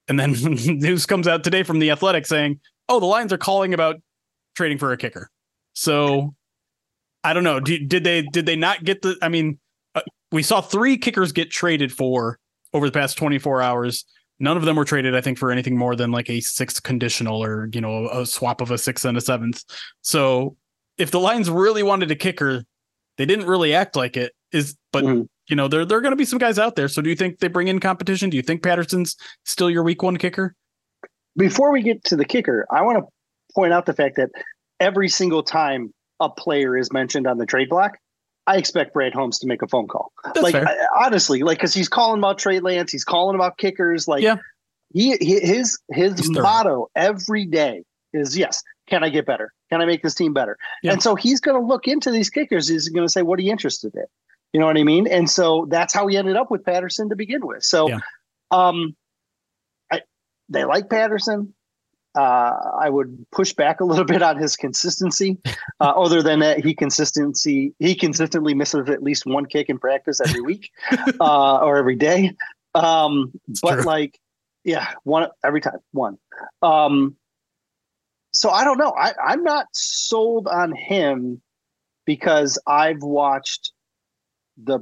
And 0.09 0.19
then 0.19 0.33
news 0.79 1.07
comes 1.07 1.29
out 1.29 1.45
today 1.45 1.63
from 1.63 1.79
the 1.79 1.91
Athletic 1.91 2.27
saying, 2.27 2.61
"Oh, 2.89 3.01
the 3.01 3.07
Lions 3.07 3.33
are 3.33 3.39
calling 3.39 3.75
about 3.75 3.97
trading 4.55 4.79
for 4.79 4.93
a 4.93 4.97
kicker." 4.97 5.31
So 5.75 6.35
I 7.25 7.33
don't 7.33 7.45
know. 7.45 7.59
Did, 7.59 7.89
did 7.89 8.05
they 8.05 8.23
did 8.23 8.47
they 8.47 8.57
not 8.57 8.85
get 8.85 9.03
the? 9.03 9.17
I 9.23 9.29
mean, 9.29 9.59
we 10.35 10.43
saw 10.43 10.61
three 10.61 10.99
kickers 10.99 11.31
get 11.33 11.51
traded 11.51 11.93
for 11.93 12.39
over 12.73 12.87
the 12.87 12.93
past 12.93 13.17
24 13.17 13.63
hours. 13.63 14.05
None 14.41 14.57
of 14.57 14.65
them 14.65 14.75
were 14.75 14.85
traded, 14.85 15.15
I 15.15 15.21
think, 15.21 15.39
for 15.39 15.53
anything 15.53 15.79
more 15.79 15.95
than 15.95 16.11
like 16.11 16.29
a 16.29 16.41
sixth 16.41 16.83
conditional 16.83 17.43
or, 17.43 17.71
you 17.73 17.81
know, 17.81 18.09
a 18.09 18.27
swap 18.27 18.61
of 18.61 18.73
a 18.73 18.77
sixth 18.77 19.05
and 19.05 19.17
a 19.17 19.21
seventh. 19.21 19.63
So 20.03 20.57
if 20.99 21.13
the 21.13 21.21
Lions 21.21 21.49
really 21.49 21.85
wanted 21.85 22.11
a 22.11 22.17
kicker, 22.17 22.65
they 23.17 23.27
didn't 23.27 23.47
really 23.47 23.75
act 23.75 23.95
like 23.95 24.17
it. 24.17 24.33
Is 24.51 24.77
but 24.93 25.05
mm-hmm. 25.05 25.23
you 25.49 25.57
know, 25.57 25.69
there 25.69 25.85
there 25.85 25.99
are 25.99 26.01
gonna 26.01 26.17
be 26.17 26.25
some 26.25 26.39
guys 26.39 26.59
out 26.59 26.75
there. 26.75 26.89
So 26.89 27.01
do 27.01 27.11
you 27.11 27.17
think 27.17 27.39
they 27.39 27.49
bring 27.49 27.69
in 27.69 27.79
competition? 27.79 28.29
Do 28.29 28.37
you 28.37 28.43
think 28.43 28.63
Patterson's 28.63 29.17
still 29.45 29.71
your 29.71 29.85
week 29.85 30.03
one 30.03 30.17
kicker? 30.17 30.55
Before 31.37 31.73
we 31.73 31.83
get 31.83 32.03
to 32.05 32.17
the 32.17 32.25
kicker, 32.25 32.67
I 32.71 32.83
want 32.83 32.99
to 32.99 33.05
point 33.55 33.73
out 33.73 33.87
the 33.87 33.93
fact 33.93 34.17
that 34.17 34.31
every 34.81 35.09
single 35.09 35.43
time 35.43 35.93
a 36.21 36.29
player 36.29 36.77
is 36.77 36.93
mentioned 36.93 37.27
on 37.27 37.39
the 37.39 37.47
trade 37.47 37.69
block, 37.69 37.99
I 38.47 38.57
expect 38.57 38.93
Brad 38.93 39.15
Holmes 39.15 39.39
to 39.39 39.47
make 39.47 39.63
a 39.63 39.69
phone 39.69 39.89
call. 39.89 40.13
That's 40.25 40.43
like 40.43 40.55
I, 40.55 40.77
honestly, 40.97 41.43
like 41.43 41.59
because 41.59 41.73
he's 41.73 41.89
calling 41.89 42.19
about 42.19 42.39
Trey 42.39 42.61
Lance, 42.61 42.93
he's 42.93 43.05
calling 43.05 43.35
about 43.35 43.59
kickers. 43.59 44.07
Like 44.07 44.23
yeah. 44.23 44.37
he, 44.93 45.17
he 45.17 45.41
his 45.41 45.79
his 45.91 46.31
motto 46.31 46.91
every 46.95 47.47
day 47.47 47.85
is 48.13 48.37
yes, 48.37 48.63
can 48.87 49.03
I 49.03 49.09
get 49.09 49.27
better? 49.27 49.53
Can 49.71 49.81
I 49.81 49.87
make 49.87 50.03
this 50.03 50.15
team 50.15 50.33
better? 50.33 50.59
Yeah. 50.83 50.93
And 50.93 51.03
so 51.03 51.15
he's 51.15 51.41
going 51.41 51.61
to 51.61 51.67
look 51.67 51.89
into 51.89 52.11
these 52.11 52.31
kickers. 52.31 52.69
He's 52.69 52.89
going 52.89 53.07
to 53.07 53.11
say, 53.11 53.23
what 53.23 53.39
are 53.39 53.43
you 53.43 53.51
interested 53.51 53.95
in? 53.95 54.05
You 54.53 54.61
know 54.61 54.67
what 54.67 54.77
I 54.77 54.85
mean? 54.85 55.09
And 55.09 55.29
so 55.29 55.67
that's 55.69 55.93
how 55.93 56.07
he 56.07 56.17
ended 56.17 56.37
up 56.37 56.51
with 56.51 56.65
Patterson 56.65 57.09
to 57.09 57.17
begin 57.17 57.47
with. 57.47 57.65
So, 57.65 57.89
yeah. 57.89 57.99
um, 58.51 58.95
I, 59.91 60.03
they 60.49 60.65
like 60.65 60.89
Patterson. 60.89 61.54
Uh, 62.15 62.53
I 62.81 62.89
would 62.89 63.27
push 63.33 63.53
back 63.53 63.81
a 63.81 63.85
little 63.85 64.05
bit 64.15 64.23
on 64.23 64.37
his 64.37 64.57
consistency. 64.57 65.39
Uh, 65.81 65.93
other 65.97 66.23
than 66.23 66.41
that, 66.41 66.65
he 66.65 66.75
consistency 66.75 67.75
he 67.79 67.95
consistently 67.95 68.55
misses 68.55 68.89
at 68.89 69.03
least 69.03 69.27
one 69.27 69.47
kick 69.47 69.69
in 69.69 69.79
practice 69.79 70.21
every 70.21 70.41
week 70.41 70.71
uh, 71.21 71.59
or 71.59 71.77
every 71.77 71.97
day. 71.97 72.33
Um, 72.75 73.33
but 73.63 73.77
true. 73.77 73.85
like, 73.85 74.19
yeah, 74.65 74.93
one 75.05 75.29
every 75.45 75.61
time, 75.61 75.79
one. 75.93 76.19
Um, 76.63 77.17
so 78.33 78.51
I 78.51 78.65
don't 78.65 78.79
know. 78.79 78.93
I, 78.99 79.13
I'm 79.25 79.45
not 79.45 79.67
sold 79.73 80.49
on 80.49 80.75
him 80.75 81.41
because 82.05 82.59
I've 82.67 83.03
watched 83.03 83.73
the 84.63 84.81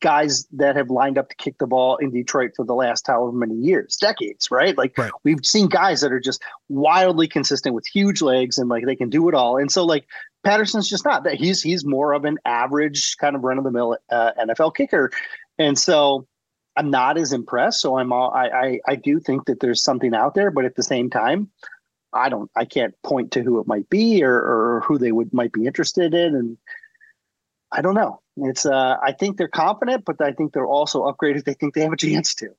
guys 0.00 0.46
that 0.52 0.76
have 0.76 0.90
lined 0.90 1.18
up 1.18 1.28
to 1.28 1.36
kick 1.36 1.58
the 1.58 1.66
ball 1.66 1.96
in 1.96 2.10
Detroit 2.10 2.52
for 2.56 2.64
the 2.64 2.74
last 2.74 3.06
however 3.06 3.32
many 3.32 3.54
years, 3.54 3.96
decades, 3.96 4.50
right? 4.50 4.76
Like 4.76 4.96
right. 4.98 5.10
we've 5.24 5.44
seen 5.44 5.68
guys 5.68 6.00
that 6.00 6.12
are 6.12 6.20
just 6.20 6.42
wildly 6.68 7.28
consistent 7.28 7.74
with 7.74 7.86
huge 7.86 8.20
legs 8.20 8.58
and 8.58 8.68
like 8.68 8.86
they 8.86 8.96
can 8.96 9.10
do 9.10 9.28
it 9.28 9.34
all. 9.34 9.56
And 9.56 9.70
so 9.70 9.84
like 9.84 10.06
Patterson's 10.44 10.88
just 10.88 11.04
not 11.04 11.24
that 11.24 11.34
he's 11.34 11.62
he's 11.62 11.84
more 11.84 12.12
of 12.12 12.24
an 12.24 12.38
average 12.44 13.16
kind 13.18 13.36
of 13.36 13.44
run 13.44 13.58
of 13.58 13.64
the 13.64 13.70
mill 13.70 13.96
uh, 14.10 14.32
NFL 14.38 14.74
kicker. 14.74 15.10
And 15.58 15.78
so 15.78 16.26
I'm 16.76 16.90
not 16.90 17.18
as 17.18 17.32
impressed. 17.32 17.80
So 17.80 17.98
I'm 17.98 18.12
all, 18.12 18.30
I, 18.32 18.48
I 18.48 18.80
I 18.88 18.94
do 18.96 19.20
think 19.20 19.46
that 19.46 19.60
there's 19.60 19.82
something 19.82 20.14
out 20.14 20.34
there, 20.34 20.50
but 20.50 20.64
at 20.64 20.76
the 20.76 20.82
same 20.82 21.10
time, 21.10 21.50
I 22.12 22.28
don't 22.28 22.50
I 22.56 22.64
can't 22.64 22.94
point 23.02 23.32
to 23.32 23.42
who 23.42 23.60
it 23.60 23.66
might 23.66 23.88
be 23.90 24.22
or 24.22 24.34
or 24.34 24.82
who 24.86 24.98
they 24.98 25.12
would 25.12 25.32
might 25.32 25.52
be 25.52 25.66
interested 25.66 26.14
in 26.14 26.34
and 26.34 26.56
I 27.70 27.82
don't 27.82 27.94
know. 27.94 28.20
It's 28.42 28.66
uh, 28.66 28.96
I 29.02 29.12
think 29.12 29.36
they're 29.36 29.48
confident, 29.48 30.04
but 30.04 30.20
I 30.20 30.32
think 30.32 30.52
they're 30.52 30.66
also 30.66 31.04
upgraded. 31.04 31.44
They 31.44 31.54
think 31.54 31.74
they 31.74 31.82
have 31.82 31.92
a 31.92 31.96
chance 31.96 32.34
to. 32.36 32.50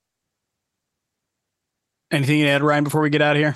Anything 2.11 2.41
to 2.41 2.47
add, 2.47 2.63
Ryan, 2.63 2.83
before 2.83 3.01
we 3.01 3.09
get 3.09 3.21
out 3.21 3.35
of 3.35 3.39
here? 3.39 3.55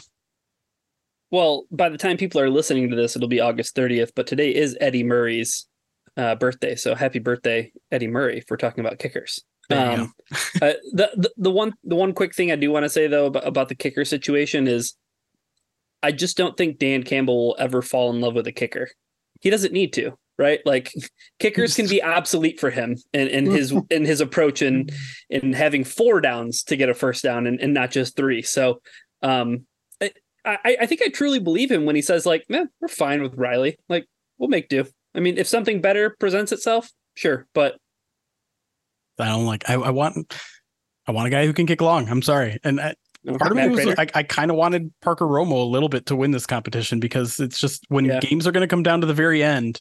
Well, 1.31 1.65
by 1.71 1.89
the 1.89 1.97
time 1.97 2.17
people 2.17 2.39
are 2.39 2.49
listening 2.49 2.91
to 2.91 2.95
this, 2.95 3.15
it'll 3.15 3.27
be 3.27 3.39
August 3.39 3.75
30th. 3.75 4.11
But 4.15 4.27
today 4.27 4.53
is 4.53 4.77
Eddie 4.79 5.03
Murray's 5.03 5.65
uh, 6.15 6.35
birthday, 6.35 6.75
so 6.75 6.93
happy 6.93 7.17
birthday, 7.17 7.71
Eddie 7.91 8.07
Murray, 8.07 8.41
for 8.47 8.55
talking 8.55 8.85
about 8.85 8.99
kickers. 8.99 9.39
Um, 9.71 10.13
uh, 10.61 10.73
the, 10.91 11.09
the 11.15 11.33
the 11.37 11.51
one 11.51 11.73
the 11.83 11.95
one 11.95 12.13
quick 12.13 12.35
thing 12.35 12.51
I 12.51 12.55
do 12.55 12.69
want 12.71 12.83
to 12.83 12.89
say 12.89 13.07
though 13.07 13.27
about, 13.27 13.47
about 13.47 13.69
the 13.69 13.75
kicker 13.75 14.05
situation 14.05 14.67
is, 14.67 14.93
I 16.03 16.11
just 16.11 16.37
don't 16.37 16.55
think 16.55 16.77
Dan 16.77 17.03
Campbell 17.03 17.47
will 17.47 17.55
ever 17.57 17.81
fall 17.81 18.11
in 18.13 18.21
love 18.21 18.35
with 18.35 18.45
a 18.45 18.51
kicker. 18.51 18.89
He 19.41 19.49
doesn't 19.49 19.73
need 19.73 19.93
to 19.93 20.17
right? 20.37 20.59
Like 20.65 20.91
kickers 21.39 21.75
can 21.75 21.87
be 21.87 22.01
obsolete 22.01 22.59
for 22.59 22.69
him 22.69 22.97
and 23.13 23.29
in, 23.29 23.47
in 23.47 23.51
his 23.51 23.71
in 23.89 24.05
his 24.05 24.21
approach 24.21 24.61
in 24.61 24.89
in 25.29 25.53
having 25.53 25.83
four 25.83 26.21
downs 26.21 26.63
to 26.63 26.75
get 26.75 26.89
a 26.89 26.93
first 26.93 27.23
down 27.23 27.47
and, 27.47 27.59
and 27.59 27.73
not 27.73 27.91
just 27.91 28.15
three. 28.15 28.41
So 28.41 28.81
um 29.21 29.65
I, 30.45 30.77
I 30.81 30.85
think 30.87 31.01
I 31.01 31.07
truly 31.07 31.39
believe 31.39 31.71
him 31.71 31.85
when 31.85 31.95
he 31.95 32.01
says 32.01 32.25
like, 32.25 32.49
man, 32.49 32.69
we're 32.81 32.89
fine 32.89 33.21
with 33.21 33.35
Riley. 33.35 33.77
Like 33.87 34.05
we'll 34.37 34.49
make 34.49 34.67
do. 34.67 34.85
I 35.15 35.19
mean, 35.19 35.37
if 35.37 35.47
something 35.47 35.79
better 35.79 36.15
presents 36.19 36.51
itself, 36.51 36.91
sure. 37.15 37.47
But 37.53 37.77
I 39.19 39.27
don't 39.27 39.45
like 39.45 39.69
I, 39.69 39.75
I 39.75 39.91
want 39.91 40.33
I 41.07 41.11
want 41.11 41.27
a 41.27 41.29
guy 41.29 41.45
who 41.45 41.53
can 41.53 41.65
kick 41.65 41.81
long. 41.81 42.09
I'm 42.09 42.21
sorry. 42.21 42.59
And 42.63 42.81
I, 42.81 42.95
part 43.37 43.51
of 43.51 43.57
me 43.57 43.69
was 43.69 43.95
I, 43.97 44.07
I 44.13 44.23
kind 44.23 44.51
of 44.51 44.57
wanted 44.57 44.91
Parker 45.01 45.25
Romo 45.25 45.61
a 45.61 45.69
little 45.69 45.89
bit 45.89 46.07
to 46.07 46.15
win 46.15 46.31
this 46.31 46.45
competition 46.45 46.99
because 46.99 47.39
it's 47.39 47.59
just 47.59 47.85
when 47.89 48.05
yeah. 48.05 48.19
games 48.19 48.47
are 48.47 48.51
going 48.51 48.61
to 48.61 48.67
come 48.67 48.83
down 48.83 49.01
to 49.01 49.07
the 49.07 49.13
very 49.13 49.43
end, 49.43 49.79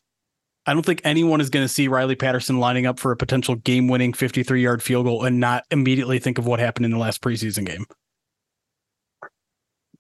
I 0.67 0.75
don't 0.75 0.85
think 0.85 1.01
anyone 1.05 1.41
is 1.41 1.51
going 1.51 1.65
to 1.65 1.69
see 1.69 1.89
Riley 1.89 2.15
Patterson 2.15 2.61
lining 2.61 2.87
up 2.87 3.01
for 3.01 3.11
a 3.11 3.17
potential 3.17 3.57
game 3.57 3.89
winning 3.89 4.13
53 4.13 4.63
yard 4.63 4.83
field 4.83 5.07
goal 5.07 5.25
and 5.25 5.41
not 5.41 5.65
immediately 5.71 6.19
think 6.19 6.39
of 6.39 6.47
what 6.47 6.61
happened 6.61 6.87
in 6.87 6.93
the 6.93 6.99
last 6.99 7.21
preseason 7.21 7.67
game. 7.67 7.85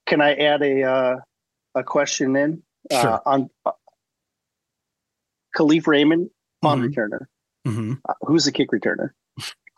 Can 0.07 0.21
I 0.21 0.35
add 0.35 0.63
a 0.63 0.83
uh, 0.83 1.17
a 1.75 1.83
question 1.83 2.37
in 2.37 2.63
uh, 2.91 3.01
sure. 3.01 3.11
uh, 3.11 3.19
on 3.27 3.51
uh, 3.67 3.73
Kalif 5.57 5.87
Raymond, 5.87 6.31
punt 6.61 6.83
mm-hmm. 6.83 7.01
returner? 7.01 7.27
Mm-hmm. 7.67 7.95
Uh, 8.09 8.15
who's 8.23 8.45
the 8.45 8.53
kick 8.53 8.71
returner? 8.71 9.11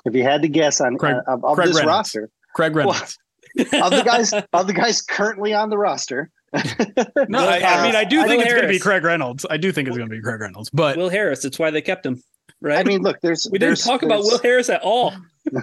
If 0.04 0.14
you 0.14 0.22
had 0.22 0.42
to 0.42 0.48
guess 0.48 0.80
on 0.80 0.98
Craig, 0.98 1.16
uh, 1.26 1.32
of, 1.32 1.44
of 1.44 1.56
this 1.56 1.76
Reynolds. 1.76 1.86
roster, 1.86 2.30
Craig 2.54 2.76
Reynolds. 2.76 3.18
Well, 3.56 3.84
of 3.84 3.90
the 3.90 4.02
guys 4.04 4.32
of 4.52 4.66
the 4.66 4.72
guys 4.72 5.00
currently 5.00 5.54
on 5.54 5.70
the 5.70 5.78
roster, 5.78 6.30
no, 7.28 7.38
I, 7.38 7.60
I, 7.62 7.82
mean 7.82 7.96
I 7.96 8.04
do 8.04 8.22
think 8.26 8.42
it's 8.42 8.52
going 8.52 8.62
to 8.62 8.68
be 8.68 8.78
Craig 8.78 9.02
Reynolds. 9.02 9.44
I 9.48 9.56
do 9.56 9.72
think 9.72 9.88
it's 9.88 9.96
going 9.96 10.08
to 10.08 10.14
be 10.14 10.22
Craig 10.22 10.40
Reynolds, 10.40 10.70
but 10.70 10.96
Will 10.96 11.08
Harris. 11.08 11.44
It's 11.44 11.58
why 11.58 11.70
they 11.70 11.82
kept 11.82 12.06
him. 12.06 12.22
Right. 12.60 12.78
I 12.78 12.84
mean, 12.84 13.02
look, 13.02 13.20
there's 13.20 13.48
we 13.50 13.58
didn't 13.58 13.78
talk 13.78 14.02
about 14.02 14.20
Will 14.20 14.38
Harris 14.38 14.70
at 14.70 14.82
all. 14.82 15.12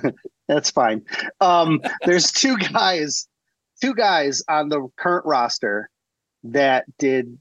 that's 0.47 0.69
fine. 0.69 1.03
Um, 1.39 1.81
there's 2.05 2.31
two 2.31 2.57
guys, 2.57 3.27
two 3.81 3.93
guys 3.93 4.43
on 4.49 4.69
the 4.69 4.87
current 4.97 5.25
roster 5.25 5.89
that 6.43 6.85
did 6.97 7.37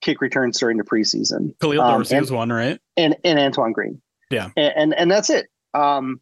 kick 0.00 0.20
returns 0.20 0.58
during 0.58 0.76
the 0.76 0.84
preseason. 0.84 1.58
Khalil 1.60 1.80
um, 1.80 1.98
Dorsey 1.98 2.20
was 2.20 2.30
one, 2.30 2.50
right? 2.50 2.80
And 2.96 3.16
and 3.24 3.38
Antoine 3.38 3.72
Green. 3.72 4.00
Yeah. 4.30 4.50
And 4.56 4.72
and, 4.76 4.94
and 4.94 5.10
that's 5.10 5.30
it. 5.30 5.48
Um, 5.74 6.20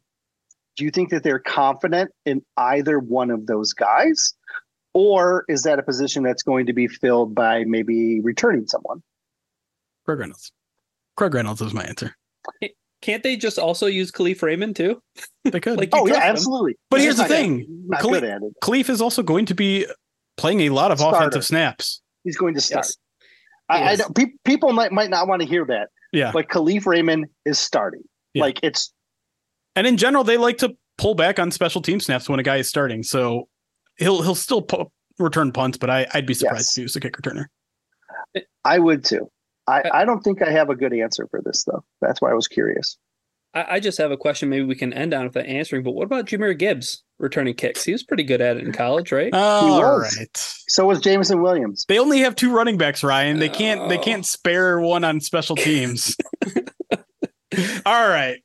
do 0.75 0.85
you 0.85 0.91
think 0.91 1.09
that 1.11 1.23
they're 1.23 1.39
confident 1.39 2.11
in 2.25 2.43
either 2.57 2.97
one 2.99 3.29
of 3.29 3.45
those 3.45 3.73
guys? 3.73 4.33
Or 4.93 5.45
is 5.47 5.63
that 5.63 5.79
a 5.79 5.83
position 5.83 6.23
that's 6.23 6.43
going 6.43 6.67
to 6.67 6.73
be 6.73 6.87
filled 6.87 7.33
by 7.33 7.63
maybe 7.63 8.21
returning 8.21 8.67
someone? 8.67 9.01
Craig 10.05 10.19
Reynolds. 10.19 10.51
Craig 11.15 11.33
Reynolds 11.33 11.61
is 11.61 11.73
my 11.73 11.83
answer. 11.83 12.15
Can't 13.01 13.23
they 13.23 13.35
just 13.35 13.59
also 13.59 13.87
use 13.87 14.11
Kalif 14.11 14.41
Raymond 14.41 14.75
too? 14.75 15.01
They 15.43 15.59
could. 15.59 15.77
like 15.77 15.89
oh 15.93 16.07
yeah, 16.07 16.19
absolutely. 16.21 16.77
But 16.89 17.01
here's 17.01 17.17
the 17.17 17.25
thing: 17.25 17.65
Kalif, 17.95 18.39
Kalif 18.61 18.89
is 18.89 19.01
also 19.01 19.23
going 19.23 19.45
to 19.47 19.55
be 19.55 19.85
playing 20.37 20.61
a 20.61 20.69
lot 20.69 20.91
of 20.91 20.99
Starter. 20.99 21.17
offensive 21.17 21.45
snaps. 21.45 22.01
He's 22.23 22.37
going 22.37 22.53
to 22.53 22.61
start. 22.61 22.85
Yes. 22.85 22.97
I, 23.69 23.83
I 23.91 23.95
don't, 23.95 24.15
pe- 24.15 24.33
people 24.45 24.71
might 24.71 24.91
might 24.91 25.09
not 25.09 25.27
want 25.27 25.41
to 25.41 25.47
hear 25.47 25.65
that. 25.65 25.89
Yeah. 26.13 26.31
But 26.31 26.47
Kalif 26.47 26.85
Raymond 26.85 27.25
is 27.45 27.59
starting. 27.59 28.03
Yeah. 28.33 28.43
Like 28.43 28.59
it's. 28.63 28.93
And 29.75 29.87
in 29.87 29.97
general, 29.97 30.23
they 30.23 30.37
like 30.37 30.59
to 30.59 30.75
pull 30.97 31.15
back 31.15 31.39
on 31.39 31.51
special 31.51 31.81
team 31.81 31.99
snaps 31.99 32.29
when 32.29 32.39
a 32.39 32.43
guy 32.43 32.57
is 32.57 32.69
starting. 32.69 33.03
So 33.03 33.49
he'll 33.97 34.21
he'll 34.21 34.35
still 34.35 34.61
pu- 34.61 34.91
return 35.19 35.51
punts, 35.51 35.77
but 35.77 35.89
I, 35.89 36.07
I'd 36.13 36.25
be 36.25 36.33
surprised 36.33 36.69
yes. 36.69 36.77
if 36.77 36.81
he 36.81 36.83
was 36.83 36.95
a 36.95 36.99
kick 36.99 37.17
returner. 37.17 37.45
I 38.65 38.79
would 38.79 39.03
too. 39.03 39.29
I, 39.67 39.81
uh, 39.81 39.89
I 39.93 40.05
don't 40.05 40.21
think 40.21 40.41
I 40.41 40.51
have 40.51 40.69
a 40.69 40.75
good 40.75 40.93
answer 40.93 41.27
for 41.29 41.41
this 41.41 41.63
though. 41.63 41.83
That's 42.01 42.21
why 42.21 42.31
I 42.31 42.33
was 42.33 42.47
curious. 42.47 42.97
I, 43.53 43.65
I 43.75 43.79
just 43.79 43.97
have 43.97 44.11
a 44.11 44.17
question. 44.17 44.49
Maybe 44.49 44.65
we 44.65 44.75
can 44.75 44.93
end 44.93 45.13
on 45.13 45.25
with 45.25 45.33
that 45.33 45.45
answering. 45.45 45.83
But 45.83 45.91
what 45.91 46.05
about 46.05 46.25
Jahmyr 46.25 46.57
Gibbs 46.57 47.03
returning 47.19 47.53
kicks? 47.53 47.83
He 47.83 47.91
was 47.91 48.03
pretty 48.03 48.23
good 48.23 48.41
at 48.41 48.57
it 48.57 48.63
in 48.63 48.71
college, 48.71 49.11
right? 49.11 49.29
Oh, 49.33 49.83
all 49.83 49.99
right. 49.99 50.37
So 50.67 50.87
was 50.87 50.99
Jameson 50.99 51.41
Williams. 51.41 51.85
They 51.87 51.99
only 51.99 52.19
have 52.19 52.35
two 52.35 52.51
running 52.51 52.77
backs, 52.77 53.03
Ryan. 53.03 53.39
They 53.39 53.49
can't. 53.49 53.81
Oh. 53.81 53.89
They 53.89 53.97
can't 53.97 54.25
spare 54.25 54.79
one 54.79 55.03
on 55.03 55.21
special 55.21 55.55
teams. 55.55 56.15
all 57.85 58.09
right 58.09 58.41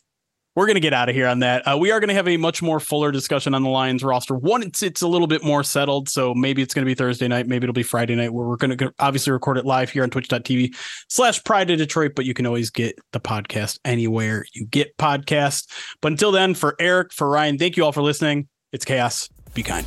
we're 0.59 0.67
going 0.67 0.75
to 0.75 0.81
get 0.81 0.93
out 0.93 1.09
of 1.09 1.15
here 1.15 1.29
on 1.29 1.39
that. 1.39 1.63
Uh, 1.69 1.79
we 1.79 1.93
are 1.93 2.01
going 2.01 2.09
to 2.09 2.15
have 2.15 2.27
a 2.27 2.37
much 2.37 2.63
more 2.63 2.81
fuller 2.81 3.13
discussion 3.13 3.55
on 3.55 3.63
the 3.63 3.69
Lions 3.69 4.03
roster. 4.03 4.35
One, 4.35 4.61
it's 4.65 4.83
it's 4.83 5.03
a 5.03 5.07
little 5.07 5.29
bit 5.29 5.45
more 5.45 5.63
settled, 5.63 6.09
so 6.09 6.35
maybe 6.35 6.63
it's 6.63 6.75
going 6.75 6.85
to 6.85 6.91
be 6.91 6.97
Thursday 6.97 7.29
night, 7.29 7.47
maybe 7.47 7.65
it'll 7.65 7.73
be 7.73 7.85
Friday 7.85 8.17
night, 8.17 8.33
where 8.33 8.45
we're 8.45 8.57
going 8.57 8.77
to 8.77 8.93
obviously 8.99 9.33
record 9.33 9.57
it 9.57 9.65
live 9.65 9.89
here 9.89 10.03
on 10.03 10.11
Twitch.tv 10.11 10.75
slash 11.09 11.45
Pride 11.45 11.71
of 11.71 11.79
Detroit. 11.79 12.15
But 12.17 12.25
you 12.25 12.35
can 12.35 12.45
always 12.45 12.71
get 12.71 12.99
the 13.13 13.21
podcast 13.21 13.79
anywhere 13.85 14.47
you 14.53 14.67
get 14.67 14.97
podcasts. 14.99 15.69
But 16.01 16.11
until 16.11 16.33
then, 16.33 16.55
for 16.55 16.75
Eric, 16.81 17.13
for 17.13 17.31
Ryan, 17.31 17.57
thank 17.57 17.77
you 17.77 17.85
all 17.85 17.93
for 17.93 18.03
listening. 18.03 18.49
It's 18.73 18.85
chaos. 18.85 19.29
Be 19.55 19.63
kind. 19.63 19.87